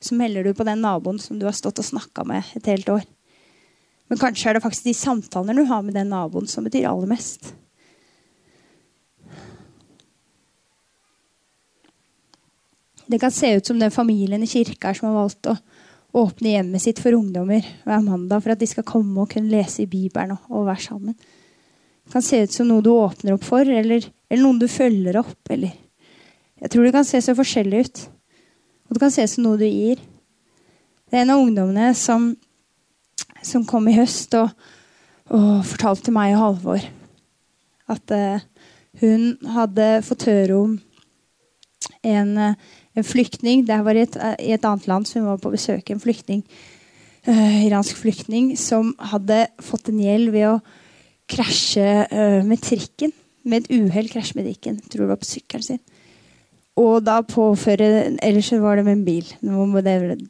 Så 0.03 0.19
melder 0.19 0.45
du 0.45 0.53
på 0.53 0.67
den 0.67 0.83
naboen 0.83 1.21
som 1.23 1.39
du 1.39 1.47
har 1.47 1.57
stått 1.57 1.79
og 1.79 1.89
snakka 1.89 2.27
med 2.27 2.45
et 2.57 2.67
helt 2.67 2.89
år. 2.91 3.07
Men 4.11 4.19
kanskje 4.19 4.51
er 4.51 4.55
det 4.55 4.63
faktisk 4.63 4.85
de 4.85 4.93
samtalene 4.99 5.57
du 5.57 5.65
har 5.65 5.83
med 5.83 5.95
den 5.95 6.11
naboen, 6.13 6.47
som 6.47 6.65
betyr 6.65 6.91
aller 6.91 7.09
mest. 7.09 7.55
Det 13.07 13.21
kan 13.21 13.31
se 13.31 13.55
ut 13.57 13.67
som 13.67 13.79
den 13.79 13.91
familien 13.91 14.43
i 14.43 14.47
kirka 14.47 14.93
som 14.95 15.09
har 15.09 15.23
valgt 15.23 15.49
å 15.49 15.57
åpne 16.13 16.57
hjemmet 16.57 16.83
sitt 16.85 17.01
for 17.01 17.17
ungdommer 17.17 17.65
hver 17.87 18.03
mandag 18.05 18.43
for 18.45 18.53
at 18.53 18.61
de 18.61 18.69
skal 18.69 18.87
komme 18.87 19.23
og 19.23 19.31
kunne 19.33 19.53
lese 19.53 19.85
i 19.85 19.91
Bibelen 19.91 20.35
og, 20.37 20.67
være 20.69 20.85
sammen. 20.85 21.17
Det 21.17 22.13
kan 22.13 22.25
se 22.25 22.43
ut 22.43 22.53
som 22.53 22.69
noe 22.69 22.85
du 22.85 22.91
åpner 22.93 23.37
opp 23.37 23.47
for, 23.47 23.65
eller, 23.65 24.05
eller 24.29 24.43
noen 24.45 24.61
du 24.61 24.69
følger 24.69 25.17
opp. 25.21 25.41
Eller. 25.55 25.73
Jeg 26.61 26.73
tror 26.73 26.85
det 26.85 26.95
kan 26.95 27.07
se 27.09 27.23
så 27.25 27.37
forskjellig 27.39 27.85
ut. 27.87 28.03
Og 28.89 28.97
det 28.97 29.03
kan 29.05 29.15
se 29.15 29.25
ut 29.25 29.33
som 29.33 29.47
noe 29.47 29.61
du 29.61 29.69
gir. 29.69 30.03
Det 31.09 31.17
er 31.17 31.25
en 31.25 31.33
av 31.35 31.45
ungdommene 31.45 31.93
som, 31.97 32.33
som 33.45 33.65
kom 33.69 33.89
i 33.89 33.97
høst 33.97 34.35
og, 34.37 34.53
og 35.33 35.63
fortalte 35.69 36.13
meg 36.13 36.35
og 36.37 36.43
Halvor 36.43 36.91
at 37.93 38.15
uh, 38.15 38.41
hun 39.01 39.33
hadde 39.57 39.89
fått 40.07 40.29
høre 40.29 40.57
om 40.57 40.77
en 42.07 42.33
uh, 42.39 42.71
en 42.99 43.07
flyktning. 43.07 43.65
Det 43.69 43.79
var 43.87 43.99
et, 43.99 44.19
i 44.43 44.53
et, 44.55 44.65
annet 44.65 44.89
land 44.91 45.09
som 45.09 45.23
hun 45.23 45.33
var 45.33 45.41
på 45.43 45.53
besøk. 45.55 45.91
En 45.91 46.03
flyktning, 46.03 46.45
uh, 47.29 47.59
iransk 47.67 47.99
flyktning 48.03 48.53
som 48.61 48.93
hadde 49.13 49.47
fått 49.63 49.93
en 49.93 50.03
gjeld 50.03 50.33
ved 50.35 50.49
å 50.51 50.61
krasje 51.33 51.89
uh, 52.13 52.41
med 52.47 52.63
trikken. 52.65 53.15
Med 53.49 53.65
et 53.65 53.73
uhell 53.75 54.11
krasje 54.13 54.39
med 54.39 54.47
trikken. 54.51 54.79
Tror 54.87 55.07
det 55.07 55.15
var 55.15 55.23
på 55.23 55.33
sykkelen 55.33 55.67
sin. 55.67 55.83
Og 56.81 57.03
da 57.05 57.19
påføre 57.27 57.89
Ellers 58.25 58.49
var 58.63 58.79
det 58.79 58.87
med 58.87 59.01
en 59.01 59.05
bil. 59.05 60.29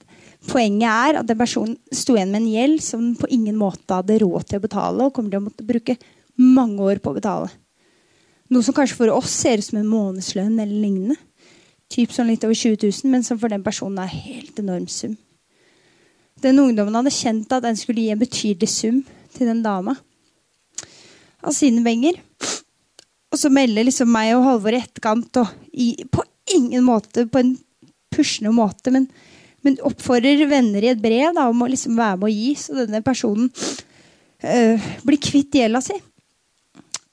Poenget 0.51 0.89
er 0.91 1.19
at 1.21 1.29
den 1.29 1.39
personen 1.39 1.77
sto 1.95 2.17
igjen 2.17 2.33
med 2.33 2.43
en 2.43 2.51
gjeld 2.51 2.81
som 2.83 3.03
den 3.05 3.19
på 3.19 3.31
ingen 3.31 3.59
måte 3.61 4.01
hadde 4.01 4.19
råd 4.25 4.49
til 4.49 4.59
å 4.59 4.65
betale, 4.65 5.07
og 5.07 5.15
kommer 5.15 5.31
til 5.31 5.39
å 5.39 5.45
måtte 5.45 5.67
bruke 5.67 5.95
mange 6.35 6.83
år 6.83 6.99
på 6.99 7.13
å 7.13 7.19
betale. 7.21 7.53
Noe 8.51 8.67
som 8.67 8.75
kanskje 8.75 8.99
for 8.99 9.13
oss 9.15 9.31
ser 9.31 9.63
ut 9.63 9.69
som 9.69 9.79
en 9.79 9.89
månedslønn 9.89 10.59
eller 10.59 10.75
lignende 10.75 11.17
typ 11.93 12.15
sånn 12.15 12.31
litt 12.33 12.45
over 12.47 12.57
20 12.57 12.89
000, 12.89 13.13
men 13.13 13.27
som 13.27 13.39
for 13.41 13.53
den 13.53 13.65
personen 13.65 14.01
er 14.03 14.13
helt 14.13 14.59
enorm 14.63 14.89
sum. 14.91 15.17
Den 16.43 16.59
ungdommen 16.59 16.97
hadde 16.99 17.13
kjent 17.15 17.53
at 17.55 17.65
den 17.67 17.79
skulle 17.79 18.03
gi 18.03 18.15
en 18.15 18.23
betydelig 18.23 18.71
sum 18.73 19.03
til 19.37 19.49
den 19.49 19.63
dama 19.65 19.95
av 21.43 21.55
sine 21.57 21.83
penger. 21.85 22.19
Og 23.33 23.41
så 23.41 23.51
melder 23.53 23.87
liksom 23.87 24.11
meg 24.13 24.35
og 24.37 24.47
Halvor 24.47 24.75
i 24.75 24.81
etterkant, 24.83 25.41
og 25.41 25.53
i, 25.73 25.95
på 26.05 26.25
ingen 26.53 26.85
måte 26.85 27.27
på 27.31 27.41
en 27.41 27.55
pushende 28.13 28.53
måte, 28.53 28.93
men, 28.93 29.07
men 29.65 29.79
oppfordrer 29.89 30.45
venner 30.51 30.85
i 30.85 30.91
et 30.93 31.01
brev 31.01 31.33
da, 31.37 31.49
om 31.49 31.65
å 31.65 31.71
liksom 31.71 31.97
være 31.97 32.19
med 32.21 32.29
å 32.29 32.33
gi, 32.33 32.51
så 32.61 32.77
denne 32.77 33.01
personen 33.05 33.49
øh, 33.49 34.91
blir 35.07 35.23
kvitt 35.23 35.57
gjelda 35.57 35.81
si. 35.85 35.97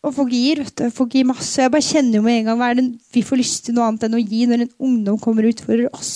Og 0.05 0.15
folk 0.15 0.31
gir, 0.31 0.62
vet 0.63 0.75
du. 0.79 0.85
Folk 0.95 1.15
gir 1.15 1.27
masse. 1.27 1.57
Jeg 1.59 1.71
bare 1.73 1.83
kjenner 1.83 2.19
jo 2.19 2.25
med 2.25 2.39
en 2.39 2.49
gang 2.49 2.59
hva 2.62 2.69
er 2.71 2.79
det 2.79 2.85
vi 3.13 3.23
får 3.25 3.41
lyst 3.41 3.65
til 3.67 3.75
noe 3.75 3.89
annet 3.89 4.05
enn 4.07 4.15
å 4.15 4.21
gi 4.21 4.45
når 4.47 4.63
en 4.63 4.75
ungdom 4.89 5.19
kommer 5.19 5.45
og 5.45 5.55
utfordrer 5.55 5.89
oss. 5.91 6.13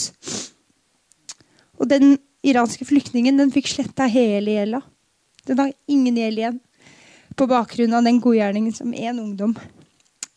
Og 1.82 1.90
den 1.92 2.16
iranske 2.48 2.88
flyktningen 2.88 3.40
den 3.40 3.52
fikk 3.52 3.68
sletta 3.72 4.08
hele 4.12 4.56
gjelda. 4.56 4.84
Den 5.48 5.60
har 5.60 5.74
ingen 5.92 6.20
gjeld 6.20 6.40
igjen. 6.40 6.62
På 7.36 7.48
bakgrunn 7.50 7.96
av 7.98 8.06
den 8.08 8.22
godgjerningen 8.24 8.76
som 8.76 8.94
en 8.94 9.20
ungdom 9.20 9.56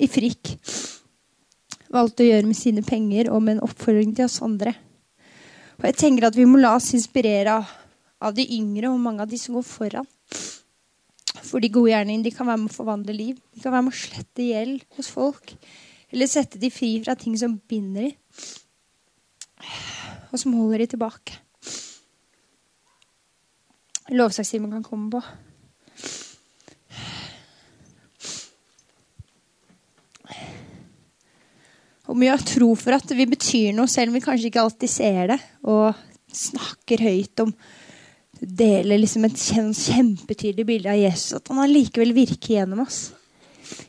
i 0.03 0.09
Frikk 0.11 0.57
valgte 1.93 2.25
å 2.25 2.29
gjøre 2.29 2.49
med 2.49 2.59
sine 2.59 2.83
penger 2.83 3.31
og 3.31 3.45
med 3.45 3.57
en 3.57 3.67
oppfordring 3.69 4.15
til 4.17 4.27
oss 4.27 4.41
andre. 4.43 4.75
Og 5.79 5.87
jeg 5.87 5.99
tenker 6.01 6.27
at 6.27 6.37
Vi 6.37 6.49
må 6.49 6.59
la 6.59 6.75
oss 6.77 6.95
inspirere 6.97 7.61
av 8.19 8.35
de 8.35 8.47
yngre 8.57 8.91
og 8.91 9.01
mange 9.01 9.23
av 9.23 9.31
de 9.31 9.39
som 9.39 9.55
går 9.55 9.67
foran. 9.69 10.09
For 11.47 11.63
de 11.63 11.71
gode 11.73 11.93
gjerningene 11.93 12.35
kan 12.35 12.49
være 12.49 12.63
med 12.65 12.73
å 12.73 12.77
forvandle 12.77 13.15
liv. 13.15 13.41
De 13.55 13.63
kan 13.63 13.75
være 13.75 13.87
med 13.87 13.95
å 13.95 14.01
slette 14.01 14.47
gjeld 14.49 14.85
hos 14.99 15.11
folk. 15.13 15.55
Eller 16.11 16.31
sette 16.31 16.61
de 16.63 16.71
fri 16.71 16.97
fra 17.03 17.17
ting 17.19 17.35
som 17.39 17.59
binder 17.69 18.09
de, 18.09 18.13
og 20.31 20.39
som 20.39 20.55
holder 20.55 20.85
de 20.85 20.93
tilbake. 20.93 21.41
Lovsangstimen 24.15 24.71
kan 24.77 24.85
komme 24.87 25.11
på. 25.17 25.23
Og 32.07 32.15
mye 32.15 32.37
av 32.37 32.45
tro 32.47 32.69
for 32.79 32.95
at 32.95 33.11
vi 33.19 33.27
betyr 33.27 33.73
noe, 33.75 33.91
selv 33.91 34.13
om 34.13 34.19
vi 34.19 34.23
kanskje 34.23 34.53
ikke 34.53 34.63
alltid 34.63 34.93
ser 34.93 35.33
det. 35.33 35.41
Og 35.67 35.91
snakker 36.37 37.03
høyt 37.03 37.43
om 37.43 37.51
deler 38.41 39.01
liksom 39.01 39.27
et 39.27 39.39
kjempetydelig 39.41 40.67
bilde 40.69 40.93
av 40.93 40.99
Jesus. 41.01 41.37
At 41.39 41.53
han 41.53 41.63
allikevel 41.65 42.15
virker 42.17 42.59
gjennom 42.59 42.85
oss. 42.85 43.11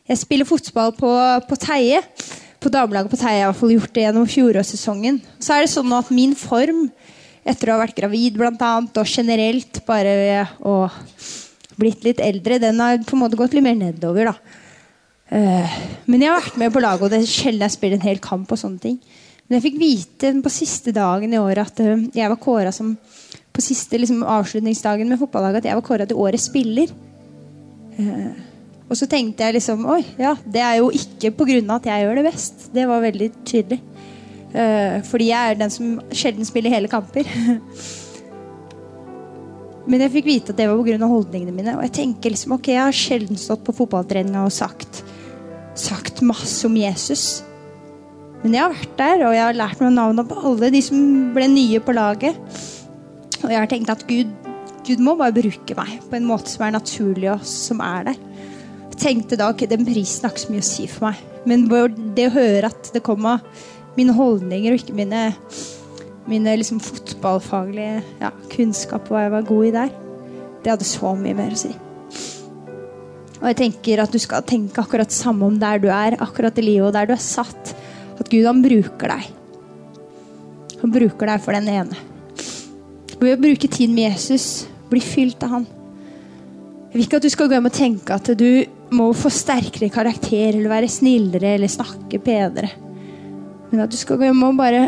Jeg 0.07 0.21
spiller 0.21 0.47
fotball 0.47 0.93
på, 0.97 1.11
på 1.49 1.59
Teie. 1.61 2.01
På 2.63 2.71
damelaget 2.73 3.11
på 3.11 3.19
Teie. 3.19 3.41
Jeg 3.41 3.49
har 3.51 3.67
i 3.67 3.73
gjort 3.75 3.93
det 3.95 4.05
gjennom 4.07 4.29
fjorårssesongen. 4.29 5.19
Så 5.39 5.55
er 5.55 5.65
det 5.65 5.73
sånn 5.73 5.93
at 5.97 6.13
min 6.15 6.33
form, 6.37 6.87
etter 7.47 7.69
å 7.69 7.77
ha 7.77 7.83
vært 7.83 7.99
gravid 7.99 8.39
blant 8.39 8.63
annet, 8.65 8.97
og 8.97 9.11
generelt 9.11 9.83
bare 9.87 10.47
å 10.59 10.79
blitt 11.77 12.05
litt 12.07 12.21
eldre, 12.23 12.57
den 12.61 12.81
har 12.81 12.97
på 13.05 13.15
en 13.15 13.21
måte 13.21 13.37
gått 13.39 13.53
litt 13.55 13.65
mer 13.65 13.77
nedover. 13.77 14.31
da. 14.31 14.63
Uh, 15.27 15.77
men 16.07 16.23
jeg 16.23 16.31
har 16.31 16.41
vært 16.41 16.59
med 16.59 16.73
på 16.73 16.81
laget, 16.81 17.05
og 17.05 17.11
det 17.11 17.21
er 17.21 17.29
sjelden 17.29 17.65
jeg 17.67 17.75
spiller 17.75 17.99
en 17.99 18.07
hel 18.07 18.21
kamp. 18.23 18.51
og 18.51 18.59
sånne 18.59 18.81
ting. 18.81 18.97
Men 19.47 19.57
jeg 19.57 19.67
fikk 19.69 19.79
vite 19.79 20.33
på 20.43 20.51
siste 20.51 20.93
dagen 20.95 21.33
i 21.33 21.39
året 21.41 21.67
at 21.67 21.83
uh, 21.83 22.07
jeg 22.13 22.31
var 22.33 22.41
kåra 22.41 22.73
som 22.75 22.95
på 23.57 23.65
siste 23.65 23.97
liksom, 23.97 24.21
avslutningsdagen 24.21 25.09
med 25.09 25.17
fotballaget 25.21 25.63
at 25.63 25.71
jeg 25.71 25.79
var 25.79 25.85
kåra 25.85 26.05
til 26.05 26.19
årets 26.21 26.45
spiller. 26.51 26.91
Uh, 27.97 28.35
og 28.87 28.99
så 28.99 29.07
tenkte 29.09 29.43
jeg 29.43 29.57
liksom 29.57 29.87
Oi, 29.89 30.03
ja, 30.21 30.35
det 30.45 30.61
er 30.61 30.75
jo 30.77 30.91
ikke 30.93 31.33
pga. 31.39 31.61
at 31.75 31.87
jeg 31.89 32.05
gjør 32.05 32.19
det 32.19 32.27
best. 32.29 32.67
Det 32.73 32.85
var 32.87 33.01
veldig 33.01 33.31
tydelig. 33.41 33.81
Uh, 34.53 35.01
fordi 35.09 35.31
jeg 35.31 35.51
er 35.51 35.59
den 35.59 35.73
som 35.73 35.97
sjelden 36.13 36.45
spiller 36.45 36.75
hele 36.75 36.91
kamper. 36.91 37.25
Men 39.87 40.03
jeg 40.03 40.13
fikk 40.17 40.25
vite 40.27 40.53
at 40.53 40.59
det 40.59 40.69
var 40.69 40.77
pga. 40.77 41.09
holdningene 41.09 41.55
mine. 41.55 41.75
Og 41.79 41.83
jeg 41.87 41.97
tenker 42.03 42.35
liksom, 42.35 42.55
ok, 42.59 42.71
jeg 42.75 42.85
har 42.85 42.95
sjelden 42.95 43.41
stått 43.41 43.65
på 43.65 43.75
fotballtreninga 43.75 44.45
og 44.45 44.53
sagt, 44.53 45.01
sagt 45.73 46.21
masse 46.21 46.61
om 46.67 46.77
Jesus. 46.77 47.41
Men 48.43 48.53
jeg 48.53 48.61
har 48.61 48.75
vært 48.75 48.97
der, 48.99 49.25
og 49.25 49.33
jeg 49.33 49.45
har 49.47 49.57
lært 49.57 49.79
meg 49.81 49.97
navnet 49.97 50.29
på 50.29 50.41
alle 50.45 50.69
de 50.69 50.81
som 50.85 50.99
ble 51.33 51.47
nye 51.49 51.81
på 51.81 51.95
laget. 51.97 52.37
Og 53.43 53.49
jeg 53.51 53.59
har 53.59 53.69
tenkt 53.69 53.91
at 53.93 54.03
Gud, 54.09 54.31
Gud 54.87 55.01
må 55.03 55.15
bare 55.19 55.35
bruke 55.35 55.77
meg 55.77 55.97
på 56.09 56.17
en 56.17 56.27
måte 56.27 56.51
som 56.51 56.65
er 56.67 56.75
naturlig, 56.77 57.29
og 57.33 57.45
som 57.47 57.81
er 57.85 58.09
der. 58.09 58.21
Jeg 58.87 59.01
tenkte 59.03 59.37
da 59.39 59.51
ok, 59.53 59.65
den 59.69 59.85
prisen 59.85 60.25
har 60.25 60.33
ikke 60.33 60.45
så 60.47 60.53
mye 60.53 60.65
å 60.65 60.69
si 60.69 60.87
for 60.89 61.09
meg. 61.09 61.25
Men 61.47 61.67
det 62.17 62.29
å 62.29 62.35
høre 62.35 62.71
at 62.71 62.91
det 62.95 63.03
kom 63.05 63.27
av 63.29 63.45
mine 63.97 64.13
holdninger 64.13 64.73
og 64.73 64.81
ikke 64.81 64.95
mine, 64.97 65.23
mine 66.29 66.55
liksom 66.59 66.81
fotballfaglige 66.83 68.01
ja, 68.21 68.31
kunnskap, 68.51 69.09
hva 69.09 69.25
jeg 69.25 69.35
var 69.37 69.47
god 69.47 69.67
i 69.69 69.75
der, 69.75 69.93
det 70.63 70.73
hadde 70.73 70.87
så 70.87 71.13
mye 71.17 71.37
mer 71.37 71.53
å 71.55 71.61
si. 71.61 71.73
Og 73.37 73.45
jeg 73.51 73.57
tenker 73.59 74.01
at 74.01 74.13
du 74.13 74.17
skal 74.21 74.45
tenke 74.49 74.81
akkurat 74.81 75.13
samme 75.13 75.45
om 75.45 75.57
der 75.61 75.81
du 75.81 75.91
er, 75.93 76.17
akkurat 76.23 76.57
i 76.57 76.65
livet 76.65 76.89
og 76.89 76.95
der 76.95 77.09
du 77.09 77.13
er 77.13 77.21
satt. 77.21 77.75
At 78.17 78.29
Gud, 78.31 78.45
han 78.47 78.63
bruker 78.65 79.13
deg. 79.13 79.27
Han 80.81 80.93
bruker 80.93 81.29
deg 81.29 81.43
for 81.43 81.53
den 81.53 81.69
ene. 81.69 81.99
Ved 83.17 83.33
å 83.33 83.41
bruke 83.41 83.69
tid 83.71 83.89
med 83.89 84.11
Jesus, 84.11 84.67
bli 84.91 85.01
fylt 85.01 85.41
av 85.45 85.55
han. 85.55 85.63
Jeg 86.87 86.93
vil 86.93 87.05
ikke 87.07 87.19
at 87.19 87.25
du 87.25 87.31
skal 87.33 87.49
gå 87.49 87.57
hjem 87.57 87.69
og 87.69 87.73
tenke 87.73 88.13
at 88.15 88.29
du 88.37 88.49
må 88.93 89.09
få 89.17 89.31
sterkere 89.33 89.89
karakter 89.91 90.53
eller 90.53 90.69
være 90.71 90.91
snillere 90.91 91.55
eller 91.57 91.71
snakke 91.71 92.21
bedre. 92.23 92.69
Men 93.71 93.83
at 93.83 93.91
du 93.91 93.97
skal 93.99 94.21
gå 94.21 94.29
hjem 94.29 94.45
og 94.47 94.61
bare 94.61 94.83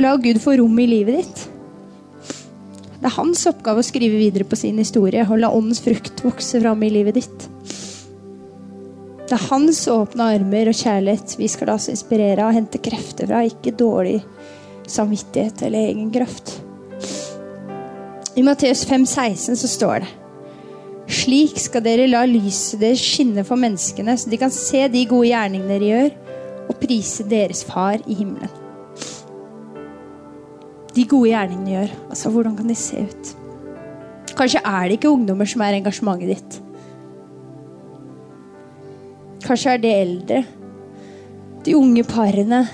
la 0.00 0.14
Gud 0.22 0.40
få 0.40 0.56
rom 0.60 0.78
i 0.80 0.88
livet 0.88 1.18
ditt. 1.18 1.44
Det 3.02 3.10
er 3.10 3.18
hans 3.18 3.42
oppgave 3.50 3.82
å 3.82 3.86
skrive 3.86 4.22
videre 4.22 4.46
på 4.46 4.56
sin 4.56 4.78
historie 4.78 5.26
og 5.26 5.42
la 5.42 5.50
åndens 5.50 5.82
frukt 5.82 6.22
vokse 6.22 6.62
fram 6.62 6.86
i 6.86 6.94
livet 6.94 7.18
ditt. 7.18 7.46
Det 9.26 9.34
er 9.34 9.48
hans 9.50 9.82
åpne 9.90 10.30
armer 10.36 10.70
og 10.70 10.78
kjærlighet 10.78 11.34
vi 11.40 11.50
skal 11.50 11.72
la 11.72 11.80
oss 11.80 11.90
inspirere 11.90 12.46
og 12.46 12.54
hente 12.54 12.78
krefter 12.82 13.26
fra, 13.26 13.42
ikke 13.42 13.74
dårlig 13.74 14.20
samvittighet 14.86 15.66
eller 15.66 15.90
egen 15.90 16.12
kraft. 16.14 16.60
I 18.32 18.42
Matteus 18.42 18.86
16 18.88 19.56
så 19.60 19.68
står 19.68 20.04
det 20.04 20.10
Slik 21.12 21.58
skal 21.60 21.82
dere 21.84 22.06
la 22.08 22.22
lyset 22.24 22.80
deres 22.80 23.02
skinne 23.02 23.42
for 23.44 23.60
menneskene, 23.60 24.14
så 24.16 24.30
de 24.30 24.38
kan 24.40 24.52
se 24.54 24.86
de 24.88 25.02
gode 25.10 25.28
gjerningene 25.28 25.68
dere 25.74 25.90
gjør, 25.90 26.14
og 26.70 26.78
prise 26.80 27.26
deres 27.28 27.60
far 27.68 28.00
i 28.06 28.16
himmelen. 28.16 28.48
De 30.96 31.04
gode 31.08 31.28
gjerningene 31.32 31.74
gjør. 31.74 31.92
Altså, 32.08 32.32
hvordan 32.32 32.56
kan 32.56 32.70
de 32.70 32.78
se 32.78 33.04
ut? 33.04 33.34
Kanskje 34.38 34.62
er 34.64 34.88
det 34.88 34.96
ikke 34.96 35.12
ungdommer 35.12 35.48
som 35.48 35.66
er 35.66 35.76
engasjementet 35.76 36.32
ditt. 36.32 36.58
Kanskje 39.44 39.74
er 39.74 39.82
det 39.82 39.94
eldre. 39.98 40.42
De 41.66 41.76
unge 41.76 42.04
parene. 42.08 42.64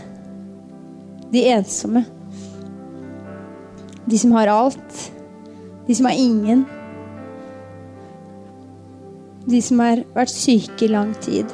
De 1.32 1.46
ensomme. 1.50 2.04
De 4.08 4.18
som 4.20 4.36
har 4.38 4.52
alt. 4.52 5.08
De 5.88 5.94
som 5.94 6.06
har 6.06 6.12
ingen. 6.20 6.66
De 9.48 9.62
som 9.64 9.80
har 9.80 10.04
vært 10.14 10.34
syke 10.34 10.84
i 10.84 10.90
lang 10.92 11.14
tid. 11.24 11.48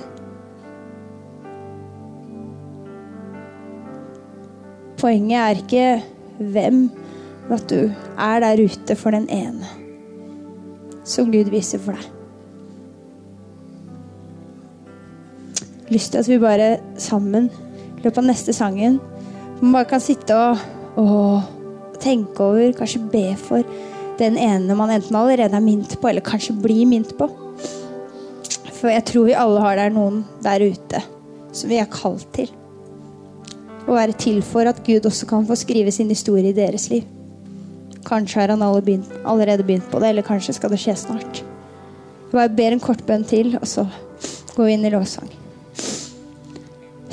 Poenget 4.99 5.39
er 5.39 5.63
ikke 5.63 5.87
hvem, 6.41 6.83
men 7.47 7.57
at 7.59 7.71
du 7.71 7.93
er 8.19 8.43
der 8.43 8.65
ute 8.65 8.97
for 8.99 9.15
den 9.15 9.29
ene 9.31 9.69
som 11.05 11.29
Gud 11.29 11.51
viser 11.53 11.79
for 11.85 11.93
deg. 11.93 12.11
Lyst 15.93 16.15
til 16.15 16.23
at 16.23 16.29
vi 16.33 16.39
bare 16.41 16.71
sammen 16.97 17.51
i 17.53 18.01
løpet 18.01 18.23
av 18.23 18.31
neste 18.31 18.55
sangen 18.57 18.97
man 19.61 19.73
bare 19.73 19.89
kan 19.89 20.03
sitte 20.03 20.37
og, 20.37 20.59
og 21.01 21.43
tenke 22.03 22.45
over, 22.45 22.73
kanskje 22.77 23.05
be 23.13 23.27
for 23.39 23.63
den 24.19 24.37
ene 24.39 24.77
man 24.79 24.93
enten 24.95 25.17
allerede 25.19 25.57
er 25.57 25.65
mint 25.65 25.97
på, 26.01 26.09
eller 26.09 26.25
kanskje 26.25 26.57
blir 26.63 26.87
mint 26.87 27.17
på. 27.19 27.29
For 28.75 28.93
jeg 28.93 29.07
tror 29.09 29.29
vi 29.31 29.37
alle 29.39 29.63
har 29.65 29.81
der 29.81 29.95
noen 29.95 30.23
der 30.45 30.63
ute 30.63 31.01
som 31.55 31.71
vi 31.71 31.79
er 31.81 31.91
kalt 31.91 32.27
til. 32.35 32.51
Å 33.85 33.95
være 33.95 34.17
til 34.19 34.41
for 34.45 34.67
at 34.69 34.81
Gud 34.87 35.07
også 35.07 35.29
kan 35.31 35.47
få 35.49 35.57
skrive 35.61 35.93
sin 35.95 36.11
historie 36.11 36.51
i 36.51 36.57
deres 36.57 36.89
liv. 36.93 37.05
Kanskje 38.05 38.41
har 38.43 38.53
han 38.53 38.65
allerede 38.65 39.65
begynt 39.65 39.89
på 39.91 40.01
det, 40.03 40.11
eller 40.13 40.27
kanskje 40.27 40.57
skal 40.57 40.73
det 40.73 40.81
skje 40.83 40.97
snart. 40.99 41.41
Jeg 41.41 42.35
bare 42.35 42.53
ber 42.57 42.75
en 42.75 42.83
kort 42.83 43.05
bønn 43.07 43.25
til, 43.29 43.55
og 43.61 43.67
så 43.69 43.87
går 44.57 44.67
vi 44.67 44.77
inn 44.77 44.87
i 44.89 44.93
lovsang. 44.93 45.31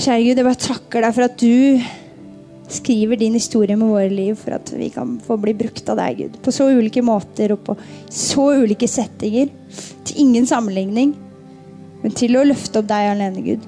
Kjære 0.02 0.24
Gud, 0.26 0.40
jeg 0.40 0.48
bare 0.48 0.64
takker 0.66 1.06
deg 1.06 1.16
for 1.16 1.28
at 1.28 1.38
du 1.38 2.01
skriver 2.72 3.20
din 3.20 3.34
historie 3.34 3.76
med 3.76 3.92
våre 3.92 4.10
liv 4.10 4.38
for 4.40 4.56
at 4.56 4.72
vi 4.76 4.90
kan 4.94 5.18
få 5.26 5.38
bli 5.42 5.54
brukt 5.58 5.90
av 5.92 6.00
deg, 6.00 6.18
Gud. 6.18 6.40
På 6.44 6.54
så 6.56 6.70
ulike 6.72 7.04
måter 7.06 7.54
og 7.56 7.66
på 7.66 7.76
så 8.10 8.48
ulike 8.64 8.88
settinger. 8.88 9.52
Til 10.08 10.24
ingen 10.26 10.48
sammenligning, 10.48 11.14
men 12.02 12.18
til 12.18 12.38
å 12.38 12.46
løfte 12.48 12.82
opp 12.82 12.90
deg 12.90 13.12
alene, 13.12 13.44
Gud. 13.46 13.68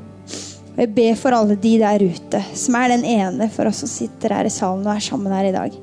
Og 0.74 0.80
jeg 0.82 0.94
ber 0.96 1.18
for 1.20 1.38
alle 1.38 1.58
de 1.60 1.76
der 1.82 2.02
ute, 2.02 2.42
som 2.58 2.80
er 2.80 2.96
den 2.96 3.06
ene 3.06 3.50
for 3.54 3.70
oss 3.70 3.84
som 3.84 3.92
sitter 3.92 4.34
her 4.34 4.50
i 4.50 4.54
salen 4.54 4.88
og 4.88 4.96
er 4.96 5.06
sammen 5.06 5.36
her 5.36 5.52
i 5.52 5.54
dag. 5.54 5.76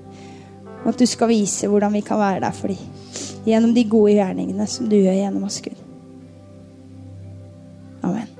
Og 0.80 0.90
at 0.94 0.98
du 0.98 1.06
skal 1.06 1.30
vise 1.30 1.68
hvordan 1.70 1.94
vi 1.94 2.02
kan 2.06 2.18
være 2.18 2.42
der 2.46 2.56
for 2.56 2.72
dem. 2.72 2.98
Gjennom 3.46 3.76
de 3.76 3.86
gode 3.88 4.16
gjerningene 4.16 4.66
som 4.68 4.90
du 4.90 4.98
gjør 4.98 5.16
gjennom 5.20 5.46
oss, 5.46 5.60
Gud. 5.64 5.86
Amen. 8.02 8.39